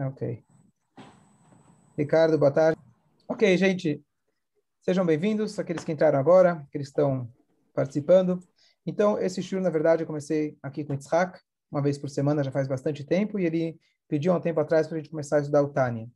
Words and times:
Ok. 0.00 0.44
Ricardo, 1.96 2.38
boa 2.38 2.52
tarde. 2.52 2.80
Ok, 3.26 3.56
gente. 3.56 4.00
Sejam 4.80 5.04
bem-vindos, 5.04 5.58
aqueles 5.58 5.82
que 5.82 5.90
entraram 5.90 6.20
agora, 6.20 6.64
que 6.70 6.78
estão 6.78 7.28
participando. 7.74 8.38
Então, 8.86 9.18
esse 9.18 9.42
shur, 9.42 9.60
na 9.60 9.70
verdade, 9.70 10.04
eu 10.04 10.06
comecei 10.06 10.56
aqui 10.62 10.84
com 10.84 10.92
o 10.92 10.94
Yitzhak, 10.94 11.40
uma 11.68 11.82
vez 11.82 11.98
por 11.98 12.08
semana, 12.08 12.44
já 12.44 12.52
faz 12.52 12.68
bastante 12.68 13.02
tempo, 13.02 13.40
e 13.40 13.44
ele 13.44 13.76
pediu 14.06 14.32
há 14.32 14.36
um 14.36 14.40
tempo 14.40 14.60
atrás 14.60 14.86
para 14.86 14.98
a 14.98 15.00
gente 15.00 15.10
começar 15.10 15.38
a 15.38 15.40
estudar 15.40 15.62
o 15.64 15.72
Tânia. 15.72 16.08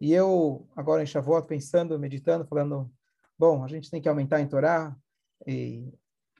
E 0.00 0.12
eu, 0.12 0.64
agora 0.76 1.02
em 1.02 1.06
Shavuot, 1.06 1.48
pensando, 1.48 1.98
meditando, 1.98 2.46
falando, 2.46 2.88
bom, 3.36 3.64
a 3.64 3.66
gente 3.66 3.90
tem 3.90 4.00
que 4.00 4.08
aumentar 4.08 4.40
em 4.40 4.46
Torá 4.46 4.96
e 5.44 5.92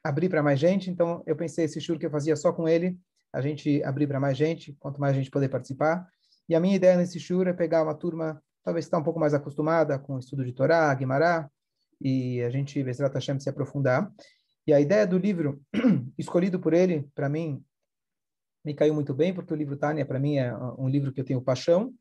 abrir 0.05 0.29
para 0.29 0.41
mais 0.41 0.61
gente, 0.61 0.89
então 0.89 1.21
eu 1.27 1.34
pensei 1.34 1.64
esse 1.64 1.80
shur 1.80 1.98
que 1.98 2.07
eu 2.07 2.11
fazia 2.11 2.37
só 2.37 2.53
com 2.53 2.68
ele, 2.68 2.96
a 3.32 3.41
gente 3.41 3.82
abrir 3.82 4.07
para 4.07 4.21
mais 4.21 4.39
gente, 4.39 4.73
quanto 4.79 5.00
mais 5.00 5.16
gente 5.16 5.32
poder 5.32 5.48
participar. 5.48 6.09
E 6.48 6.54
a 6.54 6.60
minha 6.60 6.77
ideia 6.77 6.96
nesse 6.96 7.18
shur 7.18 7.46
é 7.46 7.52
pegar 7.52 7.82
uma 7.82 7.95
turma, 7.95 8.42
talvez 8.62 8.84
está 8.84 8.98
um 8.98 9.02
pouco 9.02 9.18
mais 9.18 9.34
acostumada 9.34 9.98
com 9.98 10.14
o 10.14 10.18
estudo 10.18 10.45
de 10.45 10.52
Torá, 10.52 10.95
Guimará, 10.95 11.50
e 12.00 12.42
a 12.42 12.50
gente, 12.50 12.82
Bezrat 12.82 13.14
Hashem, 13.14 13.41
se 13.41 13.48
aprofundar. 13.48 14.12
E 14.66 14.73
a 14.73 14.80
ideia 14.80 15.06
do 15.06 15.18
livro, 15.18 15.62
escolhido 16.18 16.60
por 16.60 16.73
ele, 16.73 17.09
para 17.14 17.28
mim, 17.28 17.64
me 18.64 18.74
caiu 18.74 18.95
muito 18.95 19.14
bem, 19.14 19.32
porque 19.32 19.52
o 19.52 19.56
livro 19.56 19.77
Tânia, 19.77 20.04
para 20.04 20.18
mim, 20.18 20.37
é 20.37 20.54
um 20.77 20.88
livro 20.88 21.12
que 21.12 21.20
eu 21.20 21.24
tenho 21.24 21.40
paixão, 21.40 21.95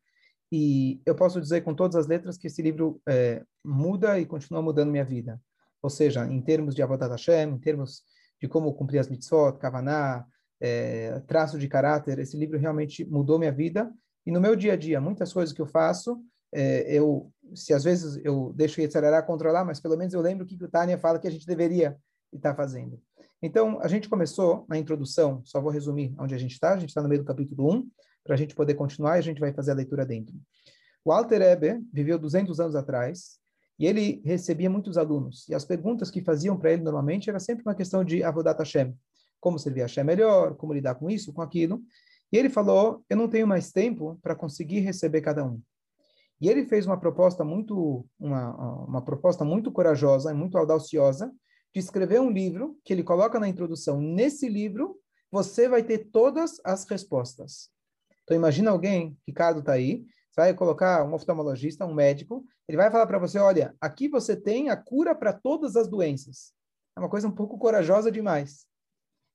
e 0.50 1.00
eu 1.04 1.14
posso 1.14 1.40
dizer 1.40 1.62
com 1.62 1.74
todas 1.74 1.96
as 1.96 2.06
letras 2.06 2.36
que 2.36 2.46
esse 2.46 2.62
livro 2.62 3.00
é, 3.08 3.42
muda 3.64 4.18
e 4.18 4.26
continua 4.26 4.62
mudando 4.62 4.90
minha 4.90 5.04
vida. 5.04 5.40
Ou 5.82 5.90
seja, 5.90 6.26
em 6.26 6.40
termos 6.40 6.74
de 6.74 6.82
Avodat 6.82 7.10
Hashem, 7.10 7.50
em 7.50 7.58
termos 7.58 8.02
de 8.40 8.48
como 8.48 8.72
cumprir 8.74 8.98
as 8.98 9.08
mitzvot, 9.08 9.58
kavaná, 9.58 10.24
é, 10.60 11.20
traço 11.26 11.58
de 11.58 11.68
caráter, 11.68 12.18
esse 12.18 12.36
livro 12.36 12.58
realmente 12.58 13.04
mudou 13.04 13.38
minha 13.38 13.52
vida. 13.52 13.92
E 14.26 14.32
no 14.32 14.40
meu 14.40 14.56
dia 14.56 14.72
a 14.72 14.76
dia, 14.76 15.00
muitas 15.00 15.32
coisas 15.32 15.54
que 15.54 15.62
eu 15.62 15.66
faço, 15.66 16.20
é, 16.52 16.92
eu, 16.92 17.30
se 17.54 17.72
às 17.72 17.84
vezes 17.84 18.20
eu 18.24 18.52
deixo 18.54 18.80
o 18.80 18.82
Yetzirará 18.82 19.22
controlar, 19.22 19.64
mas 19.64 19.80
pelo 19.80 19.96
menos 19.96 20.12
eu 20.12 20.20
lembro 20.20 20.44
o 20.44 20.48
que 20.48 20.62
o 20.62 20.68
Tânia 20.68 20.98
fala 20.98 21.18
que 21.18 21.28
a 21.28 21.30
gente 21.30 21.46
deveria 21.46 21.96
estar 22.32 22.54
fazendo. 22.54 23.00
Então, 23.40 23.78
a 23.80 23.88
gente 23.88 24.08
começou 24.08 24.66
na 24.68 24.76
introdução, 24.76 25.42
só 25.44 25.60
vou 25.60 25.70
resumir 25.70 26.14
onde 26.18 26.34
a 26.34 26.38
gente 26.38 26.52
está, 26.52 26.74
a 26.74 26.78
gente 26.78 26.88
está 26.88 27.02
no 27.02 27.08
meio 27.08 27.22
do 27.22 27.26
capítulo 27.26 27.72
1, 27.72 27.90
para 28.24 28.34
a 28.34 28.36
gente 28.36 28.54
poder 28.54 28.74
continuar 28.74 29.16
e 29.16 29.18
a 29.20 29.22
gente 29.22 29.38
vai 29.38 29.52
fazer 29.52 29.70
a 29.70 29.74
leitura 29.74 30.04
dentro. 30.04 30.34
O 31.04 31.12
Alter 31.12 31.40
Ebe 31.40 31.80
viveu 31.92 32.18
200 32.18 32.58
anos 32.58 32.74
atrás 32.74 33.38
e 33.78 33.86
ele 33.86 34.20
recebia 34.24 34.68
muitos 34.68 34.98
alunos. 34.98 35.48
E 35.48 35.54
as 35.54 35.64
perguntas 35.64 36.10
que 36.10 36.20
faziam 36.20 36.58
para 36.58 36.72
ele 36.72 36.82
normalmente 36.82 37.30
era 37.30 37.38
sempre 37.38 37.62
uma 37.64 37.74
questão 37.74 38.04
de 38.04 38.24
Avodat 38.24 38.58
Hashem. 38.58 38.92
Como 39.38 39.58
servir 39.58 39.82
Hashem 39.82 40.02
melhor, 40.02 40.56
como 40.56 40.72
lidar 40.72 40.96
com 40.96 41.08
isso, 41.08 41.32
com 41.32 41.42
aquilo. 41.42 41.80
E 42.32 42.36
ele 42.36 42.50
falou, 42.50 43.04
eu 43.08 43.16
não 43.16 43.28
tenho 43.28 43.46
mais 43.46 43.72
tempo 43.72 44.18
para 44.22 44.34
conseguir 44.34 44.80
receber 44.80 45.20
cada 45.20 45.44
um. 45.44 45.60
E 46.40 46.48
ele 46.48 46.66
fez 46.66 46.86
uma 46.86 46.98
proposta 46.98 47.44
muito, 47.44 48.06
uma, 48.18 48.84
uma 48.84 49.02
proposta 49.02 49.44
muito 49.44 49.72
corajosa 49.72 50.30
e 50.30 50.34
muito 50.34 50.58
audaciosa, 50.58 51.32
de 51.72 51.80
escrever 51.80 52.20
um 52.20 52.30
livro 52.30 52.78
que 52.84 52.92
ele 52.92 53.02
coloca 53.02 53.38
na 53.38 53.48
introdução. 53.48 54.00
Nesse 54.00 54.48
livro, 54.48 54.98
você 55.30 55.68
vai 55.68 55.82
ter 55.82 56.10
todas 56.10 56.60
as 56.64 56.84
respostas. 56.88 57.70
Então, 58.24 58.36
imagina 58.36 58.70
alguém, 58.70 59.16
Ricardo 59.26 59.60
está 59.60 59.72
aí, 59.72 60.04
você 60.30 60.40
vai 60.40 60.54
colocar 60.54 61.04
um 61.04 61.14
oftalmologista, 61.14 61.86
um 61.86 61.94
médico, 61.94 62.44
ele 62.68 62.76
vai 62.76 62.90
falar 62.90 63.06
para 63.06 63.18
você, 63.18 63.38
olha, 63.38 63.74
aqui 63.80 64.08
você 64.08 64.36
tem 64.36 64.68
a 64.68 64.76
cura 64.76 65.14
para 65.14 65.32
todas 65.32 65.76
as 65.76 65.88
doenças. 65.88 66.52
É 66.96 67.00
uma 67.00 67.08
coisa 67.08 67.28
um 67.28 67.32
pouco 67.32 67.58
corajosa 67.58 68.10
demais. 68.10 68.66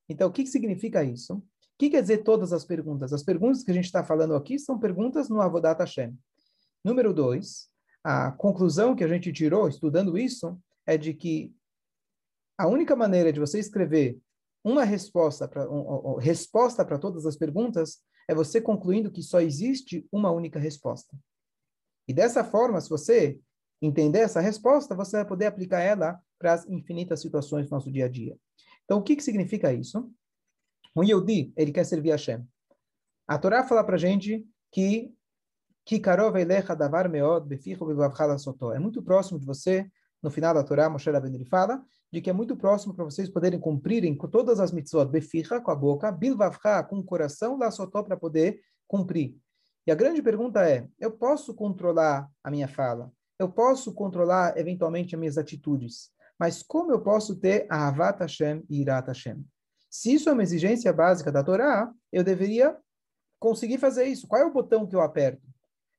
Então, 0.09 0.27
o 0.27 0.31
que, 0.31 0.43
que 0.43 0.49
significa 0.49 1.03
isso? 1.03 1.41
Que 1.81 1.89
quer 1.89 2.03
dizer 2.03 2.19
todas 2.19 2.53
as 2.53 2.63
perguntas? 2.63 3.11
As 3.11 3.23
perguntas 3.23 3.63
que 3.63 3.71
a 3.71 3.73
gente 3.73 3.85
está 3.85 4.03
falando 4.03 4.35
aqui 4.35 4.59
são 4.59 4.77
perguntas 4.77 5.29
no 5.29 5.41
Avodat 5.41 5.79
Hashem. 5.79 6.15
Número 6.85 7.11
dois, 7.11 7.71
a 8.03 8.31
conclusão 8.33 8.95
que 8.95 9.03
a 9.03 9.07
gente 9.07 9.33
tirou 9.33 9.67
estudando 9.67 10.15
isso 10.15 10.61
é 10.85 10.95
de 10.95 11.11
que 11.11 11.51
a 12.55 12.67
única 12.67 12.95
maneira 12.95 13.33
de 13.33 13.39
você 13.39 13.57
escrever 13.57 14.19
uma 14.63 14.83
resposta 14.83 15.47
para 15.47 15.67
um, 15.67 16.17
resposta 16.17 16.85
para 16.85 16.99
todas 16.99 17.25
as 17.25 17.35
perguntas 17.35 18.03
é 18.27 18.35
você 18.35 18.61
concluindo 18.61 19.11
que 19.11 19.23
só 19.23 19.41
existe 19.41 20.07
uma 20.11 20.29
única 20.29 20.59
resposta. 20.59 21.17
E 22.07 22.13
dessa 22.13 22.43
forma, 22.43 22.79
se 22.79 22.91
você 22.91 23.39
entender 23.81 24.19
essa 24.19 24.39
resposta, 24.39 24.93
você 24.93 25.17
vai 25.17 25.25
poder 25.25 25.47
aplicar 25.47 25.79
ela 25.79 26.21
para 26.37 26.53
as 26.53 26.63
infinitas 26.67 27.21
situações 27.21 27.67
do 27.67 27.71
nosso 27.71 27.91
dia 27.91 28.05
a 28.05 28.07
dia. 28.07 28.37
Então, 28.85 28.99
o 28.99 29.01
que, 29.01 29.15
que 29.15 29.23
significa 29.23 29.73
isso? 29.73 30.13
Um 30.95 31.03
Yehudi, 31.03 31.53
ele 31.55 31.71
quer 31.71 31.85
servir 31.85 32.11
a 32.11 32.15
Hashem. 32.15 32.45
A 33.27 33.37
Torá 33.37 33.63
fala 33.63 33.83
para 33.83 33.95
a 33.95 33.99
gente 33.99 34.45
que 34.71 35.13
é 38.73 38.79
muito 38.79 39.01
próximo 39.01 39.39
de 39.39 39.45
você 39.45 39.89
no 40.21 40.29
final 40.29 40.53
da 40.53 40.63
Torá, 40.63 40.89
Moshe 40.89 41.09
Rabbeinu 41.09 41.43
fala, 41.45 41.83
de 42.11 42.21
que 42.21 42.29
é 42.29 42.33
muito 42.33 42.55
próximo 42.55 42.93
para 42.93 43.05
vocês 43.05 43.29
poderem 43.29 43.59
cumprirem 43.59 44.15
todas 44.15 44.59
as 44.59 44.71
mitzvot, 44.71 45.05
beficha, 45.05 45.59
com 45.59 45.71
a 45.71 45.75
boca, 45.75 46.11
bilvavcha, 46.11 46.83
com 46.83 46.99
o 46.99 47.03
coração, 47.03 47.57
lá 47.57 47.71
sotó, 47.71 48.03
para 48.03 48.17
poder 48.17 48.61
cumprir. 48.87 49.35
E 49.87 49.91
a 49.91 49.95
grande 49.95 50.21
pergunta 50.21 50.67
é, 50.69 50.87
eu 50.99 51.11
posso 51.11 51.55
controlar 51.55 52.29
a 52.43 52.51
minha 52.51 52.67
fala? 52.67 53.11
Eu 53.39 53.49
posso 53.49 53.93
controlar, 53.93 54.55
eventualmente, 54.57 55.15
as 55.15 55.19
minhas 55.19 55.37
atitudes? 55.37 56.11
Mas 56.37 56.61
como 56.61 56.91
eu 56.91 57.01
posso 57.01 57.35
ter 57.35 57.65
a 57.69 57.87
Avat 57.87 58.19
Hashem 58.19 58.63
e 58.69 58.81
Irat 58.81 59.07
Hashem? 59.07 59.43
Se 59.91 60.13
isso 60.13 60.29
é 60.29 60.31
uma 60.31 60.41
exigência 60.41 60.93
básica 60.93 61.29
da 61.29 61.43
Torá, 61.43 61.93
eu 62.13 62.23
deveria 62.23 62.77
conseguir 63.37 63.77
fazer 63.77 64.05
isso. 64.05 64.25
Qual 64.25 64.41
é 64.41 64.45
o 64.45 64.53
botão 64.53 64.87
que 64.87 64.95
eu 64.95 65.01
aperto? 65.01 65.45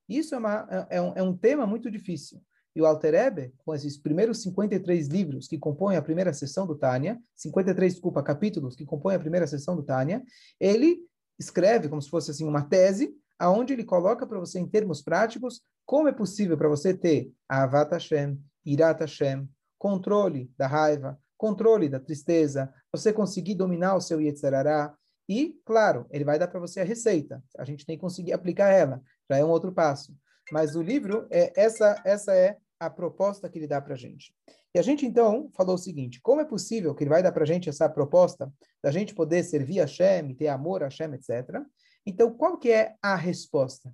Isso 0.09 0.33
é, 0.33 0.39
uma, 0.39 0.67
é, 0.89 0.97
é 0.97 1.01
um, 1.01 1.13
é 1.15 1.21
um 1.21 1.37
tema 1.37 1.67
muito 1.67 1.91
difícil. 1.91 2.41
E 2.75 2.81
o 2.81 2.87
Alter 2.87 3.53
com 3.59 3.75
esses 3.75 3.95
primeiros 3.95 4.41
53 4.41 5.07
livros 5.07 5.47
que 5.47 5.59
compõem 5.59 5.95
a 5.95 6.01
primeira 6.01 6.33
sessão 6.33 6.65
do 6.65 6.75
Tânia, 6.75 7.21
53, 7.35 7.93
desculpa, 7.93 8.23
capítulos 8.23 8.75
que 8.75 8.83
compõem 8.83 9.15
a 9.15 9.19
primeira 9.19 9.45
sessão 9.45 9.75
do 9.75 9.83
Tânia, 9.83 10.23
ele 10.59 11.05
escreve 11.37 11.87
como 11.87 12.01
se 12.01 12.09
fosse 12.09 12.31
assim 12.31 12.47
uma 12.47 12.63
tese, 12.63 13.15
aonde 13.37 13.73
ele 13.73 13.83
coloca 13.83 14.25
para 14.25 14.39
você 14.39 14.59
em 14.59 14.67
termos 14.67 15.03
práticos 15.03 15.61
como 15.85 16.07
é 16.07 16.11
possível 16.11 16.57
para 16.57 16.67
você 16.67 16.95
ter 16.95 17.31
Avat 17.47 17.91
Hashem, 17.91 18.39
Irat 18.65 19.01
Hashem, 19.01 19.47
controle 19.77 20.51
da 20.57 20.65
raiva, 20.65 21.19
controle 21.43 21.89
da 21.89 21.99
tristeza, 21.99 22.73
você 22.89 23.11
conseguir 23.11 23.55
dominar 23.55 23.97
o 23.97 23.99
seu 23.99 24.21
Yetzirará, 24.21 24.95
e, 25.27 25.59
claro, 25.65 26.07
ele 26.09 26.23
vai 26.23 26.39
dar 26.39 26.47
para 26.47 26.57
você 26.57 26.79
a 26.79 26.85
receita. 26.85 27.43
A 27.57 27.65
gente 27.65 27.85
tem 27.85 27.97
que 27.97 28.01
conseguir 28.01 28.31
aplicar 28.31 28.69
ela. 28.69 29.01
Já 29.29 29.37
é 29.37 29.43
um 29.43 29.49
outro 29.49 29.73
passo. 29.73 30.15
Mas 30.53 30.73
o 30.73 30.81
livro, 30.81 31.27
é 31.29 31.51
essa, 31.61 32.01
essa 32.05 32.33
é 32.33 32.55
a 32.79 32.89
proposta 32.89 33.49
que 33.49 33.59
ele 33.59 33.67
dá 33.67 33.81
para 33.81 33.93
a 33.93 33.97
gente. 33.97 34.33
E 34.73 34.79
a 34.79 34.81
gente, 34.81 35.05
então, 35.05 35.49
falou 35.53 35.75
o 35.75 35.77
seguinte, 35.77 36.21
como 36.21 36.39
é 36.39 36.45
possível 36.45 36.95
que 36.95 37.03
ele 37.03 37.09
vai 37.09 37.21
dar 37.21 37.33
para 37.33 37.43
a 37.43 37.47
gente 37.47 37.67
essa 37.67 37.89
proposta 37.89 38.49
da 38.81 38.89
gente 38.89 39.13
poder 39.13 39.43
servir 39.43 39.81
a 39.81 39.83
Hashem, 39.83 40.33
ter 40.35 40.47
amor 40.47 40.81
a 40.81 40.85
Hashem, 40.85 41.13
etc. 41.13 41.61
Então, 42.05 42.33
qual 42.33 42.57
que 42.57 42.71
é 42.71 42.95
a 43.01 43.17
resposta? 43.17 43.93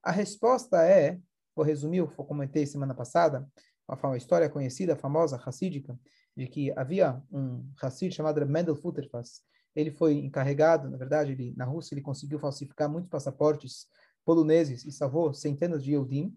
A 0.00 0.12
resposta 0.12 0.86
é, 0.86 1.18
vou 1.56 1.64
resumir, 1.64 1.98
eu 1.98 2.08
comentei 2.08 2.66
semana 2.66 2.94
passada, 2.94 3.44
uma, 3.88 3.98
uma 4.00 4.16
história 4.16 4.48
conhecida, 4.48 4.94
famosa, 4.94 5.36
racídica, 5.36 5.98
de 6.36 6.46
que 6.46 6.72
havia 6.76 7.22
um 7.30 7.64
Hassid 7.80 8.14
chamado 8.14 8.44
Mendel 8.46 8.76
Futterfass. 8.76 9.42
Ele 9.74 9.90
foi 9.90 10.18
encarregado, 10.18 10.88
na 10.88 10.96
verdade, 10.96 11.32
ele, 11.32 11.54
na 11.56 11.64
Rússia, 11.64 11.94
ele 11.94 12.00
conseguiu 12.00 12.38
falsificar 12.38 12.88
muitos 12.88 13.10
passaportes 13.10 13.86
poloneses 14.24 14.84
e 14.84 14.92
salvou 14.92 15.32
centenas 15.34 15.82
de 15.82 15.92
Eudim, 15.92 16.34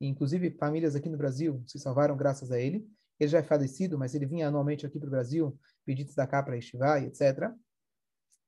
inclusive 0.00 0.50
famílias 0.52 0.94
aqui 0.94 1.08
no 1.08 1.16
Brasil 1.16 1.62
se 1.66 1.78
salvaram 1.78 2.16
graças 2.16 2.50
a 2.50 2.58
ele. 2.58 2.86
Ele 3.18 3.28
já 3.28 3.38
é 3.38 3.42
falecido, 3.42 3.98
mas 3.98 4.14
ele 4.14 4.26
vinha 4.26 4.48
anualmente 4.48 4.86
aqui 4.86 4.98
para 4.98 5.08
o 5.08 5.10
Brasil 5.10 5.58
pedir 5.84 6.04
da 6.14 6.26
cá 6.26 6.42
para 6.42 6.56
Estivai, 6.56 7.06
etc. 7.06 7.52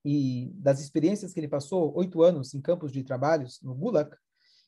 E 0.04 0.52
das 0.54 0.80
experiências 0.80 1.32
que 1.32 1.40
ele 1.40 1.48
passou, 1.48 1.94
oito 1.96 2.22
anos 2.22 2.54
em 2.54 2.60
campos 2.60 2.92
de 2.92 3.02
trabalhos 3.02 3.60
no 3.62 3.74
Gulag, 3.74 4.10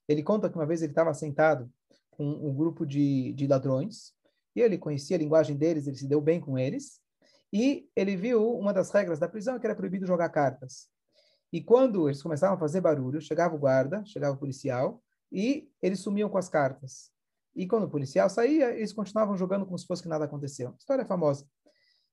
ele 0.09 0.23
conta 0.23 0.51
que 0.51 0.57
uma 0.57 0.67
vez 0.67 0.83
ele 0.83 0.93
estava 0.93 1.15
sentado 1.15 1.71
com 2.11 2.25
um 2.25 2.55
grupo 2.55 2.85
de, 2.85 3.33
de 3.33 3.47
ladrões, 3.47 4.13
e 4.55 4.61
ele 4.61 4.79
conhecia 4.79 5.17
a 5.17 5.19
linguagem 5.19 5.57
deles, 5.57 5.87
ele 5.87 5.97
se 5.97 6.07
deu 6.07 6.21
bem 6.21 6.41
com 6.41 6.59
eles, 6.59 7.01
e 7.53 7.89
ele 7.95 8.17
viu 8.17 8.57
uma 8.57 8.73
das 8.73 8.91
regras 8.91 9.19
da 9.19 9.29
prisão 9.29 9.59
que 9.59 9.67
era 9.67 9.75
proibido 9.75 10.07
jogar 10.07 10.29
cartas. 10.31 10.89
E 11.53 11.63
quando 11.63 12.09
eles 12.09 12.23
começavam 12.23 12.57
a 12.57 12.59
fazer 12.59 12.81
barulho, 12.81 13.21
chegava 13.21 13.55
o 13.55 13.59
guarda, 13.59 14.03
chegava 14.07 14.35
o 14.35 14.39
policial, 14.39 15.03
e 15.31 15.71
eles 15.83 16.01
sumiam 16.01 16.29
com 16.29 16.39
as 16.39 16.49
cartas. 16.49 17.11
E 17.55 17.67
quando 17.67 17.85
o 17.85 17.91
policial 17.91 18.31
saía, 18.31 18.71
eles 18.71 18.93
continuavam 18.93 19.37
jogando 19.37 19.67
como 19.67 19.79
se 19.79 19.87
fosse 19.87 20.03
que 20.03 20.09
nada 20.09 20.25
aconteceu. 20.25 20.75
História 20.79 21.05
famosa. 21.05 21.47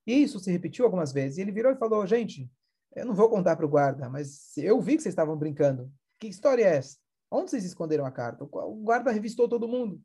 E 0.06 0.24
isso 0.24 0.40
se 0.40 0.52
repetiu 0.52 0.86
algumas 0.86 1.14
vezes. 1.14 1.38
E 1.38 1.42
ele 1.42 1.52
virou 1.52 1.72
e 1.72 1.78
falou: 1.78 2.06
Gente, 2.06 2.52
eu 2.96 3.06
não 3.06 3.14
vou 3.14 3.30
contar 3.30 3.56
para 3.56 3.66
o 3.66 3.70
guarda, 3.70 4.10
mas 4.10 4.58
eu 4.58 4.82
vi 4.82 4.98
que 4.98 5.04
vocês 5.04 5.14
estavam 5.14 5.38
brincando. 5.38 5.92
Que 6.20 6.28
história 6.28 6.64
é 6.64 6.78
essa? 6.78 6.98
Onde 7.32 7.52
vocês 7.52 7.64
esconderam 7.64 8.06
a 8.06 8.12
carta? 8.12 8.44
O 8.44 8.76
guarda 8.84 9.12
revistou 9.12 9.48
todo 9.48 9.68
mundo. 9.68 10.02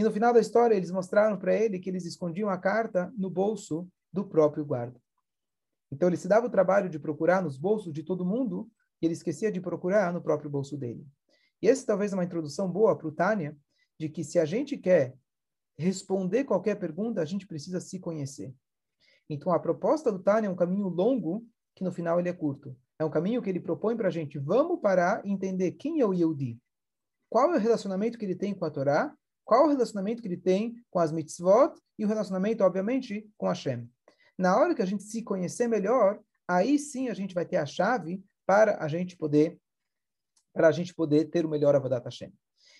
E 0.00 0.02
no 0.02 0.10
final 0.10 0.32
da 0.32 0.40
história, 0.40 0.74
eles 0.74 0.90
mostraram 0.90 1.36
para 1.36 1.54
ele 1.54 1.78
que 1.78 1.90
eles 1.90 2.06
escondiam 2.06 2.48
a 2.48 2.56
carta 2.56 3.12
no 3.18 3.28
bolso 3.28 3.86
do 4.10 4.26
próprio 4.26 4.64
guarda. 4.64 4.98
Então 5.92 6.08
ele 6.08 6.16
se 6.16 6.26
dava 6.26 6.46
o 6.46 6.50
trabalho 6.50 6.88
de 6.88 6.98
procurar 6.98 7.42
nos 7.42 7.58
bolsos 7.58 7.92
de 7.92 8.02
todo 8.02 8.24
mundo 8.24 8.66
e 9.02 9.04
ele 9.04 9.12
esquecia 9.12 9.52
de 9.52 9.60
procurar 9.60 10.10
no 10.10 10.22
próprio 10.22 10.48
bolso 10.48 10.74
dele. 10.78 11.06
E 11.60 11.68
essa 11.68 11.84
talvez 11.84 12.14
é 12.14 12.16
uma 12.16 12.24
introdução 12.24 12.66
boa 12.66 12.96
para 12.96 13.08
o 13.08 13.12
Tânia, 13.12 13.54
de 13.98 14.08
que 14.08 14.24
se 14.24 14.38
a 14.38 14.46
gente 14.46 14.78
quer 14.78 15.14
responder 15.76 16.44
qualquer 16.44 16.76
pergunta, 16.76 17.20
a 17.20 17.26
gente 17.26 17.46
precisa 17.46 17.78
se 17.78 17.98
conhecer. 17.98 18.54
Então, 19.28 19.52
a 19.52 19.60
proposta 19.60 20.10
do 20.10 20.18
Tânia 20.18 20.48
é 20.48 20.50
um 20.50 20.56
caminho 20.56 20.88
longo, 20.88 21.46
que 21.76 21.84
no 21.84 21.92
final 21.92 22.18
ele 22.18 22.30
é 22.30 22.32
curto. 22.32 22.74
É 22.98 23.04
um 23.04 23.10
caminho 23.10 23.42
que 23.42 23.50
ele 23.50 23.60
propõe 23.60 23.94
para 23.98 24.08
a 24.08 24.10
gente, 24.10 24.38
vamos 24.38 24.80
parar 24.80 25.20
e 25.26 25.30
entender 25.30 25.72
quem 25.72 26.00
é 26.00 26.06
o 26.06 26.14
Yehudi. 26.14 26.58
Qual 27.28 27.52
é 27.52 27.56
o 27.58 27.60
relacionamento 27.60 28.16
que 28.16 28.24
ele 28.24 28.34
tem 28.34 28.54
com 28.54 28.64
a 28.64 28.70
Torá, 28.70 29.14
qual 29.44 29.66
o 29.66 29.68
relacionamento 29.68 30.22
que 30.22 30.28
ele 30.28 30.36
tem 30.36 30.74
com 30.90 30.98
as 30.98 31.12
mitzvot 31.12 31.74
e 31.98 32.04
o 32.04 32.08
relacionamento, 32.08 32.64
obviamente, 32.64 33.28
com 33.36 33.48
Hashem. 33.48 33.88
Na 34.38 34.56
hora 34.56 34.74
que 34.74 34.82
a 34.82 34.86
gente 34.86 35.02
se 35.02 35.22
conhecer 35.22 35.68
melhor, 35.68 36.20
aí 36.48 36.78
sim 36.78 37.08
a 37.08 37.14
gente 37.14 37.34
vai 37.34 37.44
ter 37.44 37.56
a 37.56 37.66
chave 37.66 38.22
para 38.46 38.82
a 38.82 38.88
gente 38.88 39.16
poder 39.16 39.58
para 40.52 40.66
a 40.66 40.72
gente 40.72 40.92
poder 40.92 41.26
ter 41.26 41.46
o 41.46 41.48
melhor 41.48 41.76
Avodat 41.76 42.04
Hashem. 42.04 42.32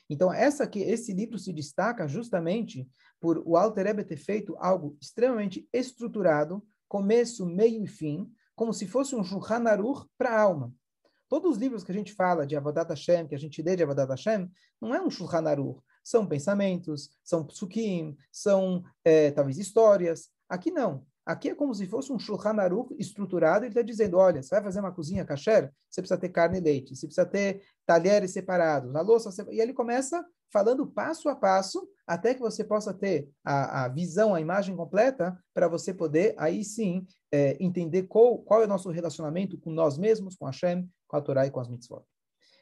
Então, 0.08 0.32
essa 0.32 0.66
que 0.66 0.80
esse 0.80 1.12
livro 1.12 1.38
se 1.38 1.52
destaca 1.52 2.08
justamente 2.08 2.88
por 3.20 3.40
o 3.46 3.56
Alter 3.56 3.86
Rebbe 3.86 4.04
ter 4.04 4.16
feito 4.16 4.56
algo 4.58 4.96
extremamente 5.00 5.68
estruturado, 5.72 6.66
começo, 6.88 7.46
meio 7.46 7.84
e 7.84 7.86
fim, 7.86 8.28
como 8.56 8.72
se 8.74 8.88
fosse 8.88 9.14
um 9.14 9.22
Shulchan 9.22 9.68
Aruch 9.68 10.04
para 10.18 10.30
a 10.30 10.40
alma. 10.40 10.74
Todos 11.28 11.52
os 11.52 11.58
livros 11.58 11.84
que 11.84 11.92
a 11.92 11.94
gente 11.94 12.12
fala 12.12 12.44
de 12.44 12.56
Avodat 12.56 12.90
Hashem, 12.90 13.28
que 13.28 13.36
a 13.36 13.38
gente 13.38 13.62
lê 13.62 13.76
de 13.76 13.84
Avodat 13.84 14.10
Hashem, 14.10 14.50
não 14.80 14.92
é 14.92 15.00
um 15.00 15.08
Shulchan 15.08 15.48
Aruch. 15.48 15.80
São 16.10 16.26
pensamentos, 16.26 17.08
são 17.22 17.46
psukim, 17.46 18.16
são 18.32 18.82
é, 19.04 19.30
talvez 19.30 19.58
histórias. 19.58 20.28
Aqui 20.48 20.72
não. 20.72 21.06
Aqui 21.24 21.50
é 21.50 21.54
como 21.54 21.72
se 21.72 21.86
fosse 21.86 22.12
um 22.12 22.18
Shulchan 22.18 22.60
Aruch 22.60 22.92
estruturado. 22.98 23.64
Ele 23.64 23.70
está 23.70 23.80
dizendo, 23.80 24.16
olha, 24.16 24.42
você 24.42 24.56
vai 24.56 24.64
fazer 24.64 24.80
uma 24.80 24.90
cozinha 24.90 25.24
kasher, 25.24 25.72
você 25.88 26.00
precisa 26.00 26.18
ter 26.18 26.30
carne 26.30 26.58
e 26.58 26.60
leite, 26.60 26.96
você 26.96 27.06
precisa 27.06 27.24
ter 27.24 27.62
talheres 27.86 28.32
separados, 28.32 28.92
a 28.96 29.00
louça. 29.02 29.30
E 29.52 29.60
ele 29.60 29.72
começa 29.72 30.26
falando 30.52 30.84
passo 30.84 31.28
a 31.28 31.36
passo, 31.36 31.88
até 32.04 32.34
que 32.34 32.40
você 32.40 32.64
possa 32.64 32.92
ter 32.92 33.30
a, 33.44 33.84
a 33.84 33.88
visão, 33.88 34.34
a 34.34 34.40
imagem 34.40 34.74
completa, 34.74 35.38
para 35.54 35.68
você 35.68 35.94
poder, 35.94 36.34
aí 36.36 36.64
sim, 36.64 37.06
é, 37.30 37.56
entender 37.60 38.08
qual, 38.08 38.36
qual 38.38 38.62
é 38.62 38.64
o 38.64 38.68
nosso 38.68 38.90
relacionamento 38.90 39.56
com 39.56 39.70
nós 39.70 39.96
mesmos, 39.96 40.34
com 40.34 40.46
Hashem, 40.46 40.90
com 41.06 41.16
a 41.16 41.20
Torá 41.20 41.46
e 41.46 41.52
com 41.52 41.60
as 41.60 41.68
mitzvot. 41.68 42.02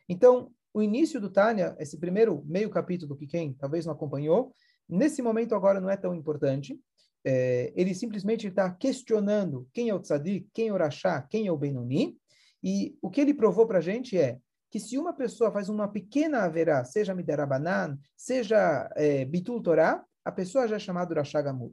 Então, 0.07 0.53
o 0.73 0.83
início 0.83 1.21
do 1.21 1.31
Tânia, 1.31 1.77
esse 1.79 1.99
primeiro 1.99 2.43
meio 2.47 2.71
capítulo 2.71 3.17
que 3.17 3.27
quem 3.27 3.53
talvez 3.55 3.87
não 3.87 3.93
acompanhou, 3.93 4.53
nesse 4.89 5.23
momento 5.23 5.55
agora 5.55 5.81
não 5.81 5.91
é 5.91 5.97
tão 5.97 6.15
importante, 6.15 6.79
é, 7.25 7.73
ele 7.77 7.95
simplesmente 7.95 8.47
está 8.47 8.71
questionando 8.71 9.69
quem 9.73 9.89
é 9.89 9.95
o 9.95 10.01
tzadik, 10.01 10.49
quem 10.53 10.69
é 10.69 10.73
o 10.73 10.77
rachá, 10.77 11.21
quem 11.23 11.47
é 11.47 11.53
o 11.53 11.57
benoni, 11.57 12.17
e 12.63 12.97
o 13.03 13.11
que 13.11 13.21
ele 13.21 13.35
provou 13.35 13.67
para 13.67 13.79
a 13.79 13.83
gente 13.83 14.17
é 14.17 14.39
que 14.71 14.79
se 14.79 14.99
uma 14.99 15.13
pessoa 15.13 15.51
faz 15.51 15.69
uma 15.69 15.89
pequena 15.89 16.45
haverá, 16.45 16.85
seja 16.85 17.15
midarabanan, 17.15 17.99
seja 18.17 18.91
é, 18.97 19.25
bitul 19.25 19.63
torá, 19.63 20.05
a 20.25 20.33
pessoa 20.33 20.69
já 20.69 20.77
é 20.77 20.79
chamada 20.79 21.15
rachá 21.15 21.41
gamur. 21.41 21.71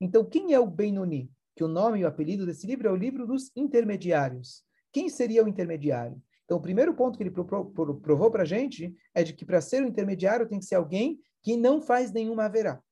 Então, 0.00 0.24
quem 0.24 0.52
é 0.52 0.60
o 0.60 0.66
benoni? 0.66 1.30
Que 1.54 1.64
o 1.64 1.68
nome 1.68 2.00
e 2.00 2.04
o 2.04 2.08
apelido 2.08 2.44
desse 2.44 2.66
livro 2.66 2.88
é 2.88 2.90
o 2.90 2.96
livro 2.96 3.26
dos 3.26 3.50
intermediários. 3.54 4.62
Quem 4.90 5.08
seria 5.08 5.44
o 5.44 5.48
intermediário? 5.48 6.20
Então, 6.44 6.58
o 6.58 6.62
primeiro 6.62 6.94
ponto 6.94 7.16
que 7.16 7.22
ele 7.22 7.30
provou 7.30 8.30
para 8.30 8.42
a 8.42 8.46
gente 8.46 8.94
é 9.14 9.22
de 9.22 9.32
que 9.32 9.44
para 9.44 9.60
ser 9.60 9.82
o 9.82 9.86
intermediário 9.86 10.48
tem 10.48 10.58
que 10.58 10.64
ser 10.64 10.74
alguém 10.74 11.20
que 11.42 11.56
não 11.56 11.80
faz 11.80 12.12
nenhuma 12.12 12.44
haverá. 12.44 12.82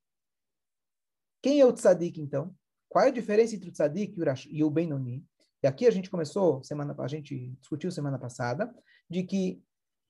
Quem 1.41 1.59
é 1.59 1.65
o 1.65 1.73
tzadik, 1.73 2.19
então? 2.21 2.55
Qual 2.87 3.05
é 3.05 3.07
a 3.07 3.11
diferença 3.11 3.55
entre 3.55 3.69
o 3.69 3.71
tzadik 3.71 4.15
e 4.49 4.63
o 4.63 4.69
Benoni? 4.69 5.25
E 5.63 5.67
aqui 5.67 5.87
a 5.87 5.91
gente 5.91 6.09
começou, 6.09 6.63
semana, 6.63 6.95
a 6.97 7.07
gente 7.07 7.49
discutiu 7.59 7.91
semana 7.91 8.17
passada, 8.17 8.73
de 9.09 9.23
que 9.23 9.61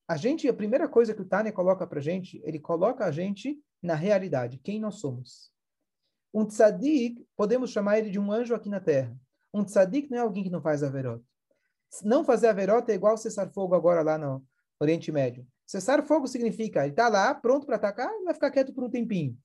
a 0.08 0.18
gente, 0.18 0.48
a 0.48 0.54
primeira 0.54 0.88
coisa 0.88 1.14
que 1.14 1.22
o 1.22 1.26
Tânia 1.26 1.52
coloca 1.52 1.86
para 1.86 2.00
a 2.00 2.02
gente, 2.02 2.42
ele 2.44 2.60
coloca 2.60 3.06
a 3.06 3.12
gente 3.12 3.62
na 3.82 3.96
realidade, 3.96 4.60
quem 4.60 4.80
nós 4.80 4.96
somos. 4.96 5.52
Um 6.34 6.46
tzadik, 6.46 7.26
podemos 7.36 7.72
chamar 7.72 8.00
ele 8.00 8.10
de 8.10 8.20
um 8.20 8.32
anjo 8.32 8.56
aqui 8.56 8.70
na 8.70 8.80
terra. 8.80 9.18
Um 9.54 9.64
tzadik 9.64 10.10
não 10.10 10.18
é 10.18 10.22
alguém 10.22 10.44
que 10.44 10.50
não 10.50 10.62
faz 10.62 10.84
averot. 10.84 11.24
Não 12.04 12.24
fazer 12.24 12.48
averot 12.48 12.90
é 12.90 12.96
igual 12.96 13.18
cessar 13.18 13.52
fogo 13.52 13.76
agora 13.76 14.02
lá 14.02 14.18
no 14.18 14.44
Oriente 14.80 15.12
Médio. 15.12 15.46
Cessar 15.66 16.06
fogo 16.06 16.28
significa, 16.28 16.82
ele 16.82 16.92
está 16.92 17.08
lá, 17.08 17.34
pronto 17.34 17.66
para 17.66 17.76
atacar, 17.76 18.10
vai 18.24 18.34
ficar 18.34 18.52
quieto 18.52 18.74
por 18.74 18.84
um 18.84 18.90
tempinho. 18.90 19.38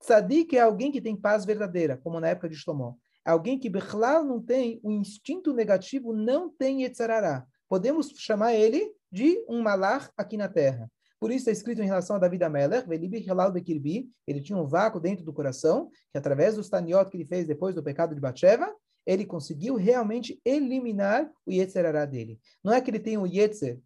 Tzadik 0.00 0.56
é 0.56 0.60
alguém 0.60 0.92
que 0.92 1.00
tem 1.00 1.16
paz 1.16 1.44
verdadeira, 1.44 1.96
como 1.96 2.20
na 2.20 2.28
época 2.28 2.48
de 2.48 2.56
Shlomo. 2.56 2.98
É 3.26 3.30
alguém 3.30 3.58
que, 3.58 3.68
Bechlal, 3.68 4.24
não 4.24 4.40
tem 4.40 4.80
o 4.82 4.90
instinto 4.90 5.52
negativo, 5.52 6.12
não 6.12 6.48
tem 6.48 6.82
Yetzarará. 6.82 7.46
Podemos 7.68 8.08
chamar 8.16 8.54
ele 8.54 8.92
de 9.10 9.44
um 9.48 9.62
malach 9.62 10.10
aqui 10.16 10.36
na 10.36 10.48
terra. 10.48 10.90
Por 11.18 11.30
isso 11.30 11.38
está 11.38 11.50
escrito 11.50 11.82
em 11.82 11.86
relação 11.86 12.16
a 12.16 12.18
David 12.18 12.44
Amelech, 12.44 12.86
ele 12.88 14.40
tinha 14.40 14.58
um 14.58 14.66
vácuo 14.66 15.00
dentro 15.00 15.24
do 15.24 15.32
coração, 15.32 15.90
que 16.12 16.18
através 16.18 16.56
dos 16.56 16.68
taniot 16.68 17.10
que 17.10 17.16
ele 17.16 17.24
fez 17.24 17.46
depois 17.46 17.74
do 17.74 17.82
pecado 17.82 18.14
de 18.14 18.20
Batsheva, 18.20 18.72
ele 19.06 19.24
conseguiu 19.24 19.76
realmente 19.76 20.40
eliminar 20.44 21.30
o 21.46 21.52
Yetzerará 21.52 22.04
dele. 22.04 22.40
Não 22.62 22.72
é 22.72 22.80
que 22.80 22.90
ele 22.90 22.98
tem 22.98 23.16
o 23.16 23.26
Yetzer 23.26 23.80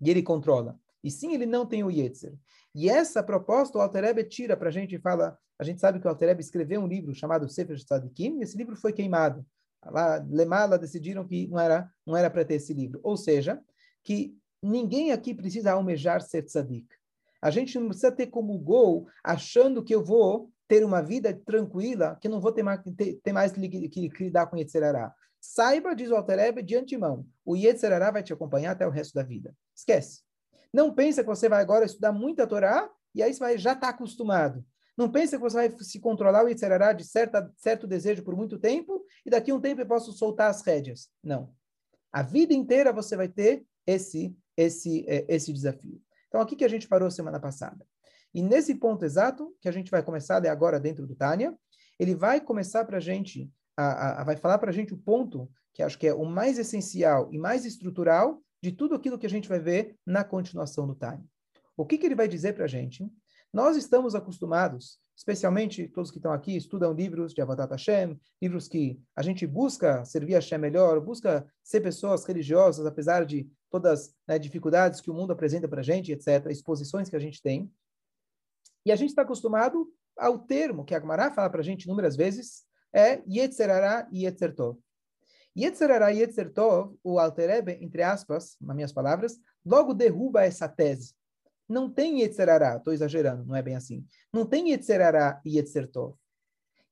e 0.00 0.10
ele 0.10 0.22
controla, 0.22 0.78
e 1.02 1.10
sim 1.10 1.32
ele 1.32 1.46
não 1.46 1.64
tem 1.64 1.84
o 1.84 1.90
Yetzer. 1.90 2.34
E 2.74 2.90
essa 2.90 3.22
proposta 3.22 3.78
o 3.78 3.80
Alterebe 3.80 4.24
tira 4.24 4.56
para 4.56 4.68
a 4.68 4.72
gente 4.72 4.96
e 4.96 5.00
fala, 5.00 5.38
a 5.58 5.62
gente 5.62 5.80
sabe 5.80 6.00
que 6.00 6.06
o 6.06 6.10
Alterebe 6.10 6.40
escreveu 6.40 6.80
um 6.80 6.88
livro 6.88 7.14
chamado 7.14 7.48
Sefer 7.48 7.78
Tzadikim, 7.78 8.38
e 8.38 8.42
esse 8.42 8.56
livro 8.56 8.74
foi 8.74 8.92
queimado. 8.92 9.46
Lá, 9.86 10.16
Lemala 10.28 10.78
decidiram 10.78 11.26
que 11.26 11.46
não 11.46 11.60
era 11.60 11.90
não 12.06 12.16
era 12.16 12.30
para 12.30 12.44
ter 12.44 12.54
esse 12.54 12.72
livro. 12.72 13.00
Ou 13.02 13.16
seja, 13.16 13.62
que 14.02 14.36
ninguém 14.62 15.12
aqui 15.12 15.34
precisa 15.34 15.72
almejar 15.72 16.22
ser 16.22 16.42
tzadik. 16.42 16.88
A 17.40 17.50
gente 17.50 17.78
não 17.78 17.88
precisa 17.88 18.10
ter 18.10 18.28
como 18.28 18.58
gol 18.58 19.06
achando 19.22 19.84
que 19.84 19.94
eu 19.94 20.02
vou 20.02 20.50
ter 20.66 20.84
uma 20.84 21.02
vida 21.02 21.32
tranquila, 21.44 22.16
que 22.20 22.28
não 22.28 22.40
vou 22.40 22.52
ter 22.52 22.62
mais, 22.62 22.80
ter, 22.96 23.14
ter 23.22 23.32
mais 23.32 23.52
que, 23.52 23.88
que, 23.88 24.24
lidar 24.24 24.46
com 24.46 24.56
Yetzerará. 24.56 25.12
Saiba, 25.40 25.94
diz 25.94 26.10
o 26.10 26.16
Alterebe, 26.16 26.62
de 26.62 26.74
antemão, 26.74 27.26
o 27.44 27.54
Yetzerará 27.54 28.10
vai 28.10 28.22
te 28.22 28.32
acompanhar 28.32 28.72
até 28.72 28.86
o 28.86 28.90
resto 28.90 29.14
da 29.14 29.22
vida. 29.22 29.54
Esquece. 29.74 30.22
Não 30.72 30.92
pensa 30.92 31.22
que 31.22 31.28
você 31.28 31.48
vai 31.48 31.60
agora 31.60 31.84
estudar 31.84 32.12
muita 32.12 32.46
Torá 32.46 32.90
e 33.14 33.22
aí 33.22 33.32
você 33.32 33.40
vai, 33.40 33.58
já 33.58 33.72
está 33.72 33.90
acostumado. 33.90 34.64
Não 34.96 35.10
pensa 35.10 35.36
que 35.36 35.42
você 35.42 35.56
vai 35.56 35.76
se 35.80 36.00
controlar 36.00 36.44
o 36.44 36.48
Yitzhará 36.48 36.92
de 36.92 37.04
certa, 37.04 37.52
certo 37.56 37.86
desejo 37.86 38.22
por 38.22 38.36
muito 38.36 38.58
tempo 38.58 39.04
e 39.26 39.30
daqui 39.30 39.50
a 39.50 39.54
um 39.54 39.60
tempo 39.60 39.80
eu 39.80 39.86
posso 39.86 40.12
soltar 40.12 40.50
as 40.50 40.62
rédeas. 40.62 41.08
Não. 41.22 41.52
A 42.12 42.22
vida 42.22 42.54
inteira 42.54 42.92
você 42.92 43.16
vai 43.16 43.28
ter 43.28 43.64
esse, 43.86 44.34
esse, 44.56 45.04
é, 45.08 45.26
esse 45.28 45.52
desafio. 45.52 46.00
Então, 46.28 46.40
aqui 46.40 46.56
que 46.56 46.64
a 46.64 46.68
gente 46.68 46.88
parou 46.88 47.10
semana 47.10 47.38
passada. 47.38 47.84
E 48.34 48.42
nesse 48.42 48.74
ponto 48.74 49.04
exato, 49.04 49.54
que 49.60 49.68
a 49.68 49.72
gente 49.72 49.90
vai 49.90 50.02
começar 50.02 50.44
a 50.44 50.52
agora 50.52 50.80
dentro 50.80 51.06
do 51.06 51.14
Tânia, 51.14 51.56
ele 51.98 52.14
vai 52.14 52.40
começar 52.40 52.84
para 52.84 52.96
a 52.96 53.00
gente, 53.00 53.48
vai 54.26 54.36
falar 54.36 54.58
para 54.58 54.70
a 54.70 54.74
gente 54.74 54.92
o 54.92 54.98
ponto 54.98 55.48
que 55.72 55.82
acho 55.82 55.98
que 55.98 56.06
é 56.06 56.14
o 56.14 56.24
mais 56.24 56.58
essencial 56.58 57.28
e 57.32 57.38
mais 57.38 57.64
estrutural 57.64 58.40
de 58.62 58.72
tudo 58.72 58.94
aquilo 58.94 59.18
que 59.18 59.26
a 59.26 59.30
gente 59.30 59.48
vai 59.48 59.58
ver 59.58 59.96
na 60.06 60.24
continuação 60.24 60.86
do 60.86 60.94
Time. 60.94 61.24
O 61.76 61.84
que, 61.84 61.98
que 61.98 62.06
ele 62.06 62.14
vai 62.14 62.28
dizer 62.28 62.54
para 62.54 62.64
a 62.64 62.68
gente? 62.68 63.08
Nós 63.52 63.76
estamos 63.76 64.14
acostumados, 64.14 64.98
especialmente 65.16 65.86
todos 65.88 66.10
que 66.10 66.18
estão 66.18 66.32
aqui, 66.32 66.56
estudam 66.56 66.92
livros 66.92 67.32
de 67.32 67.40
Avatar 67.40 67.68
Hashem, 67.68 68.18
livros 68.40 68.66
que 68.66 69.00
a 69.14 69.22
gente 69.22 69.46
busca 69.46 70.04
servir 70.04 70.34
a 70.34 70.38
Hashem 70.38 70.58
melhor, 70.58 71.00
busca 71.00 71.46
ser 71.62 71.80
pessoas 71.80 72.24
religiosas, 72.24 72.86
apesar 72.86 73.24
de 73.24 73.48
todas 73.70 73.92
as 73.92 74.14
né, 74.26 74.38
dificuldades 74.38 75.00
que 75.00 75.10
o 75.10 75.14
mundo 75.14 75.32
apresenta 75.32 75.68
para 75.68 75.80
a 75.80 75.84
gente, 75.84 76.12
etc., 76.12 76.46
exposições 76.50 77.08
que 77.08 77.16
a 77.16 77.20
gente 77.20 77.42
tem. 77.42 77.70
E 78.84 78.92
a 78.92 78.96
gente 78.96 79.10
está 79.10 79.22
acostumado 79.22 79.88
ao 80.16 80.38
termo 80.38 80.84
que 80.84 80.94
a 80.94 81.00
Gemara 81.00 81.32
fala 81.32 81.50
para 81.50 81.60
a 81.60 81.64
gente 81.64 81.84
inúmeras 81.84 82.16
vezes, 82.16 82.64
é 82.92 83.22
Yetzerara 83.26 84.08
e 84.12 84.24
Yetzertov. 84.24 84.78
Yetzerara 85.56 86.12
e 86.12 86.18
Yetzer 86.18 86.52
Tov, 86.52 86.96
o 87.02 87.18
Alterebe, 87.18 87.78
entre 87.80 88.02
aspas, 88.02 88.56
nas 88.60 88.74
minhas 88.74 88.92
palavras, 88.92 89.38
logo 89.64 89.94
derruba 89.94 90.44
essa 90.44 90.68
tese. 90.68 91.14
Não 91.68 91.88
tem 91.88 92.20
Yetzerara, 92.20 92.76
estou 92.76 92.92
exagerando, 92.92 93.44
não 93.46 93.54
é 93.54 93.62
bem 93.62 93.76
assim. 93.76 94.04
Não 94.32 94.44
tem 94.44 94.70
Yetzerara 94.70 95.40
e 95.44 95.56
Yetzer 95.56 95.88
Tov. 95.90 96.16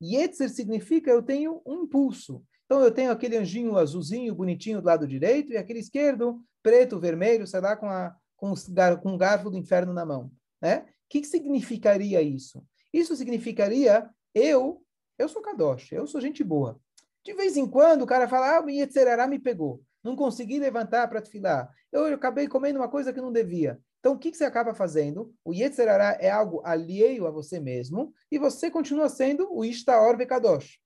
Yetzer 0.00 0.48
significa 0.48 1.10
eu 1.10 1.22
tenho 1.22 1.60
um 1.66 1.82
impulso. 1.82 2.42
Então 2.64 2.80
eu 2.82 2.90
tenho 2.90 3.10
aquele 3.10 3.36
anjinho 3.36 3.76
azulzinho, 3.76 4.34
bonitinho 4.34 4.80
do 4.80 4.86
lado 4.86 5.06
direito, 5.06 5.52
e 5.52 5.56
aquele 5.56 5.80
esquerdo, 5.80 6.40
preto, 6.62 6.98
vermelho, 6.98 7.46
sei 7.46 7.60
lá, 7.60 7.76
com, 7.76 7.86
a, 7.86 8.16
com, 8.36 8.52
os, 8.52 8.66
com 9.02 9.14
o 9.14 9.18
garfo 9.18 9.50
do 9.50 9.58
inferno 9.58 9.92
na 9.92 10.06
mão. 10.06 10.30
Né? 10.60 10.86
Que, 11.12 11.22
significaria 11.24 12.22
isso? 12.22 12.64
Isso 12.90 13.14
significaria 13.14 14.08
eu, 14.34 14.82
eu 15.18 15.28
sou 15.28 15.42
Kadosh, 15.42 15.92
eu 15.92 16.06
sou 16.06 16.22
gente 16.22 16.42
boa. 16.42 16.80
De 17.22 17.34
vez 17.34 17.54
em 17.58 17.68
quando 17.68 18.00
o 18.00 18.06
cara 18.06 18.26
fala, 18.26 18.60
ah, 18.60 18.70
Yetzerará 18.70 19.26
me 19.26 19.38
pegou. 19.38 19.82
Não 20.02 20.16
consegui 20.16 20.58
levantar 20.58 21.06
para 21.08 21.20
filar. 21.20 21.70
Eu, 21.92 22.06
eu 22.06 22.14
acabei 22.14 22.48
comendo 22.48 22.78
uma 22.78 22.88
coisa 22.88 23.12
que 23.12 23.20
não 23.20 23.30
devia. 23.30 23.78
Então, 24.00 24.14
o 24.14 24.18
que, 24.18 24.30
que 24.30 24.38
você 24.38 24.46
acaba 24.46 24.72
fazendo? 24.72 25.34
O 25.44 25.52
Yetzerará 25.52 26.16
é 26.18 26.30
algo 26.30 26.62
alheio 26.64 27.26
a 27.26 27.30
você 27.30 27.60
mesmo 27.60 28.14
e 28.30 28.38
você 28.38 28.70
continua 28.70 29.10
sendo 29.10 29.46
o 29.52 29.66
Ishtaor 29.66 30.16
Vekadosh. 30.16 30.78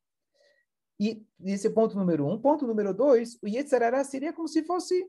E 0.98 1.24
esse 1.44 1.68
é 1.68 1.70
ponto 1.70 1.96
número 1.96 2.26
um. 2.26 2.36
Ponto 2.36 2.66
número 2.66 2.92
dois, 2.92 3.38
o 3.40 3.46
Yetzerará 3.46 4.02
seria 4.02 4.32
como 4.32 4.48
se 4.48 4.64
fosse 4.64 5.08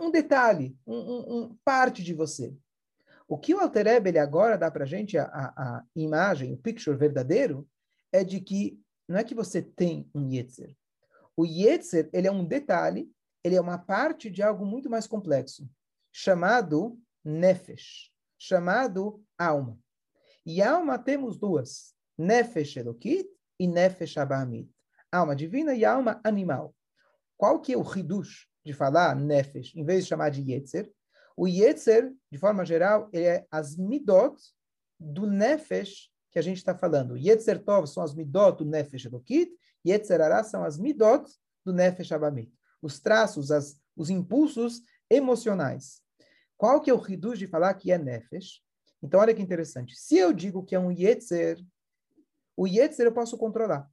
um 0.00 0.10
detalhe, 0.10 0.76
um, 0.84 0.96
um, 0.96 1.36
um, 1.36 1.56
parte 1.64 2.02
de 2.02 2.12
você. 2.12 2.52
O 3.30 3.38
que 3.38 3.54
o 3.54 3.60
Alter 3.60 3.86
Ebe, 3.86 4.10
ele 4.10 4.18
agora 4.18 4.58
dá 4.58 4.68
para 4.72 4.82
a 4.82 4.86
gente 4.86 5.16
a, 5.16 5.84
imagem, 5.94 6.52
o 6.52 6.56
picture 6.56 6.96
verdadeiro, 6.96 7.64
é 8.10 8.24
de 8.24 8.40
que 8.40 8.82
não 9.06 9.20
é 9.20 9.22
que 9.22 9.36
você 9.36 9.62
tem 9.62 10.10
um 10.12 10.28
Yetzer. 10.28 10.76
O 11.36 11.46
Yetzer, 11.46 12.10
ele 12.12 12.26
é 12.26 12.32
um 12.32 12.44
detalhe, 12.44 13.08
ele 13.44 13.54
é 13.54 13.60
uma 13.60 13.78
parte 13.78 14.28
de 14.28 14.42
algo 14.42 14.66
muito 14.66 14.90
mais 14.90 15.06
complexo, 15.06 15.70
chamado 16.10 16.98
Nefesh, 17.24 18.10
chamado 18.36 19.24
alma. 19.38 19.78
E 20.44 20.60
alma 20.60 20.98
temos 20.98 21.38
duas, 21.38 21.94
Nefesh 22.18 22.78
Elokit 22.78 23.28
e 23.60 23.68
Nefesh 23.68 24.18
Abahamit. 24.18 24.68
Alma 25.12 25.36
divina 25.36 25.72
e 25.72 25.84
alma 25.84 26.20
animal. 26.24 26.74
Qual 27.36 27.60
que 27.60 27.74
é 27.74 27.78
o 27.78 27.96
Hidush 27.96 28.48
de 28.66 28.72
falar 28.72 29.14
Nefesh, 29.14 29.76
em 29.76 29.84
vez 29.84 30.02
de 30.02 30.08
chamar 30.08 30.30
de 30.30 30.42
Yetzer? 30.50 30.92
O 31.40 31.48
Yetzer, 31.48 32.14
de 32.30 32.36
forma 32.36 32.66
geral, 32.66 33.08
é 33.14 33.46
as 33.50 33.74
midot 33.74 34.38
do 34.98 35.26
Nefesh 35.26 36.10
que 36.30 36.38
a 36.38 36.42
gente 36.42 36.58
está 36.58 36.76
falando. 36.76 37.16
Yetzer 37.16 37.64
Tov 37.64 37.86
são 37.86 38.02
as 38.02 38.14
midot 38.14 38.58
do 38.58 38.70
Nefesh 38.70 39.06
Elokit, 39.06 39.50
Yetzer 39.88 40.20
Ara 40.20 40.44
são 40.44 40.62
as 40.62 40.76
midot 40.76 41.24
do 41.64 41.72
Nefesh 41.72 42.12
Abamit. 42.12 42.52
Os 42.82 43.00
traços, 43.00 43.50
as, 43.50 43.80
os 43.96 44.10
impulsos 44.10 44.82
emocionais. 45.08 46.02
Qual 46.58 46.78
que 46.78 46.90
é 46.90 46.92
o 46.92 46.98
riduz 46.98 47.38
de 47.38 47.46
falar 47.46 47.72
que 47.72 47.90
é 47.90 47.96
Nefesh? 47.96 48.62
Então, 49.02 49.18
olha 49.18 49.34
que 49.34 49.40
interessante. 49.40 49.96
Se 49.96 50.18
eu 50.18 50.34
digo 50.34 50.62
que 50.62 50.74
é 50.74 50.78
um 50.78 50.92
Yetzer, 50.92 51.58
o 52.54 52.66
Yetzer 52.66 53.06
eu 53.06 53.14
posso 53.14 53.38
controlar. 53.38 53.90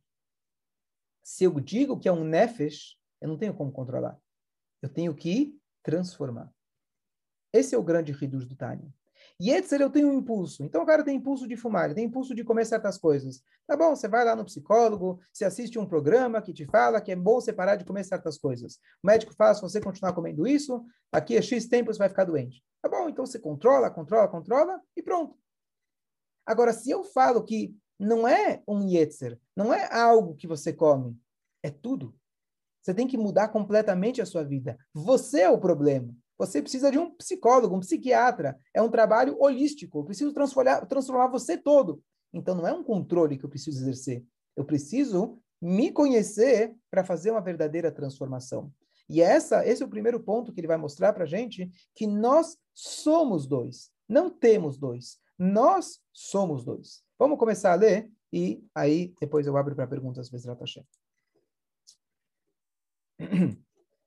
Se 1.23 1.45
eu 1.45 1.57
digo 1.61 1.97
que 1.97 2.09
é 2.09 2.11
um 2.11 2.25
Nefesh, 2.25 2.97
eu 3.21 3.29
não 3.29 3.37
tenho 3.37 3.53
como 3.53 3.71
controlar. 3.71 4.19
Eu 4.81 4.89
tenho 4.89 5.15
que 5.15 5.57
transformar. 5.81 6.53
Esse 7.57 7.73
é 7.73 7.77
o 7.77 7.83
grande 7.83 8.11
riduz 8.11 8.45
do 8.45 8.55
Tânia. 8.55 8.87
Yetzer, 9.41 9.81
eu 9.81 9.89
tenho 9.89 10.09
um 10.09 10.13
impulso. 10.13 10.63
Então, 10.63 10.83
o 10.83 10.85
cara 10.85 11.03
tem 11.03 11.15
impulso 11.15 11.47
de 11.47 11.55
fumar, 11.55 11.85
ele 11.85 11.95
tem 11.95 12.05
impulso 12.05 12.35
de 12.35 12.43
comer 12.43 12.65
certas 12.65 12.97
coisas. 12.97 13.43
Tá 13.65 13.75
bom, 13.75 13.95
você 13.95 14.07
vai 14.07 14.23
lá 14.23 14.35
no 14.35 14.45
psicólogo, 14.45 15.19
você 15.33 15.43
assiste 15.43 15.77
um 15.77 15.85
programa 15.85 16.41
que 16.41 16.53
te 16.53 16.65
fala 16.65 17.01
que 17.01 17.11
é 17.11 17.15
bom 17.15 17.35
você 17.35 17.51
parar 17.51 17.75
de 17.75 17.85
comer 17.85 18.03
certas 18.03 18.37
coisas. 18.37 18.75
O 19.03 19.07
médico 19.07 19.33
fala, 19.33 19.55
se 19.55 19.61
você 19.61 19.81
continuar 19.81 20.13
comendo 20.13 20.47
isso, 20.47 20.85
aqui 21.11 21.35
a 21.35 21.41
X 21.41 21.67
tempo 21.67 21.91
você 21.91 21.99
vai 21.99 22.09
ficar 22.09 22.25
doente. 22.25 22.63
Tá 22.81 22.89
bom, 22.89 23.09
então 23.09 23.25
você 23.25 23.39
controla, 23.39 23.89
controla, 23.89 24.27
controla 24.27 24.79
e 24.95 25.01
pronto. 25.01 25.35
Agora, 26.45 26.73
se 26.73 26.91
eu 26.91 27.03
falo 27.03 27.43
que 27.43 27.75
não 27.99 28.27
é 28.27 28.61
um 28.67 28.87
Yetzer, 28.87 29.39
não 29.55 29.73
é 29.73 29.91
algo 29.91 30.35
que 30.35 30.47
você 30.47 30.71
come, 30.71 31.19
é 31.63 31.71
tudo. 31.71 32.15
Você 32.81 32.93
tem 32.93 33.07
que 33.07 33.17
mudar 33.17 33.49
completamente 33.49 34.21
a 34.21 34.25
sua 34.25 34.43
vida. 34.43 34.77
Você 34.93 35.41
é 35.41 35.49
o 35.49 35.59
problema. 35.59 36.15
Você 36.37 36.61
precisa 36.61 36.91
de 36.91 36.99
um 36.99 37.11
psicólogo, 37.15 37.75
um 37.75 37.79
psiquiatra. 37.79 38.59
É 38.73 38.81
um 38.81 38.89
trabalho 38.89 39.35
holístico. 39.39 39.99
Eu 39.99 40.03
preciso 40.03 40.33
transformar, 40.33 40.85
transformar 40.85 41.27
você 41.27 41.57
todo. 41.57 42.01
Então, 42.31 42.55
não 42.55 42.67
é 42.67 42.73
um 42.73 42.83
controle 42.83 43.37
que 43.37 43.45
eu 43.45 43.49
preciso 43.49 43.79
exercer. 43.81 44.23
Eu 44.55 44.65
preciso 44.65 45.39
me 45.61 45.91
conhecer 45.91 46.75
para 46.91 47.03
fazer 47.03 47.31
uma 47.31 47.41
verdadeira 47.41 47.91
transformação. 47.91 48.71
E 49.09 49.21
essa, 49.21 49.65
esse 49.65 49.81
é 49.81 49.85
o 49.85 49.89
primeiro 49.89 50.19
ponto 50.19 50.53
que 50.53 50.59
ele 50.59 50.67
vai 50.67 50.77
mostrar 50.77 51.13
para 51.13 51.23
a 51.23 51.27
gente, 51.27 51.71
que 51.95 52.05
nós 52.05 52.57
somos 52.73 53.47
dois. 53.47 53.89
Não 54.07 54.29
temos 54.29 54.77
dois. 54.77 55.17
Nós 55.37 55.99
somos 56.13 56.63
dois. 56.63 57.03
Vamos 57.17 57.39
começar 57.39 57.71
a 57.71 57.75
ler 57.75 58.11
e 58.31 58.63
aí 58.75 59.13
depois 59.19 59.47
eu 59.47 59.55
abro 59.55 59.75
para 59.75 59.87
perguntas, 59.87 60.29
Bezrat 60.29 60.59
Hashem. 60.59 60.83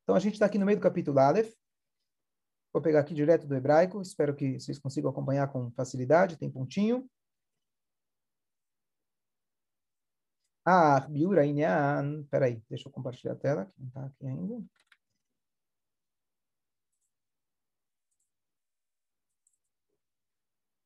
Então, 0.03 0.15
a 0.15 0.21
gente 0.21 0.35
está 0.35 0.47
aqui 0.47 0.59
no 0.59 0.67
meio 0.67 0.79
do 0.79 0.83
capítulo 0.83 1.19
Aleph. 1.19 1.53
Vou 2.73 2.81
pegar 2.83 3.01
aqui 3.01 3.15
direto 3.15 3.47
do 3.47 3.55
hebraico, 3.57 4.01
espero 4.01 4.35
que 4.35 4.59
vocês 4.59 4.79
consigam 4.79 5.11
acompanhar 5.11 5.49
com 5.49 5.71
facilidade, 5.73 6.37
tem 6.39 6.51
pontinho. 6.51 7.09
Ah, 10.65 11.01
biura 11.09 11.45
inyan. 11.45 12.25
Peraí, 12.31 12.63
deixa 12.69 12.89
eu 12.89 12.93
compartilhar 12.93 13.33
a 13.33 13.37
tela, 13.37 13.67
que 13.67 13.81
não 13.81 13.89
está 13.89 14.05
aqui 14.07 14.27
ainda. 14.27 14.63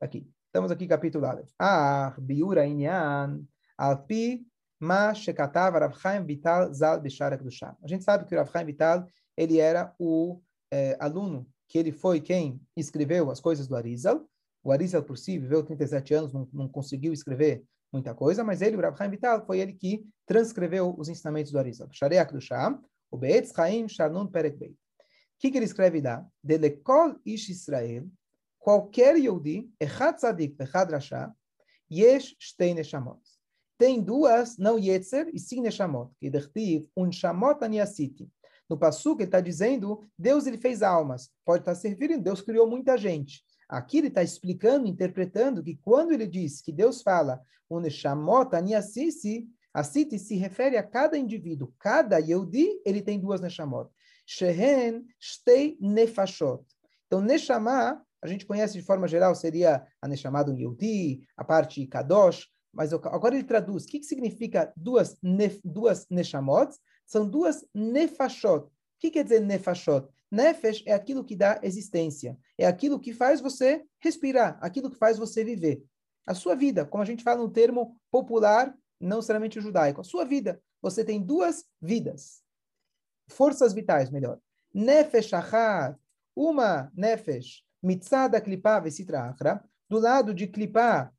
Aqui. 0.01 0.31
Estamos 0.47 0.71
aqui, 0.71 0.87
capítulo 0.87 1.27
Aleph. 1.27 1.51
Ah, 1.59 2.15
biura 2.19 2.67
inyan. 2.67 3.45
Alpi 3.77 4.47
ma 4.81 5.13
shekatav 5.15 5.75
Rav 5.75 6.25
Vital 6.27 6.73
zal 6.73 7.01
b'sharak 7.01 7.43
do 7.43 7.51
A 7.83 7.87
gente 7.89 8.05
sabe 8.05 8.25
que 8.27 8.35
o 8.35 8.39
Rav 8.39 8.51
Chaim 8.51 8.65
Vital, 8.65 9.07
ele 9.37 9.59
era 9.59 9.95
o 9.99 10.41
é, 10.71 10.97
aluno 11.01 11.47
que 11.69 11.79
ele 11.79 11.93
foi 11.93 12.21
quem 12.21 12.61
escreveu 12.77 13.31
as 13.31 13.41
coisas 13.41 13.67
do 13.67 13.77
Arizal. 13.77 14.29
O 14.63 14.73
Arizal, 14.73 15.03
por 15.03 15.19
si, 15.19 15.39
viveu 15.39 15.63
37 15.63 16.15
anos, 16.15 16.33
não, 16.33 16.49
não 16.53 16.69
conseguiu 16.69 17.13
escrever 17.13 17.65
muita 17.93 18.15
coisa, 18.15 18.43
mas 18.43 18.61
ele, 18.61 18.77
o 18.77 18.81
Rav 18.81 18.97
Chaim 18.97 19.11
Vital, 19.11 19.45
foi 19.47 19.61
ele 19.61 19.73
que 19.73 20.05
transcreveu 20.27 20.95
os 20.99 21.09
ensinamentos 21.09 21.53
do 21.53 21.59
Arizal. 21.59 21.89
Shareach 21.93 22.33
do 22.33 22.41
Sham, 22.41 22.83
o 23.11 23.17
Beetz 23.17 23.53
Chaim 23.55 23.89
Sharnun 23.89 24.27
Perek 24.27 24.57
Beit. 24.57 24.73
O 24.73 24.77
que, 25.39 25.57
ele 25.57 25.65
escreve 25.65 26.01
lá? 26.01 26.27
De 26.43 26.57
lekol 26.57 27.17
ish 27.25 27.51
Israel, 27.51 28.07
qualquer 28.59 29.17
Yehudi, 29.17 29.71
echad 29.79 30.17
tzadik 30.17 30.57
vechad 30.57 30.91
rasha, 30.91 31.33
yesh 31.91 32.35
shtei 32.39 32.73
neshamot. 32.75 33.21
Tem 33.77 34.01
duas, 34.01 34.57
não 34.57 34.79
yetzer, 34.79 35.29
e 35.35 35.39
sim 35.39 35.61
neshamot. 35.61 36.11
Que 36.19 36.31
dertiv, 36.31 36.89
un 36.97 37.13
shamot 37.13 37.63
aniasiti. 37.63 38.29
No 38.69 38.79
Passuca, 38.79 39.23
ele 39.23 39.29
está 39.29 39.41
dizendo, 39.41 40.01
Deus 40.19 40.47
ele 40.47 40.59
fez 40.59 40.83
almas. 40.83 41.31
Pode 41.45 41.63
estar 41.63 41.73
tá 41.73 41.79
servindo, 41.79 42.23
Deus 42.23 42.41
criou 42.41 42.69
muita 42.69 42.97
gente. 42.97 43.43
Aqui 43.69 43.99
ele 43.99 44.09
está 44.09 44.23
explicando, 44.23 44.87
interpretando 44.87 45.63
que 45.63 45.77
quando 45.77 46.13
ele 46.13 46.27
diz 46.27 46.61
que 46.61 46.73
Deus 46.73 47.03
fala, 47.03 47.41
o 47.69 47.81
Neshamot 47.81 48.55
Aniasisi, 48.55 49.49
a 49.73 49.83
Siti 49.83 50.19
se 50.19 50.37
refere 50.37 50.77
a 50.77 50.83
cada 50.83 51.19
indivíduo. 51.19 51.75
Cada 51.79 52.19
Yehudi, 52.19 52.81
ele 52.85 53.03
tem 53.03 53.19
duas 53.19 53.41
Neshamot. 53.41 53.91
Shehen 54.27 55.05
Shtei 55.19 55.77
Nefashot. 55.81 56.65
Então, 57.07 57.21
Neshama, 57.21 58.01
a 58.23 58.27
gente 58.27 58.47
conhece 58.47 58.75
de 58.79 58.85
forma 58.85 59.07
geral, 59.07 59.35
seria 59.35 59.87
a 60.01 60.09
Neshama 60.09 60.43
do 60.43 60.55
Yehudi, 60.55 61.27
a 61.37 61.45
parte 61.45 61.87
Kadosh, 61.87 62.47
mas 62.73 62.93
agora 62.93 63.35
ele 63.35 63.45
traduz. 63.45 63.85
O 63.85 63.87
que, 63.87 64.01
que 64.01 64.07
significa 64.07 64.73
duas, 64.77 65.17
nef, 65.23 65.61
duas 65.65 66.07
Neshamot? 66.11 66.75
São 67.07 67.29
duas 67.29 67.65
nefashot. 67.75 68.67
O 68.67 68.71
que 68.99 69.11
quer 69.11 69.25
dizer 69.25 69.41
nefashot? 69.41 70.09
Nefesh 70.35 70.83
é 70.85 70.93
aquilo 70.93 71.25
que 71.25 71.37
dá 71.37 71.61
existência, 71.63 72.37
é 72.59 72.67
aquilo 72.67 72.99
que 72.99 73.13
faz 73.13 73.41
você 73.41 73.85
respirar, 74.01 74.59
aquilo 74.61 74.91
que 74.91 74.97
faz 74.97 75.17
você 75.17 75.45
viver. 75.45 75.85
A 76.27 76.35
sua 76.35 76.57
vida, 76.57 76.85
como 76.85 77.03
a 77.03 77.07
gente 77.07 77.23
fala 77.23 77.41
no 77.41 77.51
termo 77.51 77.97
popular, 78.11 78.77
não 79.01 79.19
necessariamente 79.19 79.61
judaico, 79.61 80.01
a 80.01 80.05
sua 80.05 80.25
vida. 80.25 80.61
Você 80.83 81.05
tem 81.05 81.23
duas 81.23 81.65
vidas. 81.81 82.43
Forças 83.29 83.73
vitais, 83.73 84.11
melhor. 84.11 84.41
Nefesh 84.73 85.33
achar, 85.33 85.97
uma 86.35 86.91
nefesh, 86.97 87.63
mitzada 87.81 88.41
klipá 88.41 88.81
vesitra 88.81 89.29
achra, 89.29 89.65
do 89.89 90.01
lado 90.01 90.35
de 90.35 90.49
klipá 90.49 91.13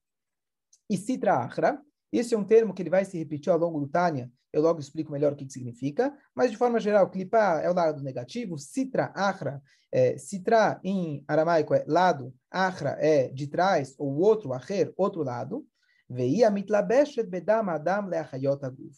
e 0.90 0.98
sitra 0.98 1.38
achra. 1.38 1.82
Esse 2.12 2.36
é 2.36 2.38
um 2.38 2.44
termo 2.44 2.74
que 2.74 2.82
ele 2.82 2.90
vai 2.90 3.06
se 3.06 3.18
repetir 3.18 3.50
ao 3.50 3.58
longo 3.58 3.80
do 3.80 3.88
Tânia, 3.88 4.30
eu 4.56 4.62
logo 4.62 4.80
explico 4.80 5.12
melhor 5.12 5.34
o 5.34 5.36
que, 5.36 5.46
que 5.46 5.52
significa, 5.52 6.18
mas 6.34 6.50
de 6.50 6.56
forma 6.56 6.80
geral, 6.80 7.10
clipar 7.10 7.62
é 7.62 7.70
o 7.70 7.74
lado 7.74 8.02
negativo, 8.02 8.58
citra, 8.58 9.12
achra, 9.14 9.62
é, 9.92 10.18
citra 10.18 10.80
em 10.82 11.26
aramaico 11.28 11.74
é 11.74 11.84
lado, 11.86 12.34
achra 12.50 12.96
é 12.98 13.28
de 13.28 13.48
trás, 13.48 13.94
ou 13.98 14.16
outro, 14.18 14.54
acher, 14.54 14.94
outro 14.96 15.24
lado, 15.24 15.68
veia 16.10 16.50
mitlabeshet 16.50 17.30
bedam 17.30 17.70
adam 17.70 18.08
leachayot 18.08 18.64
aguf. 18.64 18.96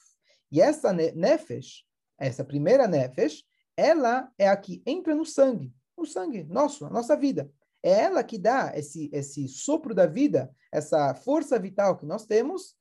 E 0.51 0.61
essa 0.61 0.93
nefesh, 0.93 1.83
essa 2.19 2.45
primeira 2.45 2.87
nefesh, 2.87 3.43
ela 3.75 4.29
é 4.37 4.47
a 4.47 4.55
que 4.55 4.83
entra 4.85 5.15
no 5.15 5.25
sangue, 5.25 5.73
o 5.95 6.05
sangue 6.05 6.43
nosso, 6.43 6.85
a 6.85 6.89
nossa 6.91 7.17
vida. 7.17 7.49
É 7.81 8.01
ela 8.01 8.23
que 8.23 8.37
dá 8.37 8.73
esse, 8.75 9.09
esse 9.11 9.47
sopro 9.47 9.95
da 9.95 10.05
vida, 10.05 10.51
essa 10.71 11.15
força 11.15 11.57
vital 11.57 11.97
que 11.97 12.05
nós 12.05 12.27
temos 12.27 12.76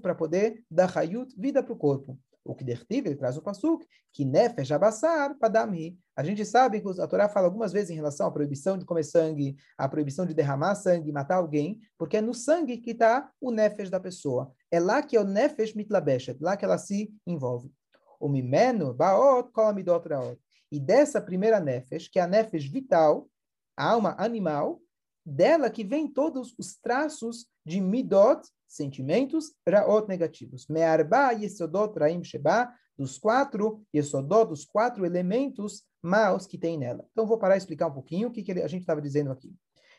para 0.00 0.14
poder 0.14 0.64
dar 0.70 0.96
hayut, 0.96 1.34
vida 1.38 1.62
para 1.62 1.72
o 1.72 1.76
corpo. 1.76 2.18
O 2.44 2.54
que 2.54 2.62
dertiv, 2.62 3.06
ele 3.06 3.16
traz 3.16 3.38
o 3.38 3.42
pasuk, 3.42 3.86
que 4.12 4.22
nefesh 4.22 4.70
abassar 4.70 5.36
padamhi. 5.38 5.98
A 6.14 6.22
gente 6.22 6.44
sabe 6.44 6.80
que 6.80 7.00
a 7.00 7.06
Torá 7.06 7.26
fala 7.26 7.46
algumas 7.46 7.72
vezes 7.72 7.90
em 7.90 7.94
relação 7.94 8.26
à 8.26 8.30
proibição 8.30 8.76
de 8.76 8.84
comer 8.84 9.02
sangue, 9.02 9.56
a 9.78 9.88
proibição 9.88 10.26
de 10.26 10.34
derramar 10.34 10.74
sangue, 10.74 11.10
matar 11.10 11.36
alguém, 11.36 11.80
porque 11.96 12.18
é 12.18 12.20
no 12.20 12.34
sangue 12.34 12.76
que 12.76 12.90
está 12.90 13.30
o 13.40 13.50
nefesh 13.50 13.88
da 13.88 13.98
pessoa. 13.98 14.52
É 14.70 14.78
lá 14.78 15.02
que 15.02 15.16
é 15.16 15.20
o 15.20 15.24
nefesh 15.24 15.74
mitlabeshet, 15.74 16.38
lá 16.42 16.54
que 16.54 16.66
ela 16.66 16.76
se 16.76 17.10
envolve. 17.26 17.72
O 18.20 18.28
mimeno 18.28 18.92
baot 18.92 19.50
kolamidot 19.50 20.06
raot. 20.06 20.38
E 20.70 20.78
dessa 20.78 21.22
primeira 21.22 21.60
nefesh, 21.60 22.08
que 22.08 22.18
é 22.18 22.22
a 22.22 22.26
nefesh 22.26 22.68
vital, 22.68 23.26
a 23.74 23.90
alma 23.90 24.14
animal, 24.18 24.80
dela 25.24 25.70
que 25.70 25.82
vem 25.82 26.06
todos 26.06 26.54
os 26.58 26.76
traços 26.76 27.46
de 27.64 27.80
midot, 27.80 28.46
sentimentos, 28.66 29.52
raot 29.68 30.08
negativos. 30.08 30.66
Me'arba 30.68 31.32
yesodot 31.32 31.98
raim 31.98 32.22
sheba, 32.22 32.72
dos 32.96 33.18
quatro 33.18 33.84
Yesodó, 33.94 34.44
dos 34.44 34.64
quatro 34.64 35.04
elementos 35.04 35.82
maus 36.02 36.46
que 36.46 36.58
tem 36.58 36.78
nela. 36.78 37.04
Então, 37.12 37.26
vou 37.26 37.38
parar 37.38 37.56
e 37.56 37.58
explicar 37.58 37.88
um 37.88 37.92
pouquinho 37.92 38.28
o 38.28 38.30
que, 38.30 38.42
que 38.42 38.52
a 38.52 38.68
gente 38.68 38.82
estava 38.82 39.02
dizendo 39.02 39.32
aqui. 39.32 39.52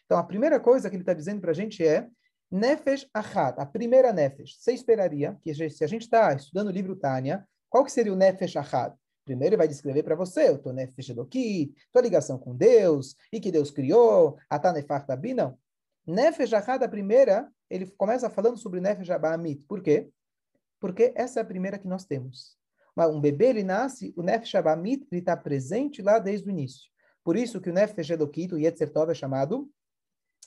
Então, 0.06 0.18
a 0.18 0.24
primeira 0.24 0.60
coisa 0.60 0.90
que 0.90 0.96
ele 0.96 1.04
está 1.04 1.14
dizendo 1.14 1.42
para 1.42 1.52
a 1.52 1.56
gente 1.56 1.86
é 1.86 2.08
Nefesh 2.50 3.08
Achat, 3.14 3.60
a 3.60 3.66
primeira 3.66 4.14
Nefesh. 4.14 4.58
Você 4.60 4.72
esperaria 4.72 5.38
que 5.42 5.54
se 5.70 5.84
a 5.84 5.88
gente 5.88 6.04
está 6.04 6.34
estudando 6.34 6.68
o 6.68 6.72
livro 6.72 6.96
Tânia, 6.96 7.46
qual 7.70 7.84
que 7.84 7.92
seria 7.92 8.14
o 8.14 8.16
Nefesh 8.16 8.56
Achat? 8.56 8.96
Primeiro 9.26 9.56
ele 9.56 9.58
vai 9.58 9.68
descrever 9.68 10.04
para 10.04 10.16
você, 10.16 10.52
o 10.52 10.60
Tonefesh 10.60 11.10
Eloki, 11.10 11.74
tua 11.92 12.04
ligação 12.04 12.38
com 12.38 12.56
Deus, 12.56 13.16
e 13.34 13.40
que 13.40 13.52
Deus 13.52 13.72
criou, 13.72 14.38
Atanefach 14.48 15.08
Tabi, 15.08 15.34
não. 15.34 15.58
Nefesh 16.06 16.54
Achat, 16.54 16.84
a 16.84 16.88
primeira, 16.88 17.52
ele 17.70 17.88
começa 17.98 18.30
falando 18.30 18.58
sobre 18.58 18.80
Nefesh 18.80 19.10
Abamit. 19.10 19.64
Por 19.68 19.82
quê? 19.82 20.10
Porque 20.80 21.14
essa 21.16 21.40
é 21.40 21.44
a 21.44 21.46
primeira 21.46 21.78
que 21.78 21.88
nós 21.88 22.06
temos. 22.06 22.58
Um 22.98 23.20
bebê, 23.20 23.48
ele 23.48 23.64
nasce, 23.64 24.14
o 24.16 24.24
Nefesh 24.24 24.56
Abamit, 24.56 25.06
ele 25.12 25.20
está 25.20 25.36
presente 25.36 26.02
lá 26.02 26.18
desde 26.20 26.48
o 26.48 26.52
início. 26.52 26.90
Por 27.24 27.36
isso 27.36 27.60
que 27.60 27.70
o 27.70 27.74
Nefesh 27.74 28.12
Eloki, 28.12 28.48
o 28.54 28.58
Yetzer 28.58 28.92
Tov, 28.92 29.12
é 29.12 29.16
chamado, 29.16 29.70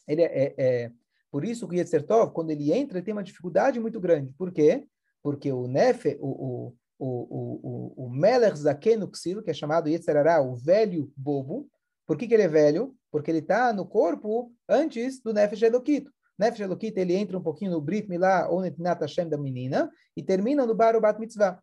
ele 0.06 0.22
é, 0.22 0.26
é, 0.26 0.54
é 0.56 0.92
por 1.30 1.44
isso 1.44 1.68
que 1.68 1.74
o 1.74 1.78
Yetzer 1.78 2.06
Tov, 2.06 2.32
quando 2.32 2.50
ele 2.50 2.72
entra, 2.72 2.98
ele 2.98 3.04
tem 3.04 3.12
uma 3.12 3.22
dificuldade 3.22 3.78
muito 3.78 4.00
grande. 4.00 4.32
Por 4.32 4.50
quê? 4.52 4.86
Porque 5.22 5.52
o 5.52 5.66
Nefe, 5.66 6.16
o, 6.20 6.28
o, 6.28 6.76
o, 6.98 7.94
o, 7.98 8.06
o 8.06 8.10
Melech 8.10 8.56
Zakenu 8.56 9.10
que 9.10 9.50
é 9.50 9.54
chamado 9.54 9.88
Yetzerará, 9.88 10.40
o 10.40 10.54
velho 10.54 11.12
bobo, 11.16 11.68
por 12.06 12.16
que, 12.16 12.26
que 12.26 12.32
ele 12.32 12.44
é 12.44 12.48
velho? 12.48 12.96
Porque 13.10 13.30
ele 13.30 13.40
está 13.40 13.72
no 13.72 13.84
corpo 13.84 14.50
antes 14.66 15.20
do 15.20 15.34
Nefesh 15.34 15.62
Elokito. 15.62 16.10
Nefesh 16.38 16.60
Elokito, 16.60 17.00
ele 17.00 17.14
entra 17.14 17.36
um 17.36 17.42
pouquinho 17.42 17.72
no 17.72 17.80
Brit 17.80 18.08
Milá 18.08 18.48
ou 18.48 18.60
Netinat 18.60 19.00
Hashem 19.00 19.28
da 19.28 19.36
menina 19.36 19.90
e 20.16 20.22
termina 20.22 20.64
no 20.64 20.74
Bar 20.74 21.00
Bat 21.00 21.18
Mitzvah. 21.18 21.58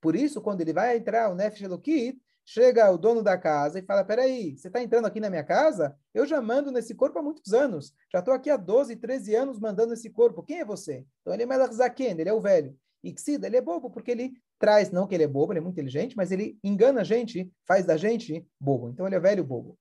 Por 0.00 0.14
isso, 0.14 0.40
quando 0.40 0.60
ele 0.60 0.72
vai 0.72 0.96
entrar, 0.96 1.30
o 1.30 1.34
Nefesh 1.34 1.62
Elokit, 1.62 2.20
chega 2.44 2.90
o 2.90 2.98
dono 2.98 3.22
da 3.22 3.38
casa 3.38 3.78
e 3.78 3.82
fala, 3.82 4.04
peraí, 4.04 4.56
você 4.56 4.68
está 4.68 4.82
entrando 4.82 5.06
aqui 5.06 5.20
na 5.20 5.30
minha 5.30 5.44
casa? 5.44 5.96
Eu 6.12 6.26
já 6.26 6.40
mando 6.40 6.70
nesse 6.70 6.94
corpo 6.94 7.18
há 7.18 7.22
muitos 7.22 7.52
anos. 7.52 7.94
Já 8.12 8.18
estou 8.18 8.34
aqui 8.34 8.50
há 8.50 8.56
12, 8.56 8.96
13 8.96 9.34
anos 9.34 9.58
mandando 9.58 9.90
nesse 9.90 10.10
corpo. 10.10 10.42
Quem 10.42 10.60
é 10.60 10.64
você? 10.64 11.04
Então, 11.20 11.32
ele 11.32 11.44
é 11.44 11.46
Melach 11.46 11.74
Zaken, 11.74 12.20
ele 12.20 12.28
é 12.28 12.32
o 12.32 12.40
velho. 12.40 12.76
E 13.02 13.14
Xida, 13.16 13.46
ele 13.46 13.56
é 13.56 13.60
bobo 13.60 13.90
porque 13.90 14.10
ele 14.10 14.32
traz, 14.58 14.90
não 14.90 15.06
que 15.08 15.14
ele 15.14 15.24
é 15.24 15.28
bobo, 15.28 15.52
ele 15.52 15.58
é 15.58 15.62
muito 15.62 15.74
inteligente, 15.74 16.16
mas 16.16 16.30
ele 16.30 16.56
engana 16.62 17.00
a 17.00 17.04
gente, 17.04 17.50
faz 17.66 17.84
da 17.84 17.96
gente 17.96 18.46
bobo. 18.60 18.90
Então, 18.90 19.06
ele 19.06 19.16
é 19.16 19.20
velho 19.20 19.44
bobo. 19.44 19.76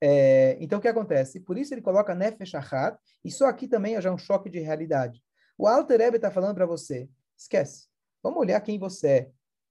É, 0.00 0.56
então, 0.60 0.78
o 0.78 0.82
que 0.82 0.88
acontece? 0.88 1.40
Por 1.40 1.56
isso 1.56 1.72
ele 1.72 1.82
coloca 1.82 2.14
Nefesh 2.14 2.54
Achat, 2.54 2.98
e 3.24 3.30
só 3.30 3.46
aqui 3.46 3.66
também 3.66 3.96
é 3.96 4.00
já 4.00 4.12
um 4.12 4.18
choque 4.18 4.50
de 4.50 4.58
realidade. 4.60 5.22
O 5.56 5.66
Alter 5.66 6.00
Ebe 6.00 6.16
está 6.16 6.30
falando 6.30 6.54
para 6.54 6.66
você, 6.66 7.08
esquece, 7.36 7.86
vamos 8.22 8.38
olhar 8.40 8.60
quem 8.60 8.78
você 8.78 9.08
é. 9.08 9.30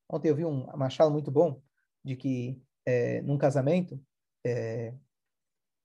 Ontem 0.10 0.30
eu 0.30 0.36
vi 0.36 0.46
um 0.46 0.66
machado 0.78 1.12
muito 1.12 1.32
bom, 1.32 1.62
de 2.04 2.16
que 2.16 2.62
é, 2.86 3.22
num 3.22 3.38
casamento, 3.38 4.00
é, 4.46 4.94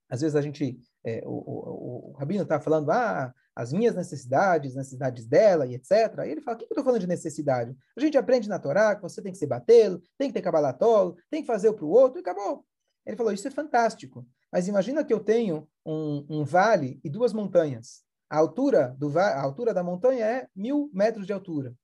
às 0.08 0.20
vezes 0.20 0.36
a 0.36 0.42
gente, 0.42 0.78
é, 1.04 1.22
o, 1.24 1.30
o, 1.30 2.10
o, 2.10 2.12
Rabino 2.12 2.42
está 2.42 2.60
falando, 2.60 2.90
ah, 2.90 3.32
as 3.54 3.72
minhas 3.72 3.94
necessidades, 3.94 4.74
necessidades 4.74 5.26
dela 5.26 5.66
e 5.66 5.74
etc. 5.74 5.90
E 6.24 6.30
ele 6.30 6.40
fala, 6.40 6.56
o 6.56 6.58
que, 6.58 6.66
que 6.66 6.72
eu 6.72 6.74
estou 6.74 6.84
falando 6.84 7.00
de 7.00 7.06
necessidade? 7.06 7.76
A 7.96 8.00
gente 8.00 8.18
aprende 8.18 8.48
na 8.48 8.58
Torá 8.58 8.94
que 8.96 9.02
você 9.02 9.22
tem 9.22 9.32
que 9.32 9.38
ser 9.38 9.46
batelo, 9.46 10.02
tem 10.18 10.28
que 10.28 10.34
ter 10.34 10.42
cabalatolo, 10.42 11.16
tem 11.30 11.42
que 11.42 11.46
fazer 11.46 11.68
o 11.68 11.74
para 11.74 11.84
o 11.84 11.90
outro 11.90 12.18
e 12.18 12.22
acabou. 12.22 12.64
Ele 13.04 13.16
falou, 13.16 13.32
isso 13.32 13.48
é 13.48 13.50
fantástico. 13.50 14.26
Mas 14.52 14.68
imagina 14.68 15.04
que 15.04 15.12
eu 15.12 15.20
tenho 15.20 15.68
um, 15.84 16.26
um 16.28 16.44
vale 16.44 17.00
e 17.02 17.08
duas 17.10 17.32
montanhas. 17.32 18.04
A 18.28 18.38
altura, 18.38 18.94
do, 18.98 19.18
a 19.18 19.40
altura 19.40 19.74
da 19.74 19.82
montanha 19.82 20.24
é 20.24 20.48
mil 20.54 20.90
metros 20.92 21.26
de 21.26 21.32
altura. 21.32 21.74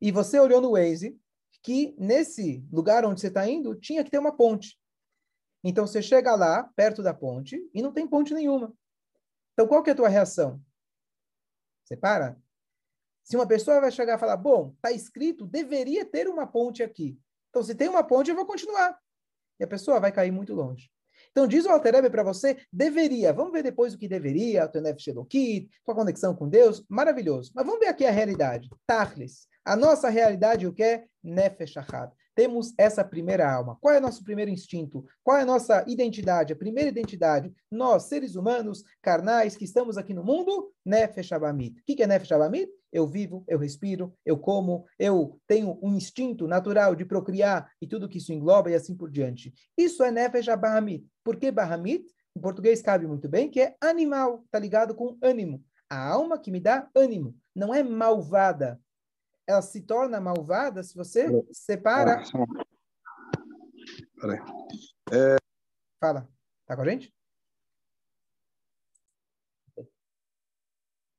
E 0.00 0.10
você 0.10 0.38
olhou 0.38 0.60
no 0.60 0.72
Waze 0.72 1.18
que 1.62 1.94
nesse 1.98 2.66
lugar 2.70 3.04
onde 3.04 3.20
você 3.20 3.28
está 3.28 3.48
indo 3.48 3.74
tinha 3.74 4.04
que 4.04 4.10
ter 4.10 4.18
uma 4.18 4.36
ponte. 4.36 4.78
Então 5.62 5.86
você 5.86 6.02
chega 6.02 6.34
lá, 6.34 6.64
perto 6.76 7.02
da 7.02 7.14
ponte, 7.14 7.58
e 7.72 7.80
não 7.80 7.92
tem 7.92 8.06
ponte 8.06 8.34
nenhuma. 8.34 8.72
Então 9.52 9.66
qual 9.66 9.82
que 9.82 9.90
é 9.90 9.92
a 9.92 9.96
tua 9.96 10.08
reação? 10.08 10.60
Você 11.84 11.96
para? 11.96 12.38
Se 13.22 13.36
uma 13.36 13.46
pessoa 13.46 13.80
vai 13.80 13.90
chegar 13.90 14.16
e 14.16 14.20
falar, 14.20 14.36
bom, 14.36 14.74
está 14.76 14.92
escrito, 14.92 15.46
deveria 15.46 16.04
ter 16.04 16.28
uma 16.28 16.46
ponte 16.46 16.82
aqui. 16.82 17.18
Então 17.48 17.62
se 17.62 17.74
tem 17.74 17.88
uma 17.88 18.04
ponte, 18.04 18.28
eu 18.28 18.36
vou 18.36 18.44
continuar. 18.44 18.98
E 19.58 19.64
a 19.64 19.68
pessoa 19.68 20.00
vai 20.00 20.12
cair 20.12 20.30
muito 20.30 20.54
longe. 20.54 20.90
Então 21.30 21.48
diz 21.48 21.64
o 21.64 21.70
Alterebe 21.70 22.10
para 22.10 22.22
você, 22.22 22.58
deveria. 22.72 23.32
Vamos 23.32 23.52
ver 23.52 23.62
depois 23.62 23.94
o 23.94 23.98
que 23.98 24.06
deveria, 24.06 24.64
o 24.64 24.68
teu 24.68 24.80
Nefesh 24.80 25.12
tua 25.84 25.94
conexão 25.94 26.34
com 26.34 26.48
Deus, 26.48 26.84
maravilhoso. 26.88 27.50
Mas 27.54 27.64
vamos 27.66 27.80
ver 27.80 27.88
aqui 27.88 28.04
a 28.06 28.10
realidade. 28.10 28.68
Tachlis. 28.86 29.48
A 29.64 29.74
nossa 29.74 30.08
realidade, 30.08 30.66
o 30.66 30.72
que 30.72 30.82
é? 30.82 31.04
Nefesh 31.22 31.76
Achad. 31.76 32.12
Temos 32.34 32.74
essa 32.76 33.04
primeira 33.04 33.50
alma. 33.50 33.76
Qual 33.80 33.94
é 33.94 33.98
o 33.98 34.00
nosso 34.00 34.24
primeiro 34.24 34.50
instinto? 34.50 35.04
Qual 35.22 35.36
é 35.36 35.42
a 35.42 35.46
nossa 35.46 35.84
identidade? 35.86 36.52
A 36.52 36.56
primeira 36.56 36.90
identidade, 36.90 37.52
nós, 37.70 38.04
seres 38.04 38.34
humanos, 38.34 38.82
carnais, 39.00 39.56
que 39.56 39.64
estamos 39.64 39.96
aqui 39.96 40.12
no 40.12 40.24
mundo, 40.24 40.72
Nefesh 40.84 41.32
Abamit. 41.32 41.80
O 41.80 41.84
que 41.84 42.02
é 42.02 42.06
Nefesh 42.06 42.32
Abamit? 42.32 42.70
Eu 42.92 43.06
vivo, 43.06 43.44
eu 43.48 43.58
respiro, 43.58 44.12
eu 44.24 44.38
como, 44.38 44.84
eu 44.98 45.40
tenho 45.46 45.78
um 45.82 45.94
instinto 45.94 46.46
natural 46.46 46.94
de 46.94 47.04
procriar 47.04 47.70
e 47.80 47.86
tudo 47.86 48.08
que 48.08 48.18
isso 48.18 48.32
engloba 48.32 48.70
e 48.70 48.74
assim 48.74 48.96
por 48.96 49.10
diante. 49.10 49.52
Isso 49.76 50.02
é 50.02 50.10
Nefesh 50.10 50.48
Abamit. 50.48 51.06
Por 51.22 51.36
que 51.36 51.50
Bahamit? 51.50 52.04
Em 52.36 52.40
português 52.40 52.82
cabe 52.82 53.06
muito 53.06 53.28
bem, 53.28 53.48
que 53.48 53.60
é 53.60 53.76
animal, 53.80 54.42
está 54.44 54.58
ligado 54.58 54.94
com 54.94 55.16
ânimo. 55.22 55.62
A 55.88 56.08
alma 56.08 56.38
que 56.38 56.50
me 56.50 56.58
dá 56.58 56.88
ânimo. 56.94 57.36
Não 57.54 57.72
é 57.72 57.82
malvada, 57.82 58.80
ela 59.46 59.62
se 59.62 59.80
torna 59.82 60.20
malvada 60.20 60.82
se 60.82 60.94
você 60.94 61.26
separa. 61.52 62.22
Peraí. 64.20 64.38
É... 65.12 65.36
Fala. 66.00 66.28
Tá 66.66 66.76
com 66.76 66.82
a 66.82 66.88
gente? 66.88 67.14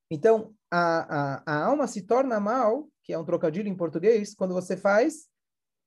Então, 0.09 0.55
a, 0.71 1.41
a, 1.41 1.43
a 1.45 1.65
alma 1.65 1.87
se 1.87 2.03
torna 2.03 2.39
mal, 2.39 2.87
que 3.03 3.13
é 3.13 3.17
um 3.17 3.25
trocadilho 3.25 3.67
em 3.67 3.75
português, 3.75 4.33
quando 4.35 4.53
você 4.53 4.77
faz, 4.77 5.27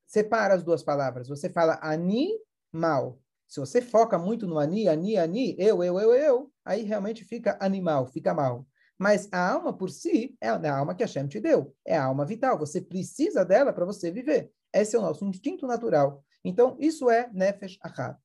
separa 0.06 0.54
as 0.54 0.62
duas 0.62 0.82
palavras. 0.82 1.28
Você 1.28 1.48
fala 1.50 1.78
ani, 1.82 2.30
mal. 2.72 3.20
Se 3.46 3.60
você 3.60 3.80
foca 3.80 4.18
muito 4.18 4.46
no 4.46 4.58
ani, 4.58 4.88
ani, 4.88 5.16
ani, 5.16 5.56
eu, 5.58 5.82
eu, 5.82 5.98
eu, 5.98 6.14
eu, 6.14 6.52
aí 6.64 6.82
realmente 6.82 7.24
fica 7.24 7.56
animal, 7.60 8.06
fica 8.06 8.34
mal. 8.34 8.66
Mas 8.98 9.28
a 9.30 9.52
alma 9.52 9.72
por 9.72 9.90
si 9.90 10.36
é 10.40 10.48
a 10.48 10.76
alma 10.76 10.94
que 10.94 11.04
Hashem 11.04 11.28
te 11.28 11.40
deu. 11.40 11.74
É 11.86 11.96
a 11.96 12.04
alma 12.04 12.26
vital. 12.26 12.58
Você 12.58 12.80
precisa 12.80 13.44
dela 13.44 13.72
para 13.72 13.84
você 13.84 14.10
viver. 14.10 14.50
Esse 14.72 14.96
é 14.96 14.98
o 14.98 15.02
nosso 15.02 15.24
instinto 15.24 15.66
natural. 15.66 16.24
Então, 16.44 16.76
isso 16.80 17.08
é 17.08 17.30
Nefesh 17.32 17.78
Achad. 17.80 18.16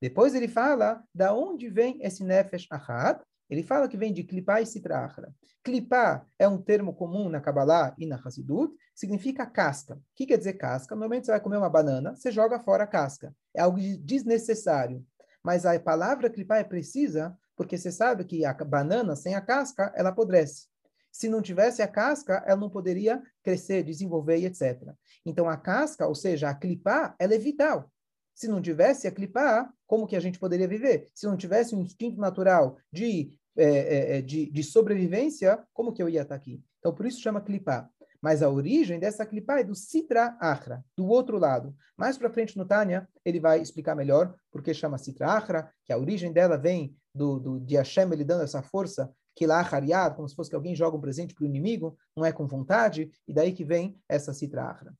Depois 0.00 0.34
ele 0.34 0.48
fala 0.48 1.02
da 1.14 1.32
onde 1.32 1.68
vem 1.68 1.98
esse 2.02 2.24
Nefesh 2.24 2.66
Achad. 2.70 3.20
Ele 3.48 3.62
fala 3.62 3.88
que 3.88 3.96
vem 3.96 4.12
de 4.12 4.22
Klipá 4.22 4.60
e 4.60 4.66
Sitra 4.66 5.04
Achra. 5.04 5.34
Klipá 5.64 6.24
é 6.38 6.48
um 6.48 6.56
termo 6.56 6.94
comum 6.94 7.28
na 7.28 7.40
Kabbalah 7.40 7.94
e 7.98 8.06
na 8.06 8.16
Hassidut, 8.16 8.72
significa 8.94 9.44
casca. 9.44 9.96
O 9.96 10.02
que 10.14 10.24
quer 10.24 10.38
dizer 10.38 10.54
casca? 10.54 10.94
Normalmente 10.94 11.26
você 11.26 11.32
vai 11.32 11.40
comer 11.40 11.56
uma 11.56 11.68
banana, 11.68 12.14
você 12.14 12.30
joga 12.30 12.60
fora 12.60 12.84
a 12.84 12.86
casca. 12.86 13.34
É 13.52 13.60
algo 13.60 13.78
desnecessário. 13.98 15.04
Mas 15.42 15.66
a 15.66 15.78
palavra 15.80 16.30
Klipá 16.30 16.58
é 16.58 16.64
precisa 16.64 17.36
porque 17.60 17.76
você 17.76 17.92
sabe 17.92 18.24
que 18.24 18.42
a 18.42 18.54
banana 18.54 19.14
sem 19.14 19.34
a 19.34 19.40
casca, 19.42 19.92
ela 19.94 20.08
apodrece. 20.08 20.64
Se 21.12 21.28
não 21.28 21.42
tivesse 21.42 21.82
a 21.82 21.86
casca, 21.86 22.42
ela 22.46 22.58
não 22.58 22.70
poderia 22.70 23.22
crescer, 23.42 23.82
desenvolver 23.82 24.38
e 24.38 24.46
etc. 24.46 24.94
Então 25.26 25.46
a 25.46 25.58
casca, 25.58 26.06
ou 26.06 26.14
seja, 26.14 26.48
a 26.48 26.54
clipar, 26.54 27.14
ela 27.18 27.34
é 27.34 27.38
vital. 27.38 27.92
Se 28.34 28.48
não 28.48 28.62
tivesse 28.62 29.06
a 29.06 29.12
clipar, 29.12 29.70
como 29.86 30.06
que 30.06 30.16
a 30.16 30.20
gente 30.20 30.38
poderia 30.38 30.66
viver? 30.66 31.08
Se 31.14 31.26
não 31.26 31.36
tivesse 31.36 31.76
um 31.76 31.82
instinto 31.82 32.18
natural 32.18 32.78
de, 32.90 33.38
é, 33.54 34.16
é, 34.16 34.22
de, 34.22 34.50
de, 34.50 34.64
sobrevivência, 34.64 35.62
como 35.74 35.92
que 35.92 36.02
eu 36.02 36.08
ia 36.08 36.22
estar 36.22 36.36
aqui? 36.36 36.64
Então 36.78 36.94
por 36.94 37.04
isso 37.04 37.20
chama 37.20 37.42
clipar. 37.42 37.90
Mas 38.20 38.42
a 38.42 38.50
origem 38.50 38.98
dessa 38.98 39.24
clipá 39.24 39.60
é 39.60 39.64
do 39.64 39.74
Sitra 39.74 40.36
Achra, 40.40 40.84
do 40.96 41.06
outro 41.06 41.38
lado. 41.38 41.74
Mais 41.96 42.18
para 42.18 42.30
frente 42.30 42.56
no 42.56 42.66
Tânia, 42.66 43.08
ele 43.24 43.40
vai 43.40 43.60
explicar 43.60 43.94
melhor 43.94 44.34
porque 44.50 44.74
chama 44.74 44.98
Sitra 44.98 45.32
Achra, 45.32 45.72
que 45.84 45.92
a 45.92 45.98
origem 45.98 46.32
dela 46.32 46.58
vem 46.58 46.94
do, 47.14 47.38
do, 47.38 47.60
de 47.60 47.76
Hashem 47.76 48.12
ele 48.12 48.24
dando 48.24 48.44
essa 48.44 48.62
força, 48.62 49.12
que 49.34 49.46
lá 49.46 49.60
hariad, 49.60 50.14
como 50.14 50.28
se 50.28 50.34
fosse 50.34 50.50
que 50.50 50.56
alguém 50.56 50.74
joga 50.74 50.96
um 50.96 51.00
presente 51.00 51.34
para 51.34 51.44
o 51.44 51.46
inimigo, 51.46 51.96
não 52.16 52.24
é 52.24 52.32
com 52.32 52.46
vontade, 52.46 53.10
e 53.26 53.32
daí 53.32 53.52
que 53.52 53.64
vem 53.64 53.98
essa 54.08 54.34
citra 54.34 54.64
achra. 54.64 54.94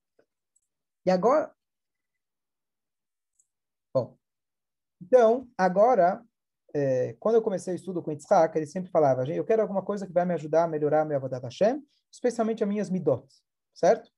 E 1.04 1.11
agora. 1.11 1.52
Bom, 3.92 4.16
então, 5.00 5.48
agora, 5.59 6.24
é, 6.74 7.14
quando 7.18 7.35
eu 7.35 7.42
comecei 7.42 7.74
o 7.74 7.76
estudo 7.76 8.02
com 8.02 8.12
Yitzhak, 8.12 8.56
ele 8.56 8.66
sempre 8.66 8.90
falava, 8.90 9.26
eu 9.28 9.44
quero 9.44 9.62
alguma 9.62 9.83
coisa 9.83 10.06
que 10.06 10.12
vai 10.12 10.24
me 10.24 10.35
ajudar 10.35 10.64
a 10.64 10.68
melhorar 10.68 11.02
a 11.02 11.04
minha 11.04 11.16
Avodat 11.16 11.42
Hashem, 11.42 11.83
especialmente 12.11 12.62
as 12.62 12.68
minhas 12.68 12.90
midot, 12.90 13.27
certo? 13.75 14.11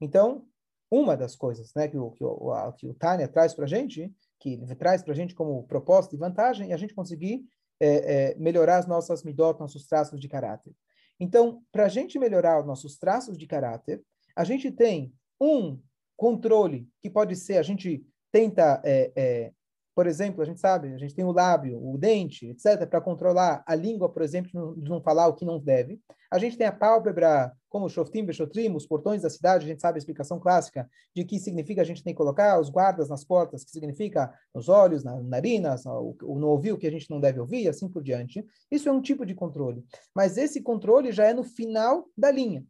Então, 0.00 0.46
uma 0.90 1.16
das 1.16 1.36
coisas 1.36 1.72
né, 1.74 1.88
que, 1.88 1.98
o, 1.98 2.10
que, 2.12 2.24
o, 2.24 2.72
que 2.72 2.86
o 2.86 2.94
Tânia 2.94 3.28
traz 3.28 3.54
para 3.54 3.64
a 3.64 3.68
gente 3.68 4.14
que 4.38 4.56
traz 4.76 5.02
para 5.02 5.12
a 5.12 5.16
gente 5.16 5.34
como 5.34 5.64
propósito 5.64 6.14
e 6.14 6.18
vantagem, 6.18 6.68
e 6.68 6.72
a 6.72 6.76
gente 6.76 6.94
conseguir 6.94 7.44
é, 7.80 7.88
é, 7.88 8.34
melhorar 8.36 8.78
as 8.78 8.86
nossas 8.86 9.22
midot, 9.22 9.58
nossos 9.58 9.86
traços 9.86 10.20
de 10.20 10.28
caráter. 10.28 10.72
Então, 11.20 11.62
para 11.72 11.86
a 11.86 11.88
gente 11.88 12.18
melhorar 12.18 12.60
os 12.60 12.66
nossos 12.66 12.96
traços 12.96 13.36
de 13.36 13.46
caráter, 13.46 14.02
a 14.36 14.44
gente 14.44 14.70
tem 14.70 15.12
um 15.40 15.80
controle, 16.16 16.88
que 17.00 17.10
pode 17.10 17.34
ser, 17.36 17.58
a 17.58 17.62
gente 17.62 18.04
tenta, 18.30 18.80
é, 18.84 19.12
é, 19.16 19.52
por 19.98 20.06
exemplo, 20.06 20.40
a 20.40 20.44
gente 20.44 20.60
sabe, 20.60 20.94
a 20.94 20.96
gente 20.96 21.12
tem 21.12 21.24
o 21.24 21.32
lábio, 21.32 21.76
o 21.84 21.98
dente, 21.98 22.46
etc., 22.46 22.86
para 22.88 23.00
controlar 23.00 23.64
a 23.66 23.74
língua, 23.74 24.08
por 24.08 24.22
exemplo, 24.22 24.76
de 24.80 24.88
não 24.88 25.02
falar 25.02 25.26
o 25.26 25.34
que 25.34 25.44
não 25.44 25.58
deve. 25.58 26.00
A 26.30 26.38
gente 26.38 26.56
tem 26.56 26.68
a 26.68 26.72
pálpebra, 26.72 27.52
como 27.68 27.86
o 27.86 27.88
Shoftim, 27.88 28.24
Bechotrim, 28.24 28.72
os 28.76 28.86
portões 28.86 29.22
da 29.22 29.28
cidade, 29.28 29.64
a 29.64 29.68
gente 29.68 29.80
sabe 29.80 29.96
a 29.96 29.98
explicação 29.98 30.38
clássica 30.38 30.88
de 31.16 31.24
que 31.24 31.40
significa 31.40 31.82
a 31.82 31.84
gente 31.84 32.04
tem 32.04 32.14
que 32.14 32.16
colocar 32.16 32.60
os 32.60 32.70
guardas 32.70 33.08
nas 33.08 33.24
portas, 33.24 33.64
que 33.64 33.72
significa 33.72 34.32
nos 34.54 34.68
olhos, 34.68 35.02
nas 35.02 35.20
narinas, 35.24 35.82
no 35.84 36.46
ouvir 36.46 36.70
o 36.70 36.78
que 36.78 36.86
a 36.86 36.92
gente 36.92 37.10
não 37.10 37.18
deve 37.18 37.40
ouvir, 37.40 37.66
assim 37.66 37.88
por 37.88 38.00
diante. 38.00 38.46
Isso 38.70 38.88
é 38.88 38.92
um 38.92 39.02
tipo 39.02 39.26
de 39.26 39.34
controle. 39.34 39.84
Mas 40.14 40.36
esse 40.36 40.62
controle 40.62 41.10
já 41.10 41.26
é 41.26 41.34
no 41.34 41.42
final 41.42 42.06
da 42.16 42.30
linha. 42.30 42.64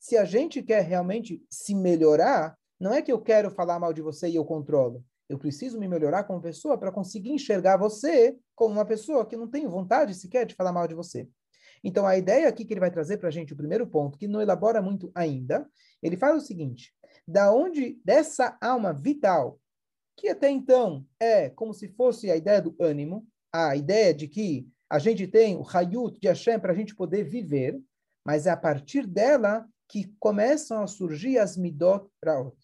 Se 0.00 0.16
a 0.16 0.24
gente 0.24 0.60
quer 0.60 0.82
realmente 0.82 1.40
se 1.48 1.72
melhorar, 1.72 2.58
não 2.80 2.92
é 2.92 3.00
que 3.00 3.12
eu 3.12 3.20
quero 3.20 3.48
falar 3.48 3.78
mal 3.78 3.92
de 3.92 4.02
você 4.02 4.28
e 4.28 4.34
eu 4.34 4.44
controlo. 4.44 5.04
Eu 5.28 5.38
preciso 5.38 5.78
me 5.78 5.86
melhorar 5.86 6.24
como 6.24 6.40
pessoa 6.40 6.78
para 6.78 6.90
conseguir 6.90 7.30
enxergar 7.30 7.76
você 7.76 8.36
como 8.54 8.74
uma 8.74 8.84
pessoa 8.84 9.26
que 9.26 9.36
não 9.36 9.46
tem 9.46 9.66
vontade 9.66 10.14
sequer 10.14 10.46
de 10.46 10.54
falar 10.54 10.72
mal 10.72 10.88
de 10.88 10.94
você. 10.94 11.28
Então, 11.84 12.06
a 12.06 12.16
ideia 12.16 12.48
aqui 12.48 12.64
que 12.64 12.72
ele 12.72 12.80
vai 12.80 12.90
trazer 12.90 13.18
para 13.18 13.28
a 13.28 13.30
gente, 13.30 13.52
o 13.52 13.56
primeiro 13.56 13.86
ponto, 13.86 14.18
que 14.18 14.26
não 14.26 14.40
elabora 14.40 14.82
muito 14.82 15.12
ainda, 15.14 15.68
ele 16.02 16.16
fala 16.16 16.36
o 16.36 16.40
seguinte: 16.40 16.94
da 17.26 17.52
onde 17.52 18.00
dessa 18.04 18.56
alma 18.60 18.92
vital, 18.92 19.60
que 20.16 20.28
até 20.28 20.50
então 20.50 21.06
é 21.20 21.50
como 21.50 21.72
se 21.72 21.88
fosse 21.88 22.30
a 22.30 22.36
ideia 22.36 22.60
do 22.60 22.74
ânimo, 22.80 23.26
a 23.52 23.76
ideia 23.76 24.12
de 24.12 24.26
que 24.26 24.68
a 24.90 24.98
gente 24.98 25.26
tem 25.26 25.56
o 25.56 25.64
Hayut 25.68 26.18
de 26.18 26.28
Hashem 26.28 26.58
para 26.58 26.72
a 26.72 26.74
gente 26.74 26.94
poder 26.94 27.22
viver, 27.22 27.78
mas 28.24 28.46
é 28.46 28.50
a 28.50 28.56
partir 28.56 29.06
dela 29.06 29.68
que 29.86 30.12
começam 30.18 30.82
a 30.82 30.86
surgir 30.86 31.38
as 31.38 31.56
Midot 31.56 32.08
Raot. 32.24 32.56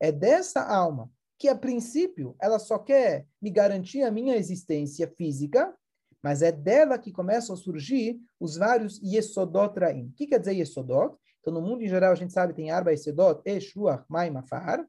É 0.00 0.10
dessa 0.10 0.62
alma 0.62 1.10
que, 1.38 1.48
a 1.48 1.54
princípio, 1.54 2.34
ela 2.40 2.58
só 2.58 2.78
quer 2.78 3.26
me 3.40 3.50
garantir 3.50 4.02
a 4.02 4.10
minha 4.10 4.36
existência 4.36 5.06
física, 5.08 5.74
mas 6.22 6.42
é 6.42 6.50
dela 6.50 6.98
que 6.98 7.12
começam 7.12 7.54
a 7.54 7.58
surgir 7.58 8.18
os 8.40 8.56
vários 8.56 9.00
Yesodot 9.02 9.78
Raim. 9.78 10.06
O 10.06 10.12
que 10.12 10.26
quer 10.26 10.40
dizer 10.40 10.54
Yesodot? 10.54 11.16
Então, 11.40 11.52
no 11.52 11.62
mundo 11.62 11.82
em 11.82 11.88
geral, 11.88 12.12
a 12.12 12.16
gente 12.16 12.32
sabe 12.32 12.54
tem 12.54 12.70
Arba 12.70 12.90
Yesodot, 12.90 13.40
Esh, 13.44 13.72
Ruach, 13.76 14.04
Mai, 14.08 14.30
Mafar. 14.30 14.84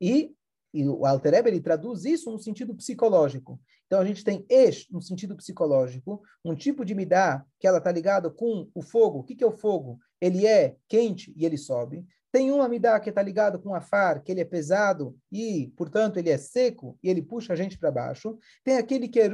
E, 0.00 0.32
e 0.72 0.88
o 0.88 1.04
Alter 1.04 1.34
Eber, 1.34 1.52
ele 1.52 1.62
traduz 1.62 2.04
isso 2.04 2.30
no 2.30 2.38
sentido 2.38 2.74
psicológico. 2.76 3.60
Então, 3.86 4.00
a 4.00 4.04
gente 4.04 4.22
tem 4.22 4.44
Esh 4.48 4.88
no 4.90 5.00
sentido 5.00 5.34
psicológico, 5.34 6.22
um 6.44 6.54
tipo 6.54 6.84
de 6.84 6.94
midá 6.94 7.44
que 7.58 7.66
ela 7.66 7.78
está 7.78 7.90
ligada 7.90 8.30
com 8.30 8.70
o 8.74 8.82
fogo. 8.82 9.20
O 9.20 9.24
que, 9.24 9.34
que 9.34 9.42
é 9.42 9.46
o 9.46 9.56
fogo? 9.56 9.98
Ele 10.20 10.46
é 10.46 10.76
quente 10.88 11.32
e 11.36 11.44
ele 11.44 11.56
sobe. 11.56 12.06
Tem 12.36 12.52
um 12.52 12.60
Amidá 12.60 13.00
que 13.00 13.08
está 13.08 13.22
ligado 13.22 13.58
com 13.58 13.74
Afar, 13.74 14.22
que 14.22 14.30
ele 14.30 14.42
é 14.42 14.44
pesado 14.44 15.16
e, 15.32 15.72
portanto, 15.74 16.18
ele 16.18 16.28
é 16.28 16.36
seco 16.36 16.98
e 17.02 17.08
ele 17.08 17.22
puxa 17.22 17.54
a 17.54 17.56
gente 17.56 17.78
para 17.78 17.90
baixo. 17.90 18.38
Tem 18.62 18.76
aquele 18.76 19.08
que 19.08 19.18
é 19.18 19.26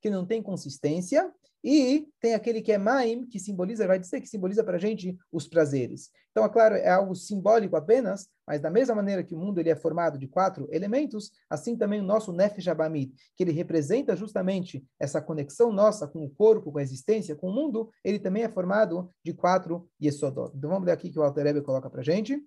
que 0.00 0.08
não 0.08 0.24
tem 0.24 0.40
consistência. 0.40 1.28
E 1.68 2.06
tem 2.20 2.32
aquele 2.32 2.62
que 2.62 2.70
é 2.70 2.78
Maim, 2.78 3.26
que 3.26 3.40
simboliza, 3.40 3.88
vai 3.88 3.98
dizer 3.98 4.20
que 4.20 4.28
simboliza 4.28 4.62
para 4.62 4.76
a 4.76 4.78
gente 4.78 5.18
os 5.32 5.48
prazeres. 5.48 6.10
Então, 6.30 6.44
é 6.44 6.48
claro, 6.48 6.76
é 6.76 6.88
algo 6.88 7.12
simbólico 7.12 7.74
apenas, 7.74 8.28
mas 8.46 8.60
da 8.60 8.70
mesma 8.70 8.94
maneira 8.94 9.24
que 9.24 9.34
o 9.34 9.38
mundo 9.38 9.58
ele 9.58 9.68
é 9.68 9.74
formado 9.74 10.16
de 10.16 10.28
quatro 10.28 10.68
elementos, 10.70 11.32
assim 11.50 11.76
também 11.76 11.98
o 11.98 12.04
nosso 12.04 12.32
Nefesh 12.32 12.68
Abamid, 12.68 13.12
que 13.34 13.42
ele 13.42 13.50
representa 13.50 14.14
justamente 14.14 14.86
essa 15.00 15.20
conexão 15.20 15.72
nossa 15.72 16.06
com 16.06 16.24
o 16.24 16.30
corpo, 16.30 16.70
com 16.70 16.78
a 16.78 16.82
existência, 16.82 17.34
com 17.34 17.48
o 17.48 17.52
mundo, 17.52 17.90
ele 18.04 18.20
também 18.20 18.44
é 18.44 18.48
formado 18.48 19.10
de 19.24 19.32
quatro 19.32 19.88
Yesodot. 20.00 20.56
Então, 20.56 20.70
vamos 20.70 20.86
ler 20.86 20.92
aqui 20.92 21.10
que 21.10 21.18
o 21.18 21.22
Alter 21.24 21.46
Rebbe 21.46 21.62
coloca 21.62 21.90
para 21.90 22.00
a 22.00 22.04
gente. 22.04 22.40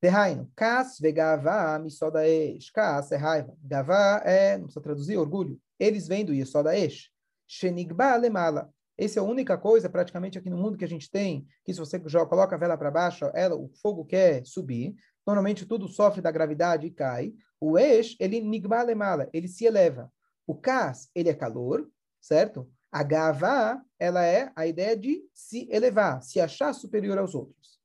Terraino, 0.00 0.50
kas 0.56 0.98
vegavá 0.98 1.78
misoda 1.78 2.26
esh. 2.26 2.70
Kas 2.70 3.12
é 3.12 3.16
raiva. 3.16 3.54
Gavá 3.62 4.22
é, 4.24 4.56
não 4.56 4.64
precisa 4.64 4.80
traduzir, 4.80 5.18
orgulho. 5.18 5.60
Eles 5.78 6.08
vêm 6.08 6.24
do 6.24 6.32
Yesoda 6.32 6.76
esh. 6.76 7.10
Shenigba 7.46 8.16
lemala. 8.16 8.72
Essa 8.96 9.18
é 9.18 9.22
a 9.22 9.24
única 9.24 9.58
coisa, 9.58 9.88
praticamente, 9.88 10.38
aqui 10.38 10.48
no 10.48 10.56
mundo 10.56 10.76
que 10.76 10.84
a 10.84 10.88
gente 10.88 11.10
tem, 11.10 11.46
que 11.64 11.72
se 11.72 11.78
você 11.78 11.98
coloca 11.98 12.54
a 12.54 12.58
vela 12.58 12.76
para 12.76 12.90
baixo, 12.90 13.30
ela, 13.34 13.56
o 13.56 13.68
fogo 13.82 14.04
quer 14.04 14.44
subir. 14.44 14.94
Normalmente 15.26 15.66
tudo 15.66 15.88
sofre 15.88 16.20
da 16.20 16.30
gravidade 16.30 16.86
e 16.86 16.90
cai. 16.90 17.32
O 17.58 17.78
esh, 17.78 18.16
ele 18.20 18.40
nigba 18.40 18.82
lemala, 18.82 19.28
ele 19.32 19.48
se 19.48 19.64
eleva. 19.64 20.10
O 20.46 20.54
kas, 20.54 21.10
ele 21.14 21.28
é 21.28 21.34
calor, 21.34 21.90
certo? 22.20 22.70
A 22.92 23.02
gavá, 23.02 23.82
ela 23.98 24.24
é 24.24 24.50
a 24.56 24.66
ideia 24.66 24.96
de 24.96 25.22
se 25.32 25.68
elevar, 25.70 26.22
se 26.22 26.40
achar 26.40 26.72
superior 26.72 27.18
aos 27.18 27.34
outros. 27.34 27.79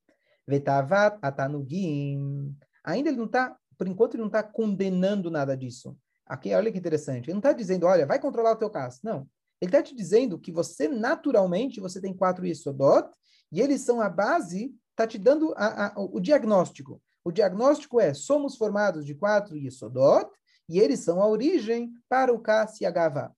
Vetavat 0.47 1.17
atanugim. 1.21 2.55
Ainda 2.83 3.09
ele 3.09 3.17
não 3.17 3.25
está, 3.25 3.57
por 3.77 3.87
enquanto, 3.87 4.15
ele 4.15 4.21
não 4.21 4.27
está 4.27 4.43
condenando 4.43 5.31
nada 5.31 5.55
disso. 5.55 5.97
Aqui, 6.25 6.53
olha 6.53 6.71
que 6.71 6.77
interessante. 6.77 7.25
Ele 7.25 7.33
não 7.33 7.39
está 7.39 7.53
dizendo, 7.53 7.85
olha, 7.85 8.05
vai 8.05 8.19
controlar 8.19 8.51
o 8.51 8.57
teu 8.57 8.69
caso. 8.69 8.99
Não. 9.03 9.27
Ele 9.61 9.69
está 9.69 9.81
te 9.81 9.95
dizendo 9.95 10.39
que 10.39 10.51
você, 10.51 10.87
naturalmente, 10.87 11.79
você 11.79 12.01
tem 12.01 12.13
quatro 12.13 12.45
Yesodot, 12.45 13.09
e 13.51 13.61
eles 13.61 13.81
são 13.81 14.01
a 14.01 14.09
base, 14.09 14.75
está 14.91 15.07
te 15.07 15.17
dando 15.17 15.53
a, 15.55 15.87
a, 15.87 15.93
o 15.99 16.19
diagnóstico. 16.19 17.01
O 17.23 17.31
diagnóstico 17.31 17.99
é, 17.99 18.13
somos 18.13 18.55
formados 18.55 19.05
de 19.05 19.15
quatro 19.15 19.57
Yesodot, 19.57 20.29
e 20.67 20.79
eles 20.79 20.99
são 20.99 21.21
a 21.21 21.27
origem 21.27 21.91
para 22.09 22.33
o 22.33 22.39
Kas 22.39 22.81
e 22.81 22.85
a 22.85 22.91
Gavá. 22.91 23.31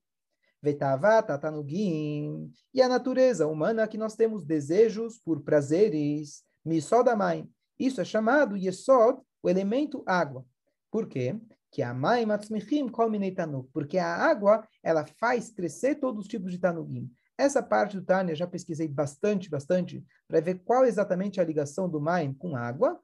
Vetavat 0.61 1.29
atanugim. 1.29 2.51
E 2.73 2.81
a 2.81 2.89
natureza 2.89 3.47
humana 3.47 3.87
que 3.87 3.97
nós 3.97 4.15
temos 4.15 4.43
desejos 4.43 5.19
por 5.19 5.41
prazeres, 5.41 6.43
Misodamai. 6.67 7.47
Isso 7.79 8.01
é 8.01 8.05
chamado 8.05 8.57
Yesod, 8.57 9.19
o 9.41 9.49
elemento 9.49 10.03
água. 10.05 10.45
Por 10.91 11.07
quê? 11.07 11.39
Que 11.71 11.81
a 11.81 11.93
Mai 11.93 12.25
Matzmichim 12.25 12.87
Kolminei 12.87 13.31
Tanuk. 13.31 13.69
Porque 13.71 13.97
a 13.97 14.15
água, 14.15 14.67
ela 14.83 15.05
faz 15.05 15.51
crescer 15.51 15.95
todos 15.95 16.21
os 16.21 16.27
tipos 16.27 16.51
de 16.51 16.57
Tanugim. 16.57 17.11
Essa 17.37 17.61
parte 17.61 17.95
do 17.97 18.03
Tânia 18.03 18.35
já 18.35 18.47
pesquisei 18.47 18.87
bastante, 18.87 19.49
bastante, 19.49 20.03
para 20.27 20.41
ver 20.41 20.55
qual 20.65 20.85
exatamente 20.85 21.39
é 21.39 21.43
a 21.43 21.45
ligação 21.45 21.87
do 21.87 22.01
Maim 22.01 22.33
com 22.33 22.55
água. 22.55 22.99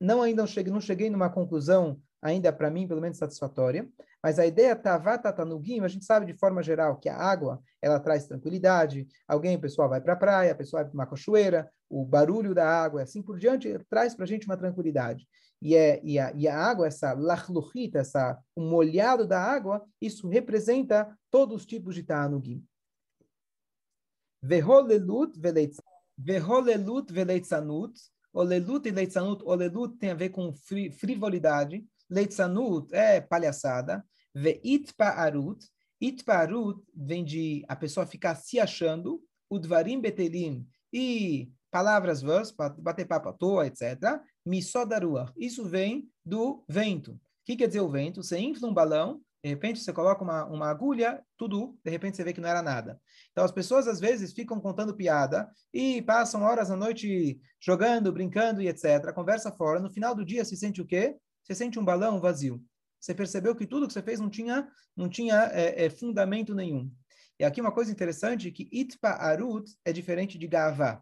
Não 0.00 0.22
ainda 0.22 0.46
cheguei, 0.46 0.72
não 0.72 0.80
cheguei 0.80 1.08
numa 1.08 1.30
conclusão 1.30 2.00
ainda 2.22 2.52
para 2.52 2.70
mim, 2.70 2.86
pelo 2.86 3.00
menos 3.00 3.18
satisfatória. 3.18 3.88
Mas 4.22 4.38
a 4.38 4.46
ideia 4.46 4.74
Tavata 4.74 5.32
Tanugim, 5.32 5.80
a 5.80 5.88
gente 5.88 6.04
sabe 6.04 6.26
de 6.26 6.34
forma 6.34 6.62
geral 6.62 6.96
que 6.96 7.08
a 7.08 7.16
água, 7.16 7.60
ela 7.80 8.00
traz 8.00 8.26
tranquilidade. 8.26 9.06
Alguém, 9.28 9.56
o 9.56 9.60
pessoal 9.60 9.88
vai 9.88 10.00
para 10.00 10.14
a 10.14 10.16
praia, 10.16 10.52
a 10.52 10.54
pessoa 10.54 10.82
vai 10.82 10.90
para 10.90 10.98
uma 10.98 11.06
cachoeira, 11.06 11.70
o 11.88 12.04
barulho 12.04 12.54
da 12.54 12.68
água, 12.68 13.02
assim 13.02 13.22
por 13.22 13.38
diante, 13.38 13.78
traz 13.88 14.14
para 14.14 14.24
a 14.24 14.28
gente 14.28 14.46
uma 14.46 14.56
tranquilidade. 14.56 15.28
E, 15.62 15.74
é, 15.74 16.00
e, 16.04 16.18
a, 16.18 16.32
e 16.34 16.48
a 16.48 16.58
água, 16.58 16.86
essa 16.86 17.12
lachluchita, 17.12 18.00
essa, 18.00 18.38
o 18.54 18.60
molhado 18.60 19.26
da 19.26 19.40
água, 19.40 19.84
isso 20.00 20.28
representa 20.28 21.16
todos 21.30 21.56
os 21.56 21.66
tipos 21.66 21.94
de 21.94 22.02
Tanugim. 22.02 22.64
Veholelut 24.42 25.38
veleitzanut. 27.08 27.94
Olelut 28.32 28.86
e 28.86 28.90
leitzanut. 28.90 29.42
Olelut 29.44 29.96
tem 29.96 30.10
a 30.10 30.14
ver 30.14 30.28
com 30.28 30.52
frivolidade. 30.52 31.86
Leitzanut 32.10 32.92
é 32.94 33.20
palhaçada. 33.20 34.04
Veitpa'arut. 34.34 35.64
Itpa'arut 36.00 36.82
vem 36.94 37.24
de 37.24 37.64
a 37.68 37.76
pessoa 37.76 38.06
ficar 38.06 38.34
se 38.34 38.58
achando. 38.60 39.22
Udvarim 39.50 40.00
betelim. 40.00 40.66
E 40.92 41.50
palavras 41.70 42.22
vãs, 42.22 42.54
bater 42.78 43.06
papo 43.06 43.28
à 43.28 43.32
toa, 43.32 43.66
etc. 43.66 44.20
Misodarua. 44.44 45.32
Isso 45.36 45.64
vem 45.64 46.08
do 46.24 46.64
vento. 46.68 47.12
O 47.12 47.20
que 47.44 47.56
quer 47.56 47.66
dizer 47.66 47.80
o 47.80 47.88
vento? 47.88 48.22
Você 48.22 48.38
infla 48.38 48.68
um 48.68 48.74
balão, 48.74 49.20
de 49.46 49.50
repente 49.50 49.78
você 49.78 49.92
coloca 49.92 50.24
uma, 50.24 50.44
uma 50.46 50.68
agulha, 50.68 51.22
tudo, 51.36 51.78
de 51.84 51.90
repente 51.90 52.16
você 52.16 52.24
vê 52.24 52.32
que 52.32 52.40
não 52.40 52.48
era 52.48 52.62
nada. 52.62 53.00
Então 53.30 53.44
as 53.44 53.52
pessoas 53.52 53.86
às 53.86 54.00
vezes 54.00 54.32
ficam 54.32 54.60
contando 54.60 54.96
piada 54.96 55.48
e 55.72 56.02
passam 56.02 56.42
horas 56.42 56.70
à 56.70 56.76
noite 56.76 57.38
jogando, 57.60 58.12
brincando 58.12 58.60
e 58.60 58.68
etc. 58.68 59.12
Conversa 59.14 59.52
fora. 59.52 59.78
No 59.78 59.90
final 59.90 60.14
do 60.14 60.24
dia 60.24 60.44
se 60.44 60.56
sente 60.56 60.80
o 60.80 60.86
quê? 60.86 61.16
Você 61.46 61.54
sente 61.54 61.78
um 61.78 61.84
balão 61.84 62.20
vazio. 62.20 62.60
Você 62.98 63.14
percebeu 63.14 63.54
que 63.54 63.68
tudo 63.68 63.86
que 63.86 63.92
você 63.92 64.02
fez 64.02 64.18
não 64.18 64.28
tinha, 64.28 64.68
não 64.96 65.08
tinha 65.08 65.48
é, 65.52 65.84
é, 65.84 65.90
fundamento 65.90 66.52
nenhum. 66.56 66.90
E 67.38 67.44
aqui 67.44 67.60
uma 67.60 67.70
coisa 67.70 67.92
interessante 67.92 68.50
que 68.50 68.68
itpa 68.72 69.10
arut 69.10 69.70
é 69.84 69.92
diferente 69.92 70.36
de 70.36 70.48
gavá. 70.48 71.00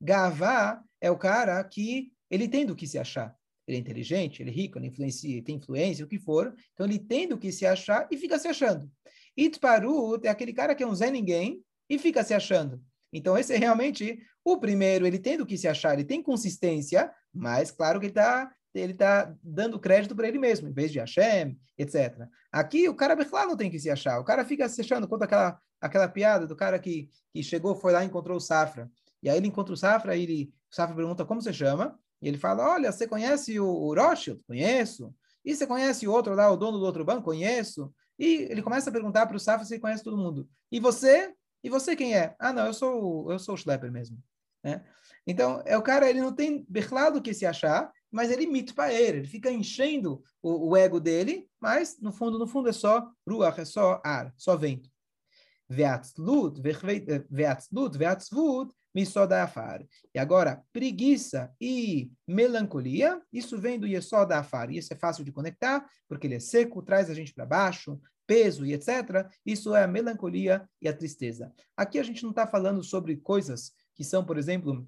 Gavá 0.00 0.82
é 0.98 1.10
o 1.10 1.18
cara 1.18 1.62
que 1.62 2.10
ele 2.30 2.48
tem 2.48 2.64
do 2.64 2.74
que 2.74 2.86
se 2.86 2.98
achar. 2.98 3.36
Ele 3.66 3.76
é 3.76 3.80
inteligente, 3.80 4.42
ele 4.42 4.50
é 4.50 4.54
rico, 4.54 4.78
ele 4.78 4.86
influencia, 4.86 5.44
tem 5.44 5.56
influência, 5.56 6.06
o 6.06 6.08
que 6.08 6.18
for. 6.18 6.54
Então 6.72 6.86
ele 6.86 6.98
tem 6.98 7.28
do 7.28 7.36
que 7.36 7.52
se 7.52 7.66
achar 7.66 8.08
e 8.10 8.16
fica 8.16 8.38
se 8.38 8.48
achando. 8.48 8.90
Itparut 9.36 10.26
é 10.26 10.30
aquele 10.30 10.54
cara 10.54 10.74
que 10.74 10.82
é 10.82 10.86
um 10.86 10.94
Zé 10.94 11.10
Ninguém 11.10 11.62
e 11.86 11.98
fica 11.98 12.24
se 12.24 12.32
achando. 12.32 12.82
Então 13.12 13.36
esse 13.36 13.52
é 13.52 13.58
realmente 13.58 14.18
o 14.42 14.56
primeiro, 14.56 15.06
ele 15.06 15.18
tem 15.18 15.36
do 15.36 15.44
que 15.44 15.58
se 15.58 15.68
achar, 15.68 15.92
ele 15.92 16.04
tem 16.04 16.22
consistência, 16.22 17.12
mas 17.32 17.70
claro 17.70 18.00
que 18.00 18.06
ele 18.06 18.12
está 18.12 18.50
ele 18.74 18.94
tá 18.94 19.34
dando 19.42 19.78
crédito 19.78 20.14
para 20.16 20.28
ele 20.28 20.38
mesmo, 20.38 20.68
em 20.68 20.72
vez 20.72 20.90
de 20.90 20.98
Hashem, 20.98 21.58
etc. 21.76 22.26
Aqui 22.50 22.88
o 22.88 22.94
cara 22.94 23.16
claro 23.24 23.50
não 23.50 23.56
tem 23.56 23.70
que 23.70 23.78
se 23.78 23.90
achar, 23.90 24.18
o 24.18 24.24
cara 24.24 24.44
fica 24.44 24.68
se 24.68 24.80
achando, 24.80 25.08
conta 25.08 25.24
aquela, 25.24 25.58
aquela 25.80 26.08
piada 26.08 26.46
do 26.46 26.56
cara 26.56 26.78
que, 26.78 27.08
que 27.32 27.42
chegou, 27.42 27.74
foi 27.74 27.92
lá 27.92 28.02
e 28.02 28.06
encontrou 28.06 28.36
o 28.36 28.40
Safra. 28.40 28.90
E 29.22 29.28
aí 29.28 29.36
ele 29.36 29.48
encontra 29.48 29.74
o 29.74 29.76
Safra, 29.76 30.16
ele 30.16 30.52
O 30.70 30.74
Safra 30.74 30.96
pergunta 30.96 31.24
como 31.24 31.40
você 31.40 31.52
chama, 31.52 31.98
e 32.20 32.28
ele 32.28 32.38
fala, 32.38 32.74
olha, 32.74 32.90
você 32.90 33.06
conhece 33.06 33.58
o, 33.58 33.66
o 33.66 33.94
Rothschild? 33.94 34.40
Conheço. 34.46 35.14
E 35.44 35.54
você 35.54 35.66
conhece 35.66 36.06
o 36.06 36.12
outro 36.12 36.34
lá, 36.34 36.48
o 36.50 36.56
dono 36.56 36.78
do 36.78 36.84
outro 36.84 37.04
banco? 37.04 37.24
Conheço. 37.24 37.92
E 38.18 38.46
ele 38.48 38.62
começa 38.62 38.88
a 38.88 38.92
perguntar 38.92 39.26
para 39.26 39.36
o 39.36 39.40
Safra 39.40 39.64
se 39.64 39.74
ele 39.74 39.80
conhece 39.80 40.04
todo 40.04 40.16
mundo. 40.16 40.48
E 40.70 40.78
você? 40.78 41.34
E 41.64 41.68
você 41.68 41.96
quem 41.96 42.16
é? 42.16 42.34
Ah, 42.38 42.52
não, 42.52 42.66
eu 42.66 42.74
sou, 42.74 43.30
eu 43.30 43.38
sou 43.38 43.54
o 43.54 43.58
Schlepper 43.58 43.90
mesmo. 43.90 44.18
Né? 44.62 44.84
Então, 45.26 45.62
é 45.66 45.76
o 45.76 45.82
cara, 45.82 46.08
ele 46.08 46.20
não 46.20 46.32
tem 46.32 46.64
berlado 46.68 47.20
que 47.20 47.34
se 47.34 47.44
achar, 47.44 47.90
mas 48.12 48.30
ele 48.30 48.44
imita 48.44 48.74
para 48.74 48.92
ele, 48.92 49.18
ele 49.18 49.26
fica 49.26 49.50
enchendo 49.50 50.22
o, 50.42 50.68
o, 50.70 50.76
ego 50.76 51.00
dele, 51.00 51.48
mas 51.58 51.98
no 51.98 52.12
fundo, 52.12 52.38
no 52.38 52.46
fundo 52.46 52.68
é 52.68 52.72
só 52.72 53.10
ruach, 53.26 53.58
é 53.58 53.64
só 53.64 54.00
ar, 54.04 54.32
só 54.36 54.56
vento. 54.56 54.90
Veatzlut, 55.68 56.60
veatzlut, 57.30 57.96
veatzvut, 57.96 58.74
misodafar. 58.94 59.82
E 60.14 60.18
agora, 60.18 60.62
preguiça 60.70 61.50
e 61.58 62.12
melancolia, 62.28 63.22
isso 63.32 63.58
vem 63.58 63.78
do 63.78 63.86
yesodafar. 63.86 64.70
Isso 64.70 64.92
é 64.92 64.96
fácil 64.96 65.24
de 65.24 65.32
conectar, 65.32 65.88
porque 66.06 66.26
ele 66.26 66.34
é 66.34 66.40
seco, 66.40 66.82
traz 66.82 67.08
a 67.08 67.14
gente 67.14 67.32
para 67.32 67.46
baixo, 67.46 67.98
peso 68.26 68.66
e 68.66 68.74
etc. 68.74 69.26
Isso 69.46 69.74
é 69.74 69.84
a 69.84 69.88
melancolia 69.88 70.68
e 70.80 70.88
a 70.88 70.92
tristeza. 70.92 71.52
Aqui 71.74 71.98
a 71.98 72.02
gente 72.02 72.22
não 72.22 72.30
está 72.30 72.46
falando 72.46 72.82
sobre 72.82 73.16
coisas 73.16 73.72
que 73.94 74.04
são, 74.04 74.24
por 74.24 74.36
exemplo, 74.36 74.86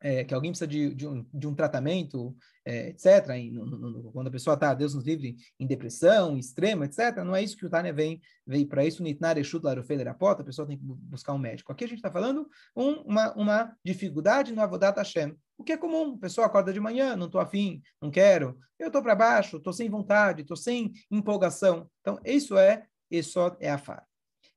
é, 0.00 0.24
que 0.24 0.34
alguém 0.34 0.50
precisa 0.50 0.66
de, 0.66 0.94
de, 0.94 1.06
um, 1.06 1.26
de 1.32 1.46
um 1.46 1.54
tratamento, 1.54 2.36
é, 2.64 2.88
etc., 2.90 3.36
e 3.36 3.50
no, 3.50 3.64
no, 3.66 4.12
quando 4.12 4.28
a 4.28 4.30
pessoa 4.30 4.54
está, 4.54 4.74
Deus 4.74 4.94
nos 4.94 5.04
livre, 5.04 5.36
em 5.58 5.66
depressão, 5.66 6.36
extrema, 6.36 6.84
etc., 6.84 7.18
não 7.24 7.34
é 7.34 7.42
isso 7.42 7.56
que 7.56 7.66
o 7.66 7.70
Tânia 7.70 7.92
vem, 7.92 8.20
vem 8.46 8.66
para 8.66 8.84
isso, 8.84 9.02
Nitnar 9.02 9.38
Eshut 9.38 9.64
Larofederapota, 9.64 10.42
a 10.42 10.44
pessoa 10.44 10.66
tem 10.66 10.78
que 10.78 10.84
buscar 10.84 11.32
um 11.32 11.38
médico. 11.38 11.72
Aqui 11.72 11.84
a 11.84 11.88
gente 11.88 11.98
está 11.98 12.10
falando 12.10 12.48
um, 12.76 12.92
uma, 13.02 13.32
uma 13.34 13.76
dificuldade 13.84 14.52
no 14.52 14.62
Avodat 14.62 14.96
Hashem, 14.96 15.36
o 15.56 15.64
que 15.64 15.72
é 15.72 15.76
comum, 15.76 16.14
a 16.14 16.18
pessoa 16.18 16.46
acorda 16.46 16.72
de 16.72 16.78
manhã, 16.78 17.16
não 17.16 17.26
estou 17.26 17.40
afim, 17.40 17.82
não 18.00 18.10
quero, 18.10 18.58
eu 18.78 18.86
estou 18.86 19.02
para 19.02 19.14
baixo, 19.14 19.56
estou 19.56 19.72
sem 19.72 19.90
vontade, 19.90 20.42
estou 20.42 20.56
sem 20.56 20.92
empolgação. 21.10 21.90
Então, 22.00 22.20
isso 22.24 22.56
é, 22.56 22.86
isso 23.10 23.40
é 23.58 23.70
a 23.70 23.78
far. 23.78 24.06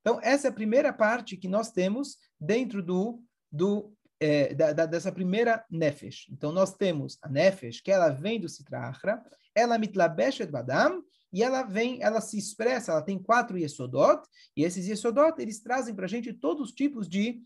Então, 0.02 0.20
essa 0.22 0.48
é 0.48 0.50
a 0.50 0.54
primeira 0.54 0.92
parte 0.92 1.38
que 1.38 1.48
nós 1.48 1.72
temos 1.72 2.18
dentro 2.40 2.84
do, 2.84 3.24
do 3.52 3.92
é, 4.22 4.54
da, 4.54 4.72
da, 4.72 4.86
dessa 4.86 5.12
primeira 5.12 5.66
nefesh. 5.70 6.28
Então, 6.30 6.52
nós 6.52 6.76
temos 6.76 7.18
a 7.24 7.28
nefesh, 7.28 7.82
que 7.82 7.92
ela 7.92 8.10
vem 8.10 8.40
do 8.40 8.48
Sitrahra, 8.48 9.22
ela 9.56 9.80
mitlabeshet 9.80 10.50
badam, 10.52 11.04
e 11.34 11.42
ela 11.42 11.64
vem, 11.64 12.02
ela 12.04 12.22
se 12.22 12.38
expressa, 12.38 12.92
ela 12.92 13.02
tem 13.02 13.18
quatro 13.18 13.58
yesodot, 13.58 14.22
e 14.56 14.64
esses 14.64 14.88
yesodot, 14.88 15.42
eles 15.42 15.62
trazem 15.62 15.96
para 15.96 16.06
a 16.06 16.10
gente 16.10 16.32
todos 16.32 16.70
os 16.70 16.72
tipos 16.72 17.10
de 17.10 17.42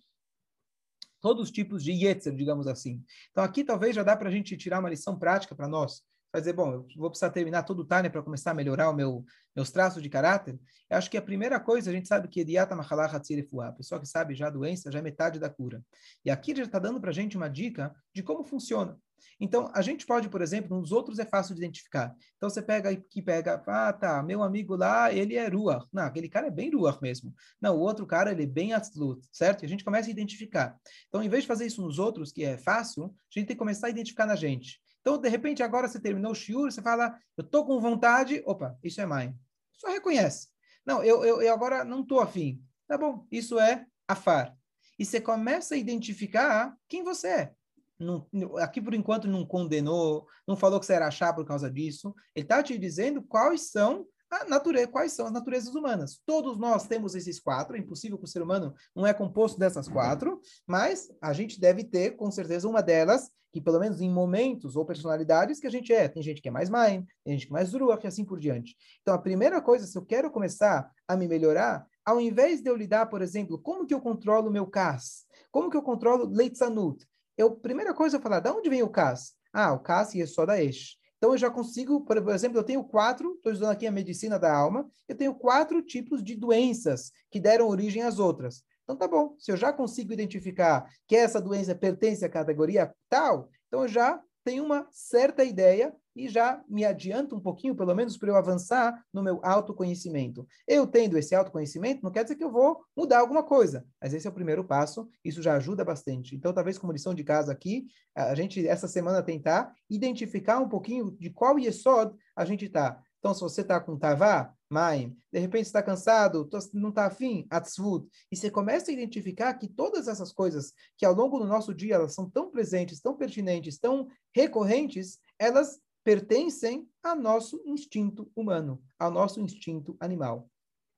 todos 1.21 1.43
os 1.43 1.51
tipos 1.51 1.83
de 1.83 1.91
yetzer, 1.91 2.35
digamos 2.35 2.67
assim. 2.67 3.03
Então, 3.31 3.43
aqui 3.43 3.63
talvez 3.63 3.95
já 3.95 4.03
dá 4.03 4.15
para 4.15 4.29
a 4.29 4.31
gente 4.31 4.55
tirar 4.55 4.79
uma 4.79 4.89
lição 4.89 5.17
prática 5.17 5.55
para 5.55 5.67
nós 5.67 6.03
fazer, 6.35 6.51
bom, 6.51 6.73
eu 6.73 6.87
vou 6.97 7.09
precisar 7.09 7.29
terminar 7.29 7.63
todo 7.63 7.79
o 7.79 7.85
Tânia 7.85 8.09
para 8.11 8.21
começar 8.21 8.51
a 8.51 8.53
melhorar 8.53 8.89
o 8.89 8.93
meu, 8.93 9.23
meus 9.55 9.71
traços 9.71 10.03
de 10.03 10.09
caráter, 10.09 10.59
eu 10.89 10.97
acho 10.97 11.09
que 11.09 11.15
a 11.15 11.21
primeira 11.21 11.59
coisa, 11.61 11.89
a 11.89 11.93
gente 11.93 12.09
sabe 12.09 12.27
que 12.27 12.41
Ediata 12.41 12.75
Mahalah 12.75 13.05
a 13.05 13.71
pessoa 13.71 14.01
que 14.01 14.05
sabe 14.05 14.35
já 14.35 14.47
a 14.47 14.49
doença, 14.49 14.91
já 14.91 14.99
é 14.99 15.01
metade 15.01 15.39
da 15.39 15.49
cura. 15.49 15.81
E 16.25 16.29
aqui 16.29 16.53
já 16.53 16.63
está 16.63 16.77
dando 16.77 16.99
para 16.99 17.11
a 17.11 17.13
gente 17.13 17.37
uma 17.37 17.47
dica 17.47 17.95
de 18.13 18.21
como 18.21 18.43
funciona. 18.43 18.99
Então, 19.39 19.71
a 19.73 19.81
gente 19.81 20.05
pode, 20.05 20.27
por 20.27 20.41
exemplo, 20.41 20.77
nos 20.77 20.91
outros 20.91 21.19
é 21.19 21.25
fácil 21.25 21.55
de 21.55 21.61
identificar. 21.61 22.13
Então, 22.35 22.49
você 22.49 22.61
pega 22.61 22.93
que 22.95 23.21
pega, 23.21 23.61
ah, 23.65 23.93
tá, 23.93 24.21
meu 24.21 24.43
amigo 24.43 24.75
lá, 24.75 25.11
ele 25.11 25.35
é 25.35 25.47
Ruach. 25.47 25.87
Não, 25.91 26.03
aquele 26.03 26.27
cara 26.27 26.47
é 26.47 26.51
bem 26.51 26.69
Ruach 26.69 27.01
mesmo. 27.01 27.33
Não, 27.61 27.77
o 27.77 27.79
outro 27.79 28.05
cara, 28.05 28.31
ele 28.31 28.43
é 28.43 28.45
bem 28.47 28.73
Atzlut, 28.73 29.25
certo? 29.31 29.63
E 29.63 29.65
a 29.65 29.69
gente 29.69 29.85
começa 29.85 30.09
a 30.09 30.11
identificar. 30.11 30.77
Então, 31.07 31.23
em 31.23 31.29
vez 31.29 31.43
de 31.43 31.47
fazer 31.47 31.65
isso 31.65 31.81
nos 31.81 31.97
outros, 31.97 32.31
que 32.31 32.43
é 32.43 32.57
fácil, 32.57 33.05
a 33.05 33.39
gente 33.39 33.47
tem 33.47 33.55
que 33.55 33.59
começar 33.59 33.87
a 33.87 33.89
identificar 33.89 34.25
na 34.25 34.35
gente. 34.35 34.81
Então, 35.05 35.19
de 35.19 35.29
repente, 35.29 35.61
agora 35.61 35.87
você 35.87 35.99
terminou 35.99 36.31
o 36.31 36.35
shiur, 36.35 36.71
você 36.71 36.81
fala, 36.81 37.15
eu 37.37 37.43
tô 37.43 37.63
com 37.63 37.79
vontade, 37.79 38.41
opa, 38.43 38.75
isso 38.83 38.99
é 38.99 39.05
mãe. 39.05 39.35
Só 39.77 39.87
reconhece. 39.87 40.47
Não, 40.83 41.03
eu, 41.03 41.23
eu, 41.23 41.43
eu 41.43 41.53
agora 41.53 41.85
não 41.85 42.03
tô 42.03 42.19
afim. 42.19 42.59
Tá 42.87 42.97
bom, 42.97 43.23
isso 43.31 43.59
é 43.59 43.85
afar. 44.07 44.57
E 44.97 45.05
você 45.05 45.21
começa 45.21 45.75
a 45.75 45.77
identificar 45.77 46.75
quem 46.89 47.03
você 47.03 47.27
é. 47.27 47.53
Não, 47.99 48.27
aqui, 48.57 48.81
por 48.81 48.95
enquanto, 48.95 49.27
não 49.27 49.45
condenou, 49.45 50.25
não 50.47 50.55
falou 50.55 50.79
que 50.79 50.87
você 50.87 50.93
era 50.93 51.07
achar 51.07 51.35
por 51.35 51.45
causa 51.45 51.69
disso. 51.69 52.11
Ele 52.33 52.43
está 52.43 52.63
te 52.63 52.75
dizendo 52.75 53.21
quais 53.21 53.69
são 53.69 54.07
a 54.41 54.45
natureza, 54.45 54.87
quais 54.87 55.13
são 55.13 55.25
as 55.25 55.31
naturezas 55.31 55.73
humanas. 55.73 56.21
Todos 56.25 56.57
nós 56.57 56.87
temos 56.87 57.15
esses 57.15 57.39
quatro, 57.39 57.75
é 57.75 57.79
impossível 57.79 58.17
que 58.17 58.25
o 58.25 58.27
ser 58.27 58.41
humano 58.41 58.73
não 58.95 59.05
é 59.05 59.13
composto 59.13 59.59
dessas 59.59 59.87
quatro, 59.87 60.41
mas 60.67 61.09
a 61.21 61.33
gente 61.33 61.59
deve 61.59 61.83
ter, 61.83 62.11
com 62.15 62.29
certeza, 62.29 62.67
uma 62.67 62.81
delas 62.81 63.29
que 63.55 63.61
pelo 63.61 63.79
menos 63.79 64.01
em 64.01 64.09
momentos 64.09 64.75
ou 64.75 64.85
personalidades 64.85 65.61
que 65.61 65.67
a 65.67 65.69
gente 65.69 65.93
é. 65.93 66.09
Tem 66.09 66.21
gente 66.21 66.41
que 66.41 66.49
é 66.49 66.51
mais 66.51 66.69
mãe, 66.69 67.05
tem 67.23 67.35
gente 67.35 67.47
que 67.47 67.53
é 67.53 67.55
mais 67.55 67.73
ruach 67.73 68.03
e 68.03 68.07
assim 68.07 68.25
por 68.25 68.37
diante. 68.37 68.75
Então, 69.01 69.13
a 69.13 69.17
primeira 69.17 69.61
coisa, 69.61 69.87
se 69.87 69.97
eu 69.97 70.05
quero 70.05 70.29
começar 70.29 70.91
a 71.07 71.15
me 71.15 71.25
melhorar, 71.25 71.87
ao 72.03 72.19
invés 72.19 72.61
de 72.61 72.69
eu 72.69 72.75
lidar, 72.75 73.05
por 73.05 73.21
exemplo, 73.21 73.57
como 73.57 73.87
que 73.87 73.93
eu 73.93 74.01
controlo 74.01 74.49
o 74.49 74.51
meu 74.51 74.67
CAS? 74.67 75.25
Como 75.49 75.69
que 75.69 75.77
eu 75.77 75.81
controlo 75.81 76.25
Leitzanut? 76.25 77.07
Eu, 77.37 77.51
primeira 77.55 77.93
coisa, 77.93 78.17
eu 78.17 78.21
falar, 78.21 78.41
de 78.41 78.49
onde 78.49 78.69
vem 78.69 78.83
o 78.83 78.89
CAS? 78.89 79.33
Ah, 79.53 79.71
o 79.71 79.79
CAS 79.79 80.13
é 80.15 80.25
só 80.25 80.45
da 80.45 80.61
Esh. 80.61 80.97
Então, 81.17 81.31
eu 81.31 81.37
já 81.37 81.49
consigo, 81.49 82.01
por 82.01 82.17
exemplo, 82.29 82.57
eu 82.57 82.63
tenho 82.63 82.83
quatro, 82.83 83.33
estou 83.35 83.51
estudando 83.51 83.71
aqui 83.71 83.87
a 83.87 83.91
medicina 83.91 84.37
da 84.37 84.55
alma, 84.55 84.89
eu 85.07 85.15
tenho 85.15 85.33
quatro 85.33 85.81
tipos 85.81 86.23
de 86.23 86.35
doenças 86.35 87.11
que 87.31 87.39
deram 87.39 87.67
origem 87.67 88.03
às 88.03 88.19
outras. 88.19 88.63
Então 88.85 88.95
tá 88.95 89.07
bom, 89.07 89.35
se 89.39 89.51
eu 89.51 89.57
já 89.57 89.73
consigo 89.73 90.13
identificar 90.13 90.87
que 91.07 91.15
essa 91.15 91.41
doença 91.41 91.73
pertence 91.73 92.23
à 92.23 92.29
categoria 92.29 92.93
tal, 93.09 93.49
então 93.67 93.81
eu 93.81 93.87
já 93.87 94.21
tenho 94.45 94.63
uma 94.63 94.87
certa 94.91 95.43
ideia 95.43 95.91
e 96.15 96.29
já 96.29 96.63
me 96.69 96.85
adianto 96.85 97.35
um 97.35 97.39
pouquinho, 97.39 97.75
pelo 97.75 97.93
menos 97.95 98.15
para 98.15 98.29
eu 98.29 98.35
avançar 98.35 99.03
no 99.11 99.23
meu 99.23 99.41
autoconhecimento. 99.43 100.47
Eu 100.67 100.85
tendo 100.85 101.17
esse 101.17 101.33
autoconhecimento, 101.33 102.03
não 102.03 102.11
quer 102.11 102.23
dizer 102.23 102.35
que 102.35 102.43
eu 102.43 102.51
vou 102.51 102.79
mudar 102.95 103.19
alguma 103.19 103.43
coisa, 103.43 103.85
mas 103.99 104.13
esse 104.13 104.27
é 104.27 104.29
o 104.29 104.33
primeiro 104.33 104.63
passo, 104.63 105.09
isso 105.25 105.41
já 105.41 105.55
ajuda 105.55 105.83
bastante. 105.83 106.35
Então, 106.35 106.53
talvez 106.53 106.77
como 106.77 106.93
lição 106.93 107.13
de 107.13 107.23
casa 107.23 107.51
aqui, 107.51 107.87
a 108.15 108.35
gente, 108.35 108.65
essa 108.65 108.87
semana, 108.87 109.23
tentar 109.23 109.73
identificar 109.89 110.59
um 110.59 110.69
pouquinho 110.69 111.11
de 111.19 111.31
qual 111.31 111.59
Yesod 111.59 112.15
a 112.35 112.45
gente 112.45 112.65
está. 112.65 113.01
Então, 113.19 113.33
se 113.33 113.41
você 113.41 113.61
está 113.61 113.79
com 113.81 113.97
Tavá, 113.97 114.53
Maim, 114.69 115.15
de 115.31 115.39
repente 115.39 115.67
está 115.67 115.81
cansado, 115.81 116.49
não 116.73 116.89
está 116.89 117.05
afim, 117.05 117.45
Atzvut, 117.49 118.09
e 118.31 118.35
você 118.35 118.49
começa 118.49 118.89
a 118.89 118.93
identificar 118.93 119.53
que 119.53 119.67
todas 119.67 120.07
essas 120.07 120.31
coisas 120.31 120.73
que 120.97 121.05
ao 121.05 121.13
longo 121.13 121.37
do 121.37 121.45
nosso 121.45 121.73
dia 121.73 121.95
elas 121.95 122.13
são 122.13 122.29
tão 122.29 122.49
presentes, 122.49 122.99
tão 122.99 123.15
pertinentes, 123.15 123.77
tão 123.77 124.07
recorrentes, 124.33 125.19
elas 125.37 125.79
pertencem 126.03 126.89
ao 127.03 127.15
nosso 127.15 127.61
instinto 127.65 128.31
humano, 128.35 128.83
ao 128.97 129.11
nosso 129.11 129.39
instinto 129.39 129.95
animal. 129.99 130.49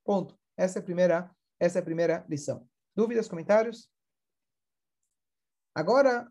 Ponto. 0.04 0.38
Essa 0.56 0.78
é 0.78 0.80
a 0.80 0.84
primeira, 0.84 1.30
essa 1.60 1.78
é 1.78 1.80
a 1.80 1.84
primeira 1.84 2.26
lição. 2.28 2.68
Dúvidas, 2.96 3.28
comentários? 3.28 3.88
Agora, 5.74 6.30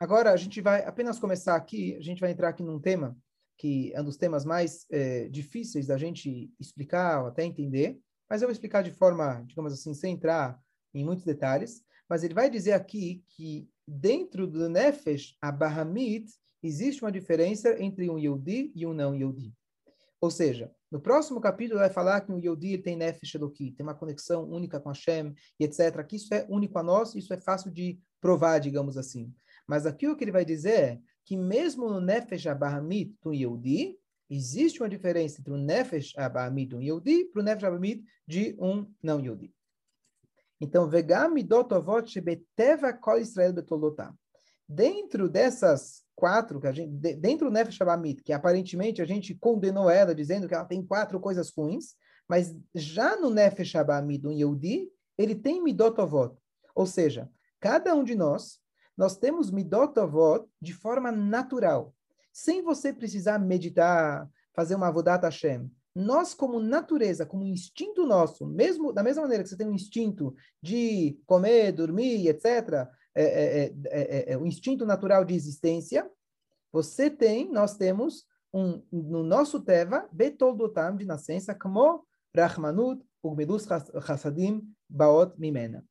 agora 0.00 0.32
a 0.32 0.36
gente 0.36 0.60
vai 0.60 0.84
apenas 0.84 1.18
começar 1.18 1.54
aqui, 1.54 1.94
a 1.96 2.00
gente 2.00 2.20
vai 2.20 2.32
entrar 2.32 2.48
aqui 2.48 2.62
num 2.62 2.80
tema 2.80 3.16
que 3.58 3.92
é 3.92 4.00
um 4.00 4.04
dos 4.04 4.16
temas 4.16 4.44
mais 4.44 4.86
é, 4.90 5.28
difíceis 5.28 5.88
da 5.88 5.98
gente 5.98 6.50
explicar 6.58 7.22
ou 7.22 7.26
até 7.26 7.44
entender, 7.44 7.98
mas 8.30 8.40
eu 8.40 8.48
vou 8.48 8.52
explicar 8.52 8.82
de 8.82 8.92
forma, 8.92 9.42
digamos 9.46 9.72
assim, 9.72 9.92
sem 9.92 10.14
entrar 10.14 10.58
em 10.94 11.04
muitos 11.04 11.24
detalhes. 11.24 11.82
Mas 12.08 12.22
ele 12.22 12.34
vai 12.34 12.48
dizer 12.48 12.72
aqui 12.72 13.22
que 13.28 13.68
dentro 13.86 14.46
do 14.46 14.68
Nefesh 14.68 15.36
Abahamit 15.42 16.32
existe 16.62 17.02
uma 17.02 17.12
diferença 17.12 17.82
entre 17.82 18.08
um 18.08 18.18
Yehudi 18.18 18.72
e 18.74 18.86
um 18.86 18.94
não 18.94 19.14
Yehudi. 19.14 19.52
Ou 20.20 20.30
seja, 20.30 20.72
no 20.90 21.00
próximo 21.00 21.40
capítulo 21.40 21.80
vai 21.80 21.90
falar 21.90 22.20
que 22.22 22.32
o 22.32 22.38
Yehudi 22.38 22.78
tem 22.78 22.96
Nefesh 22.96 23.34
Eloki, 23.34 23.72
tem 23.72 23.84
uma 23.84 23.94
conexão 23.94 24.48
única 24.48 24.80
com 24.80 24.88
Hashem 24.88 25.34
e 25.58 25.64
etc. 25.64 26.04
Que 26.06 26.16
isso 26.16 26.32
é 26.32 26.46
único 26.48 26.78
a 26.78 26.82
nós, 26.82 27.14
isso 27.14 27.32
é 27.32 27.36
fácil 27.36 27.70
de 27.70 28.00
provar, 28.20 28.58
digamos 28.58 28.96
assim. 28.96 29.32
Mas 29.66 29.86
aqui 29.86 30.08
o 30.08 30.16
que 30.16 30.24
ele 30.24 30.32
vai 30.32 30.44
dizer 30.44 30.80
é 30.80 31.00
que 31.28 31.36
mesmo 31.36 31.90
no 31.90 32.00
Nefesh 32.00 32.46
Abahamit 32.46 33.14
do 33.22 33.34
Yehudi, 33.34 33.98
existe 34.30 34.80
uma 34.80 34.88
diferença 34.88 35.38
entre 35.38 35.52
o 35.52 35.58
Nefesh 35.58 36.16
Abahamit 36.16 36.70
do 36.70 36.80
Yehudi 36.80 37.26
para 37.26 37.42
o 37.42 37.44
Nefesh 37.44 37.64
Abahamit 37.64 38.02
de 38.26 38.56
um 38.58 38.90
não 39.02 39.20
Yehudi. 39.20 39.54
Então, 40.58 40.88
Vegam 40.88 41.30
Midotovot 41.34 42.10
Shebeteva 42.10 42.94
Kol 42.94 43.18
Israel 43.18 43.52
Betolotam. 43.52 44.14
Dentro 44.66 45.28
dessas 45.28 46.02
quatro, 46.16 46.58
que 46.58 46.66
a 46.66 46.72
gente, 46.72 46.90
dentro 47.16 47.48
do 47.48 47.52
Nefesh 47.52 47.82
Abahamit, 47.82 48.22
que 48.22 48.32
aparentemente 48.32 49.02
a 49.02 49.04
gente 49.04 49.34
condenou 49.34 49.90
ela, 49.90 50.14
dizendo 50.14 50.48
que 50.48 50.54
ela 50.54 50.64
tem 50.64 50.82
quatro 50.82 51.20
coisas 51.20 51.50
ruins, 51.50 51.94
mas 52.26 52.56
já 52.74 53.20
no 53.20 53.28
Nefesh 53.28 53.76
Abahamit 53.76 54.22
do 54.22 54.32
Yehudi, 54.32 54.90
ele 55.18 55.34
tem 55.34 55.62
Midotovot. 55.62 56.34
Ou 56.74 56.86
seja, 56.86 57.28
cada 57.60 57.94
um 57.94 58.02
de 58.02 58.14
nós 58.14 58.58
nós 58.98 59.16
temos 59.16 59.52
Midot 59.52 59.98
Avot 60.00 60.44
de 60.60 60.74
forma 60.74 61.12
natural, 61.12 61.94
sem 62.32 62.62
você 62.62 62.92
precisar 62.92 63.38
meditar, 63.38 64.28
fazer 64.52 64.74
uma 64.74 64.88
Avodat 64.88 65.22
Hashem. 65.22 65.70
Nós, 65.94 66.34
como 66.34 66.58
natureza, 66.58 67.24
como 67.24 67.44
instinto 67.44 68.04
nosso, 68.04 68.44
mesmo 68.44 68.92
da 68.92 69.02
mesma 69.02 69.22
maneira 69.22 69.44
que 69.44 69.48
você 69.48 69.56
tem 69.56 69.68
um 69.68 69.74
instinto 69.74 70.34
de 70.60 71.16
comer, 71.26 71.72
dormir, 71.72 72.26
etc., 72.26 72.88
é, 73.14 73.24
é, 73.24 73.72
é, 73.86 74.32
é, 74.32 74.36
o 74.36 74.46
instinto 74.46 74.84
natural 74.84 75.24
de 75.24 75.34
existência, 75.34 76.08
você 76.72 77.08
tem, 77.08 77.50
nós 77.50 77.76
temos 77.76 78.26
um, 78.52 78.82
no 78.92 79.22
nosso 79.22 79.60
Teva, 79.60 80.08
Betoldotam 80.12 80.96
de 80.96 81.04
nascença, 81.04 81.54
como 81.54 82.04
Rahmanut, 82.36 83.02
Ugmedus 83.22 83.66
Hasadim, 84.08 84.62
Baot 84.88 85.38
Mimena. 85.38 85.84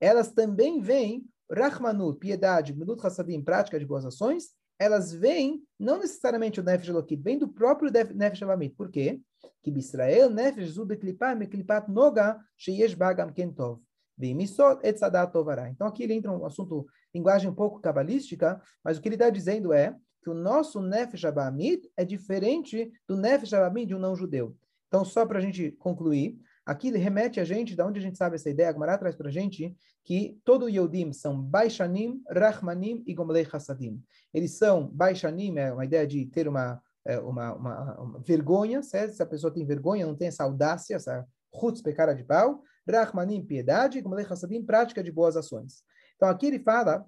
Elas 0.00 0.32
também 0.32 0.80
vêm, 0.80 1.26
Rahmanut, 1.50 2.18
piedade, 2.18 2.72
Ugmedus 2.72 3.04
Hasadim, 3.04 3.42
prática 3.42 3.78
de 3.78 3.84
boas 3.84 4.04
ações, 4.04 4.50
elas 4.78 5.12
vêm, 5.12 5.62
não 5.78 5.98
necessariamente 5.98 6.60
o 6.60 6.62
Nefesh 6.62 6.88
Elokit, 6.88 7.20
vem 7.22 7.38
do 7.38 7.48
próprio 7.48 7.90
Nefesh 8.14 8.42
Elamit. 8.42 8.74
Por 8.74 8.90
quê? 8.90 9.20
Que 9.62 9.70
Bisrael, 9.70 10.30
Nefesh 10.30 10.70
Zud 10.70 10.94
Eklipat, 10.94 11.90
Noga, 11.90 12.38
Sheyesh 12.56 12.94
Bagam 12.94 13.32
Kentov. 13.32 13.80
Então 14.22 15.86
aqui 15.86 16.02
ele 16.02 16.14
entra 16.14 16.30
um 16.30 16.44
assunto, 16.44 16.86
linguagem 17.14 17.48
um 17.48 17.54
pouco 17.54 17.80
cabalística, 17.80 18.60
mas 18.84 18.98
o 18.98 19.00
que 19.00 19.08
ele 19.08 19.14
está 19.14 19.30
dizendo 19.30 19.72
é 19.72 19.96
que 20.22 20.28
o 20.28 20.34
nosso 20.34 20.82
Nefesh 20.82 21.24
Abamid 21.24 21.90
é 21.96 22.04
diferente 22.04 22.92
do 23.08 23.16
Nefesh 23.16 23.54
Abamid 23.54 23.88
de 23.88 23.94
um 23.94 23.98
não-judeu. 23.98 24.54
Então, 24.88 25.04
só 25.04 25.24
para 25.24 25.38
a 25.38 25.40
gente 25.40 25.70
concluir, 25.72 26.38
aqui 26.70 26.90
remete 26.92 27.40
a 27.40 27.44
gente, 27.44 27.74
da 27.74 27.84
onde 27.84 27.98
a 27.98 28.02
gente 28.02 28.16
sabe 28.16 28.36
essa 28.36 28.48
ideia, 28.48 28.70
a 28.70 28.72
Gemara 28.72 28.96
traz 28.96 29.16
para 29.16 29.28
a 29.28 29.32
gente 29.32 29.76
que 30.04 30.40
todo 30.44 30.68
Yodim 30.68 31.12
são 31.12 31.36
Baishanim, 31.42 32.22
Rahmanim 32.30 33.02
e 33.08 33.12
Gomlei 33.12 33.44
Hassadim. 33.52 34.00
Eles 34.32 34.56
são, 34.56 34.86
Baishanim 34.86 35.58
é 35.58 35.72
uma 35.72 35.84
ideia 35.84 36.06
de 36.06 36.24
ter 36.26 36.46
uma, 36.46 36.80
é, 37.04 37.18
uma, 37.18 37.54
uma, 37.54 38.00
uma 38.00 38.20
vergonha, 38.20 38.84
certo? 38.84 39.14
se 39.14 39.22
a 39.22 39.26
pessoa 39.26 39.52
tem 39.52 39.66
vergonha, 39.66 40.06
não 40.06 40.14
tem 40.14 40.28
essa 40.28 40.44
audácia, 40.44 40.94
essa 40.94 41.26
chutz, 41.58 41.82
cara 41.92 42.14
de 42.14 42.22
pau, 42.22 42.62
Rahmanim, 42.88 43.44
piedade, 43.44 43.98
e 43.98 44.00
Gomlei 44.00 44.24
Hassadim, 44.24 44.64
prática 44.64 45.02
de 45.02 45.10
boas 45.10 45.36
ações. 45.36 45.82
Então, 46.14 46.28
aqui 46.28 46.46
ele 46.46 46.60
fala 46.60 47.04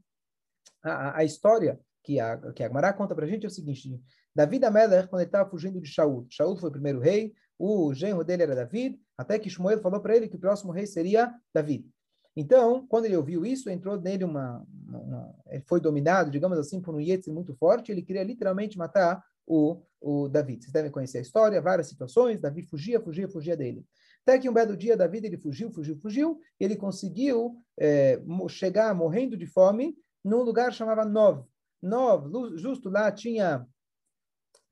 a, 0.82 1.18
a 1.18 1.24
história 1.24 1.78
que 2.02 2.18
a, 2.18 2.36
que 2.52 2.64
a 2.64 2.66
Gemara 2.66 2.92
conta 2.92 3.14
para 3.14 3.26
a 3.26 3.28
gente 3.28 3.46
é 3.46 3.48
o 3.48 3.50
seguinte, 3.50 3.96
David 4.34 4.64
Amelech, 4.64 5.08
quando 5.08 5.20
ele 5.20 5.28
estava 5.28 5.48
fugindo 5.48 5.80
de 5.80 5.88
Shaul, 5.88 6.26
Shaul 6.28 6.56
foi 6.56 6.68
o 6.68 6.72
primeiro 6.72 6.98
rei, 6.98 7.32
o 7.58 7.94
genro 7.94 8.24
dele 8.24 8.42
era 8.42 8.56
David, 8.56 8.98
até 9.22 9.38
que 9.38 9.50
Shmuel 9.50 9.80
falou 9.80 10.00
para 10.00 10.16
ele 10.16 10.28
que 10.28 10.36
o 10.36 10.40
próximo 10.40 10.72
rei 10.72 10.86
seria 10.86 11.32
David. 11.54 11.88
Então, 12.34 12.86
quando 12.86 13.04
ele 13.04 13.16
ouviu 13.16 13.44
isso, 13.44 13.68
entrou 13.68 14.00
nele 14.00 14.24
uma, 14.24 14.66
uma 14.86 15.34
ele 15.48 15.62
foi 15.66 15.80
dominado, 15.80 16.30
digamos 16.30 16.58
assim, 16.58 16.80
por 16.80 16.94
um 16.94 17.00
Yetzi 17.00 17.30
muito 17.30 17.54
forte, 17.54 17.92
ele 17.92 18.02
queria 18.02 18.22
literalmente 18.22 18.78
matar 18.78 19.22
o, 19.46 19.82
o 20.00 20.28
David. 20.28 20.62
Vocês 20.62 20.72
devem 20.72 20.90
conhecer 20.90 21.18
a 21.18 21.22
história, 21.22 21.60
várias 21.60 21.88
situações, 21.88 22.40
Davi 22.40 22.62
fugia, 22.62 23.00
fugia, 23.00 23.28
fugia 23.28 23.56
dele. 23.56 23.84
Até 24.26 24.38
que 24.38 24.48
um 24.48 24.52
belo 24.52 24.76
dia, 24.76 24.96
Davi 24.96 25.18
ele 25.18 25.36
fugiu, 25.36 25.70
fugiu, 25.70 25.96
fugiu, 25.96 26.38
ele 26.58 26.76
conseguiu 26.76 27.56
é, 27.78 28.22
chegar 28.48 28.94
morrendo 28.94 29.36
de 29.36 29.46
fome 29.46 29.96
num 30.24 30.42
lugar 30.42 30.72
chamado 30.72 31.10
Nov. 31.10 31.44
Nov, 31.82 32.30
justo 32.56 32.88
lá 32.88 33.10
tinha 33.10 33.66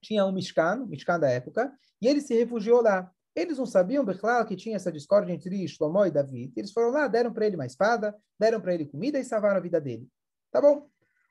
tinha 0.00 0.24
um 0.24 0.32
Mishkan, 0.32 0.86
Mishkan 0.86 1.20
da 1.20 1.28
época, 1.28 1.70
e 2.00 2.08
ele 2.08 2.20
se 2.20 2.34
refugiou 2.34 2.80
lá. 2.80 3.10
Eles 3.34 3.58
não 3.58 3.66
sabiam, 3.66 4.04
claro, 4.18 4.46
que 4.46 4.56
tinha 4.56 4.76
essa 4.76 4.90
discórdia 4.90 5.32
entre 5.32 5.66
Shlomo 5.68 6.04
e 6.04 6.10
Davi. 6.10 6.52
Eles 6.56 6.72
foram 6.72 6.90
lá, 6.90 7.06
deram 7.06 7.32
para 7.32 7.46
ele 7.46 7.56
uma 7.56 7.66
espada, 7.66 8.14
deram 8.38 8.60
para 8.60 8.74
ele 8.74 8.86
comida 8.86 9.18
e 9.18 9.24
salvaram 9.24 9.56
a 9.56 9.60
vida 9.60 9.80
dele. 9.80 10.08
Tá 10.50 10.60
bom? 10.60 10.88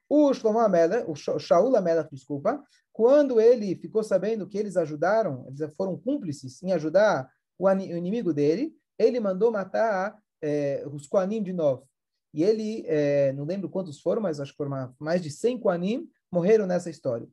O 0.07 0.33
Shlomo 0.33 0.59
Amelech, 0.59 1.05
o 1.07 1.15
Shaul 1.15 1.75
Amelech, 1.75 2.09
desculpa, 2.11 2.63
quando 2.91 3.39
ele 3.39 3.75
ficou 3.75 4.03
sabendo 4.03 4.47
que 4.47 4.57
eles 4.57 4.75
ajudaram, 4.75 5.45
eles 5.47 5.75
foram 5.75 5.97
cúmplices 5.97 6.63
em 6.63 6.71
ajudar 6.71 7.29
o 7.57 7.69
inimigo 7.69 8.33
dele, 8.33 8.73
ele 8.97 9.19
mandou 9.19 9.51
matar 9.51 10.17
é, 10.41 10.83
os 10.91 11.05
Koanim 11.05 11.43
de 11.43 11.53
novo. 11.53 11.87
E 12.33 12.43
ele, 12.43 12.83
é, 12.87 13.33
não 13.33 13.43
lembro 13.43 13.69
quantos 13.69 13.99
foram, 13.99 14.21
mas 14.21 14.39
acho 14.39 14.51
que 14.51 14.57
foram 14.57 14.93
mais 14.99 15.21
de 15.21 15.29
100 15.29 15.59
Koanim, 15.59 16.09
morreram 16.31 16.65
nessa 16.65 16.89
história. 16.89 17.27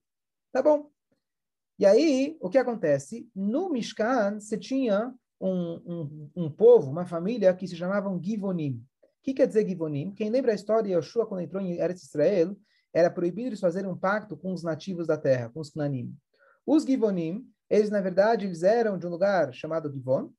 Tá 0.53 0.63
bom? 0.63 0.91
E 1.79 1.85
aí, 1.85 2.37
o 2.41 2.49
que 2.49 2.57
acontece? 2.57 3.29
No 3.35 3.69
Mishkan, 3.69 4.41
você 4.41 4.57
tinha 4.57 5.13
um, 5.39 5.75
um, 5.87 6.31
um 6.35 6.51
povo, 6.51 6.91
uma 6.91 7.05
família 7.05 7.53
que 7.55 7.69
se 7.69 7.77
chamavam 7.77 8.21
Givonim. 8.23 8.83
O 9.03 9.09
que 9.23 9.35
quer 9.35 9.47
dizer 9.47 9.69
Givonim? 9.69 10.13
Quem 10.13 10.31
lembra 10.31 10.53
a 10.53 10.55
história 10.55 10.85
de 10.85 10.93
Yoshua, 10.93 11.27
quando 11.27 11.43
entrou 11.43 11.63
em 11.63 11.73
Eretz 11.73 12.05
Israel, 12.05 12.57
era 12.95 13.11
proibido 13.11 13.49
eles 13.49 13.61
fazerem 13.61 13.91
um 13.91 13.97
pacto 13.97 14.37
com 14.37 14.55
os 14.55 14.63
nativos 14.63 15.07
da 15.07 15.19
terra, 15.19 15.51
com 15.51 15.61
os 15.61 15.71
Knanim. 15.71 16.17
Os 16.65 16.85
Givonim, 16.85 17.47
eles, 17.69 17.91
na 17.91 18.01
verdade, 18.01 18.47
eles 18.47 18.63
eram 18.63 18.97
de 18.97 19.07
um 19.07 19.11
lugar 19.11 19.53
chamado 19.53 19.93
Givon, 19.93 20.31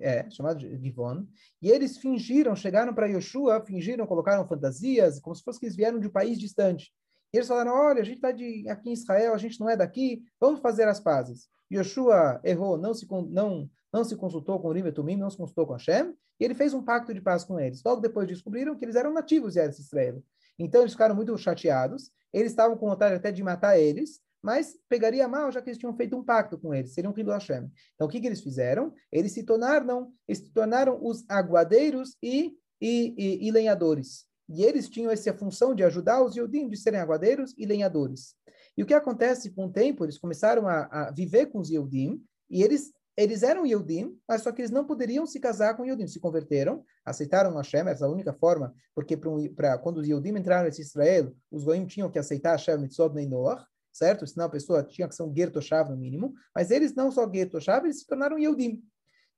é, 0.00 0.28
chamado 0.30 0.60
Givon, 0.60 1.26
e 1.62 1.70
eles 1.70 1.96
fingiram, 1.96 2.54
chegaram 2.54 2.94
para 2.94 3.06
Yoshua, 3.06 3.64
fingiram, 3.64 4.06
colocaram 4.06 4.46
fantasias, 4.46 5.20
como 5.20 5.34
se 5.34 5.42
fosse 5.42 5.58
que 5.58 5.66
eles 5.66 5.76
vieram 5.76 5.98
de 5.98 6.06
um 6.06 6.10
país 6.10 6.38
distante. 6.38 6.92
E 7.36 7.38
eles 7.38 7.48
falaram: 7.48 7.72
olha, 7.74 8.00
a 8.00 8.04
gente 8.04 8.16
está 8.16 8.28
aqui 8.28 8.88
em 8.88 8.92
Israel, 8.94 9.34
a 9.34 9.38
gente 9.38 9.60
não 9.60 9.68
é 9.68 9.76
daqui, 9.76 10.24
vamos 10.40 10.60
fazer 10.60 10.88
as 10.88 10.98
pazes. 10.98 11.50
Yoshua 11.70 12.40
errou, 12.42 12.78
não 12.78 12.94
se, 12.94 13.06
não, 13.28 13.68
não 13.92 14.04
se 14.04 14.16
consultou 14.16 14.58
com 14.58 14.68
o 14.68 14.70
Urim 14.70 14.90
Tumim, 14.90 15.16
não 15.16 15.28
se 15.28 15.36
consultou 15.36 15.66
com 15.66 15.74
Hashem, 15.74 16.14
e 16.40 16.44
ele 16.44 16.54
fez 16.54 16.72
um 16.72 16.82
pacto 16.82 17.12
de 17.12 17.20
paz 17.20 17.44
com 17.44 17.60
eles. 17.60 17.82
Logo 17.84 18.00
depois 18.00 18.26
descobriram 18.26 18.74
que 18.74 18.86
eles 18.86 18.96
eram 18.96 19.12
nativos 19.12 19.52
de 19.52 19.60
Israel. 19.60 20.22
Então 20.58 20.80
eles 20.80 20.92
ficaram 20.92 21.14
muito 21.14 21.36
chateados, 21.36 22.10
eles 22.32 22.52
estavam 22.52 22.74
com 22.78 22.88
vontade 22.88 23.14
até 23.14 23.30
de 23.30 23.42
matar 23.42 23.78
eles, 23.78 24.18
mas 24.40 24.78
pegaria 24.88 25.28
mal, 25.28 25.52
já 25.52 25.60
que 25.60 25.68
eles 25.68 25.78
tinham 25.78 25.94
feito 25.94 26.16
um 26.16 26.24
pacto 26.24 26.56
com 26.56 26.72
eles, 26.72 26.94
seriam 26.94 27.12
filho 27.12 27.32
Hashem. 27.32 27.70
Então 27.96 28.06
o 28.06 28.10
que, 28.10 28.18
que 28.18 28.26
eles 28.26 28.40
fizeram? 28.40 28.94
Eles 29.12 29.32
se 29.32 29.42
tornaram, 29.42 30.10
eles 30.26 30.38
se 30.38 30.50
tornaram 30.54 30.98
os 31.02 31.22
aguadeiros 31.28 32.16
e, 32.22 32.56
e, 32.80 33.14
e, 33.18 33.46
e 33.46 33.50
lenhadores. 33.50 34.26
E 34.48 34.62
eles 34.62 34.88
tinham 34.88 35.10
essa 35.10 35.32
função 35.32 35.74
de 35.74 35.82
ajudar 35.82 36.22
os 36.22 36.36
Yodim 36.36 36.68
de 36.68 36.76
serem 36.76 37.00
aguadeiros 37.00 37.54
e 37.56 37.66
lenhadores. 37.66 38.34
E 38.76 38.82
o 38.82 38.86
que 38.86 38.94
acontece 38.94 39.50
com 39.50 39.66
o 39.66 39.72
tempo, 39.72 40.04
eles 40.04 40.18
começaram 40.18 40.68
a, 40.68 40.84
a 40.90 41.10
viver 41.10 41.46
com 41.46 41.58
os 41.58 41.70
Yodim, 41.70 42.22
e 42.48 42.62
eles 42.62 42.92
eles 43.16 43.42
eram 43.42 43.64
Yodim, 43.64 44.14
mas 44.28 44.42
só 44.42 44.52
que 44.52 44.60
eles 44.60 44.70
não 44.70 44.84
poderiam 44.84 45.26
se 45.26 45.40
casar 45.40 45.74
com 45.74 45.86
Yodim. 45.86 46.06
Se 46.06 46.20
converteram, 46.20 46.84
aceitaram 47.02 47.56
Hashem, 47.56 47.88
essa 47.88 48.04
é 48.04 48.08
a 48.08 48.10
única 48.10 48.34
forma, 48.34 48.74
porque 48.94 49.16
para 49.56 49.78
quando 49.78 49.98
os 49.98 50.06
Yodim 50.06 50.36
entraram 50.36 50.68
em 50.68 50.80
Israel, 50.80 51.34
os 51.50 51.64
Goim 51.64 51.86
tinham 51.86 52.10
que 52.10 52.18
aceitar 52.18 52.52
Hashem 52.52 52.76
Mitzvot 52.76 53.14
Neinoach, 53.14 53.64
certo? 53.90 54.26
Senão 54.26 54.44
a 54.44 54.50
pessoa 54.50 54.82
tinha 54.82 55.08
que 55.08 55.14
ser 55.14 55.22
um 55.22 55.34
Gertoshav 55.34 55.88
no 55.88 55.96
mínimo. 55.96 56.34
Mas 56.54 56.70
eles 56.70 56.94
não 56.94 57.10
só 57.10 57.26
Gertoshav, 57.26 57.86
eles 57.86 58.00
se 58.00 58.06
tornaram 58.06 58.38
Yodim. 58.38 58.82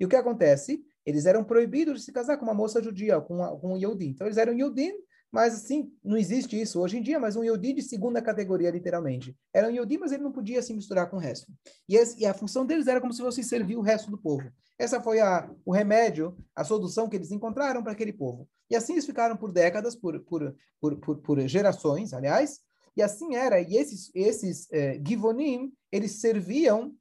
E 0.01 0.05
o 0.05 0.09
que 0.09 0.17
acontece? 0.17 0.83
Eles 1.09 1.25
eram 1.25 1.43
proibidos 1.43 2.01
de 2.01 2.05
se 2.05 2.13
casar 2.13 2.37
com 2.37 2.45
uma 2.45 2.53
moça 2.53 2.83
judia, 2.83 3.19
com, 3.19 3.39
com 3.59 3.73
um 3.73 3.77
Yehudi. 3.79 4.09
Então, 4.09 4.27
eles 4.27 4.37
eram 4.37 4.53
Yehudim, 4.53 4.93
mas 5.33 5.55
assim, 5.55 5.91
não 6.05 6.19
existe 6.19 6.61
isso 6.61 6.79
hoje 6.79 6.99
em 6.99 7.03
dia, 7.03 7.19
mas 7.19 7.35
um 7.35 7.43
Yehudi 7.43 7.73
de 7.73 7.81
segunda 7.81 8.21
categoria, 8.21 8.71
literalmente. 8.71 9.35
Era 9.51 9.69
um 9.69 9.71
Yehudi, 9.71 9.97
mas 9.97 10.13
ele 10.13 10.23
não 10.23 10.31
podia 10.31 10.61
se 10.61 10.75
misturar 10.75 11.09
com 11.09 11.17
o 11.17 11.19
resto. 11.19 11.51
E, 11.89 11.97
esse, 11.97 12.21
e, 12.21 12.27
a 12.27 12.35
função 12.35 12.67
deles 12.67 12.87
era 12.87 13.01
como 13.01 13.15
se 13.15 13.23
fosse 13.23 13.43
servir 13.43 13.79
o 13.79 13.81
resto 13.81 14.11
do 14.11 14.19
povo. 14.19 14.53
Essa 14.79 15.01
foi 15.01 15.19
a, 15.19 15.51
o 15.65 15.73
remédio, 15.73 16.37
a 16.55 16.63
solução 16.63 17.09
que 17.09 17.17
eles 17.17 17.33
encontraram 17.33 17.83
para 17.83 17.93
aquele 17.93 18.13
povo. 18.13 18.47
E 18.69 18.77
assim 18.77 18.93
eles 18.93 19.07
ficaram 19.07 19.35
por 19.35 19.51
décadas, 19.51 19.97
por, 19.97 20.21
por, 20.21 20.55
por, 20.79 20.97
por, 20.99 21.17
por 21.23 21.49
gerações, 21.49 22.13
aliás, 22.13 22.61
e 22.95 23.01
assim 23.01 23.35
era. 23.35 23.63
E 23.63 23.79
esses, 23.79 24.11
esses 24.15 24.71
eh, 24.71 25.01
Givonim, 25.03 25.73
eles 25.91 26.21
serviam 26.21 26.95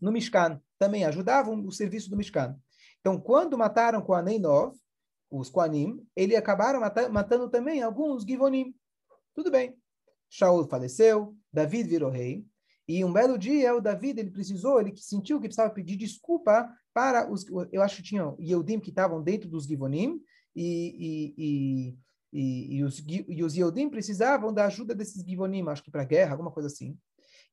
no 0.00 0.12
Mishkan, 0.12 0.60
também 0.78 1.04
ajudavam 1.04 1.58
o 1.66 1.72
serviço 1.72 2.08
do 2.08 2.16
Mishkan. 2.16 2.56
Então, 3.06 3.20
quando 3.20 3.56
mataram 3.56 4.02
Kohanim 4.02 4.40
Nov, 4.40 4.76
os 5.30 5.48
Kohanim, 5.48 6.04
eles 6.16 6.36
acabaram 6.36 6.80
mata 6.80 7.08
matando 7.08 7.48
também 7.48 7.80
alguns 7.80 8.24
Givonim. 8.24 8.74
Tudo 9.32 9.48
bem. 9.48 9.78
Shaul 10.28 10.66
faleceu, 10.66 11.32
David 11.52 11.88
virou 11.88 12.10
rei, 12.10 12.44
e 12.88 13.04
um 13.04 13.12
belo 13.12 13.38
dia 13.38 13.76
o 13.76 13.80
David 13.80 14.18
ele 14.18 14.32
precisou, 14.32 14.80
ele 14.80 14.92
sentiu 14.96 15.36
que 15.36 15.46
precisava 15.46 15.72
pedir 15.72 15.94
desculpa 15.94 16.68
para 16.92 17.30
os, 17.30 17.46
eu 17.70 17.80
acho 17.80 17.98
que 17.98 18.02
tinha 18.02 18.34
Yehudim 18.40 18.80
que 18.80 18.90
estavam 18.90 19.22
dentro 19.22 19.48
dos 19.48 19.66
Givonim, 19.66 20.20
e, 20.56 21.36
e, 21.38 21.96
e, 22.32 22.76
e, 22.78 22.82
os, 22.82 23.04
e 23.06 23.44
os 23.44 23.54
Yehudim 23.54 23.88
precisavam 23.88 24.52
da 24.52 24.66
ajuda 24.66 24.96
desses 24.96 25.22
Givonim, 25.22 25.64
acho 25.68 25.84
que 25.84 25.92
para 25.92 26.02
guerra, 26.02 26.32
alguma 26.32 26.50
coisa 26.50 26.66
assim. 26.66 26.98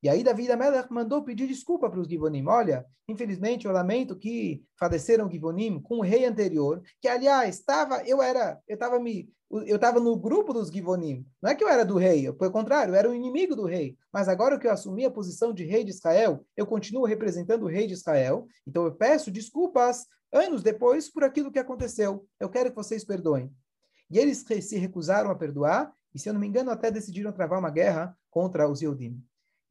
E 0.03 0.09
aí 0.09 0.21
Davi 0.21 0.51
Amelech 0.51 0.91
mandou 0.91 1.23
pedir 1.23 1.47
desculpa 1.47 1.89
para 1.89 1.97
os 1.97 2.09
Givonim. 2.09 2.45
Olha, 2.45 2.85
infelizmente 3.07 3.65
eu 3.65 3.71
lamento 3.71 4.17
que 4.17 4.61
faleceram 4.77 5.31
Givonim 5.31 5.79
com 5.79 5.99
o 5.99 6.01
rei 6.01 6.25
anterior, 6.25 6.83
que 6.99 7.07
aliás 7.07 7.57
estava, 7.57 8.03
eu 8.03 8.21
era, 8.21 8.59
eu 8.67 8.73
estava 8.73 8.99
me, 8.99 9.33
eu 9.49 9.77
estava 9.77 10.01
no 10.01 10.17
grupo 10.17 10.51
dos 10.51 10.67
Givonim. 10.67 11.25
Não 11.41 11.49
é 11.49 11.55
que 11.55 11.63
eu 11.63 11.69
era 11.69 11.85
do 11.85 11.95
rei, 11.95 12.29
pelo 12.33 12.51
contrário, 12.51 12.91
eu 12.91 12.97
era 12.97 13.09
o 13.09 13.15
inimigo 13.15 13.55
do 13.55 13.63
rei. 13.65 13.97
Mas 14.11 14.27
agora 14.27 14.59
que 14.59 14.67
eu 14.67 14.71
assumi 14.71 15.05
a 15.05 15.11
posição 15.11 15.53
de 15.53 15.63
rei 15.63 15.85
de 15.85 15.91
Israel, 15.91 16.45
eu 16.57 16.67
continuo 16.67 17.05
representando 17.05 17.63
o 17.63 17.69
rei 17.69 17.87
de 17.87 17.93
Israel. 17.93 18.45
Então 18.67 18.83
eu 18.83 18.93
peço 18.93 19.31
desculpas 19.31 20.05
anos 20.33 20.61
depois 20.61 21.09
por 21.09 21.23
aquilo 21.23 21.49
que 21.49 21.59
aconteceu. 21.59 22.27
Eu 22.37 22.49
quero 22.49 22.71
que 22.71 22.75
vocês 22.75 23.05
perdoem. 23.05 23.49
E 24.11 24.19
eles 24.19 24.39
se 24.39 24.77
recusaram 24.77 25.31
a 25.31 25.35
perdoar 25.35 25.93
e, 26.13 26.19
se 26.19 26.27
eu 26.27 26.33
não 26.33 26.41
me 26.41 26.47
engano, 26.47 26.71
até 26.71 26.91
decidiram 26.91 27.31
travar 27.31 27.57
uma 27.57 27.71
guerra 27.71 28.15
contra 28.29 28.67
os 28.67 28.81
Yehudim. 28.81 29.23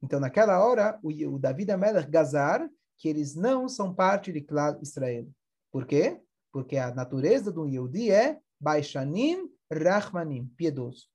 Então, 0.03 0.19
naquela 0.19 0.63
hora, 0.63 0.99
o, 1.01 1.09
o 1.09 1.39
David 1.39 1.71
Amelech 1.71 2.11
Gazar, 2.11 2.69
que 2.97 3.07
eles 3.07 3.35
não 3.35 3.69
são 3.69 3.93
parte 3.93 4.33
de 4.33 4.41
clã 4.41 4.77
Israel. 4.81 5.25
Por 5.71 5.85
quê? 5.85 6.19
Porque 6.51 6.77
a 6.77 6.93
natureza 6.93 7.49
do 7.49 7.65
Yehudi 7.65 8.11
é 8.11 8.37
Baishanim, 8.59 9.49
Rahmanim, 9.71 10.51
piedoso. 10.57 11.07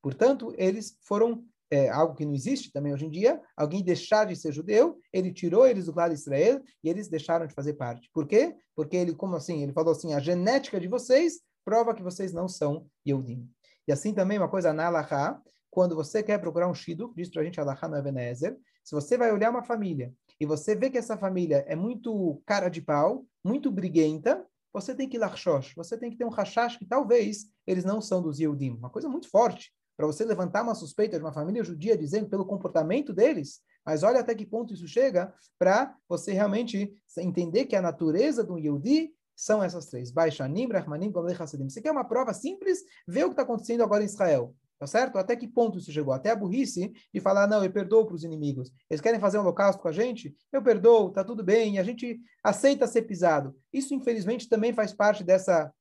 Portanto, 0.00 0.54
eles 0.56 0.96
foram 1.02 1.44
é, 1.70 1.88
algo 1.88 2.14
que 2.14 2.24
não 2.24 2.32
existe 2.32 2.72
também 2.72 2.94
hoje 2.94 3.06
em 3.06 3.10
dia, 3.10 3.40
alguém 3.56 3.82
deixar 3.82 4.24
de 4.24 4.36
ser 4.36 4.52
judeu, 4.52 4.96
ele 5.12 5.32
tirou 5.32 5.66
eles 5.66 5.86
do 5.86 5.92
de 5.92 6.14
Israel 6.14 6.62
e 6.84 6.88
eles 6.88 7.08
deixaram 7.08 7.46
de 7.48 7.54
fazer 7.54 7.74
parte. 7.74 8.08
Por 8.14 8.28
quê? 8.28 8.54
Porque 8.76 8.96
ele, 8.96 9.12
como 9.12 9.34
assim? 9.34 9.64
Ele 9.64 9.72
falou 9.72 9.90
assim, 9.90 10.14
a 10.14 10.20
genética 10.20 10.78
de 10.78 10.86
vocês 10.86 11.40
prova 11.64 11.92
que 11.92 12.02
vocês 12.02 12.32
não 12.32 12.46
são 12.46 12.86
Yehudim. 13.06 13.50
E 13.88 13.92
assim 13.92 14.14
também 14.14 14.38
uma 14.38 14.48
coisa 14.48 14.72
na 14.72 14.86
Alaha, 14.86 15.42
quando 15.76 15.94
você 15.94 16.22
quer 16.22 16.40
procurar 16.40 16.70
um 16.70 16.74
shidu, 16.74 17.12
diz 17.14 17.28
para 17.28 17.42
a 17.42 17.44
gente 17.44 17.60
Alaha 17.60 17.86
no 17.86 17.96
Ebenezer, 17.98 18.58
se 18.82 18.94
você 18.94 19.18
vai 19.18 19.30
olhar 19.30 19.50
uma 19.50 19.62
família 19.62 20.10
e 20.40 20.46
você 20.46 20.74
vê 20.74 20.88
que 20.88 20.96
essa 20.96 21.18
família 21.18 21.66
é 21.68 21.76
muito 21.76 22.40
cara 22.46 22.70
de 22.70 22.80
pau, 22.80 23.26
muito 23.44 23.70
briguenta, 23.70 24.42
você 24.72 24.94
tem 24.94 25.06
que 25.06 25.18
ir 25.18 25.20
lachshosh, 25.20 25.74
você 25.76 25.98
tem 25.98 26.10
que 26.10 26.16
ter 26.16 26.24
um 26.24 26.30
rashash 26.30 26.78
que 26.78 26.86
talvez 26.86 27.50
eles 27.66 27.84
não 27.84 28.00
são 28.00 28.22
dos 28.22 28.40
Yehudim. 28.40 28.70
Uma 28.70 28.88
coisa 28.88 29.06
muito 29.06 29.28
forte 29.28 29.70
para 29.98 30.06
você 30.06 30.24
levantar 30.24 30.62
uma 30.62 30.74
suspeita 30.74 31.18
de 31.18 31.22
uma 31.22 31.32
família 31.32 31.62
judia 31.62 31.94
dizendo 31.94 32.26
pelo 32.26 32.46
comportamento 32.46 33.12
deles, 33.12 33.60
mas 33.84 34.02
olha 34.02 34.20
até 34.20 34.34
que 34.34 34.46
ponto 34.46 34.72
isso 34.72 34.88
chega 34.88 35.30
para 35.58 35.94
você 36.08 36.32
realmente 36.32 36.90
entender 37.18 37.66
que 37.66 37.76
a 37.76 37.82
natureza 37.82 38.42
do 38.42 38.56
Yehudi 38.56 39.12
são 39.36 39.62
essas 39.62 39.84
três. 39.84 40.10
Baixanim, 40.10 40.72
Rahmanim, 40.72 41.10
Gomlei 41.10 41.36
Hassidim. 41.38 41.68
Você 41.68 41.82
quer 41.82 41.90
uma 41.90 42.04
prova 42.04 42.32
simples? 42.32 42.82
Vê 43.06 43.24
o 43.24 43.26
que 43.26 43.34
está 43.34 43.42
acontecendo 43.42 43.82
agora 43.82 44.02
em 44.02 44.06
Israel. 44.06 44.54
Tá 44.78 44.86
certo? 44.86 45.16
Até 45.16 45.34
que 45.34 45.48
ponto 45.48 45.78
isso 45.78 45.90
chegou? 45.90 46.12
Até 46.12 46.30
a 46.30 46.36
burrice 46.36 46.92
de 47.12 47.20
falar, 47.20 47.46
não, 47.46 47.64
eu 47.64 47.72
perdoo 47.72 48.04
para 48.04 48.14
os 48.14 48.24
inimigos. 48.24 48.70
Eles 48.90 49.00
querem 49.00 49.18
fazer 49.18 49.38
um 49.38 49.40
holocausto 49.40 49.80
com 49.80 49.88
a 49.88 49.92
gente? 49.92 50.36
Eu 50.52 50.62
perdoo, 50.62 51.10
tá 51.10 51.24
tudo 51.24 51.42
bem. 51.42 51.78
A 51.78 51.82
gente 51.82 52.20
aceita 52.44 52.86
ser 52.86 53.02
pisado. 53.02 53.56
Isso, 53.72 53.94
infelizmente, 53.94 54.48
também 54.48 54.74
faz 54.74 54.92
parte 54.92 55.24
dessa, 55.24 55.72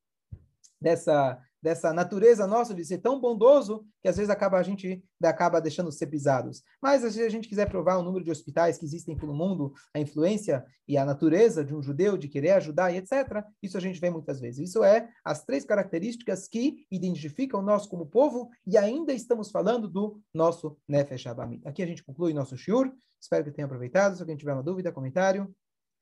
dessa 0.80 1.38
dessa 1.66 1.92
natureza 1.92 2.46
nossa 2.46 2.76
de 2.76 2.86
ser 2.86 3.00
tão 3.00 3.20
bondoso 3.20 3.84
que 4.00 4.08
às 4.08 4.16
vezes 4.18 4.30
acaba 4.30 4.60
a 4.60 4.62
gente 4.62 5.04
acaba 5.24 5.60
deixando 5.60 5.92
ser 5.92 6.06
pisados. 6.06 6.62
Mas 6.80 7.02
se 7.12 7.24
a 7.24 7.28
gente 7.28 7.50
quiser 7.50 7.68
provar 7.68 7.98
o 7.98 8.04
número 8.04 8.24
de 8.24 8.30
hospitais 8.30 8.78
que 8.78 8.86
existem 8.86 9.18
pelo 9.18 9.34
mundo, 9.34 9.74
a 9.92 10.00
influência 10.00 10.64
e 10.88 10.96
a 10.96 11.04
natureza 11.04 11.66
de 11.66 11.74
um 11.74 11.82
judeu 11.82 12.20
de 12.20 12.28
querer 12.28 12.52
ajudar 12.52 12.92
e 12.92 12.98
etc, 12.98 13.44
isso 13.64 13.76
a 13.80 13.82
gente 13.82 14.00
vê 14.00 14.12
muitas 14.12 14.40
vezes. 14.40 14.70
Isso 14.70 14.84
é 14.84 15.10
as 15.26 15.44
três 15.44 15.66
características 15.66 16.48
que 16.48 16.86
identificam 16.92 17.64
nós 17.64 17.88
como 17.88 18.06
povo 18.06 18.48
e 18.68 18.78
ainda 18.78 19.12
estamos 19.12 19.50
falando 19.50 19.88
do 19.88 20.22
nosso 20.32 20.78
Nefesh 20.88 21.26
Abamit. 21.26 21.68
Aqui 21.68 21.82
a 21.82 21.88
gente 21.88 22.04
conclui 22.04 22.32
nosso 22.32 22.56
shiur. 22.56 22.92
Espero 23.20 23.44
que 23.44 23.50
tenha 23.50 23.66
aproveitado. 23.66 24.16
Se 24.16 24.22
alguém 24.22 24.38
tiver 24.38 24.54
uma 24.54 24.62
dúvida, 24.62 24.92
comentário. 24.92 25.52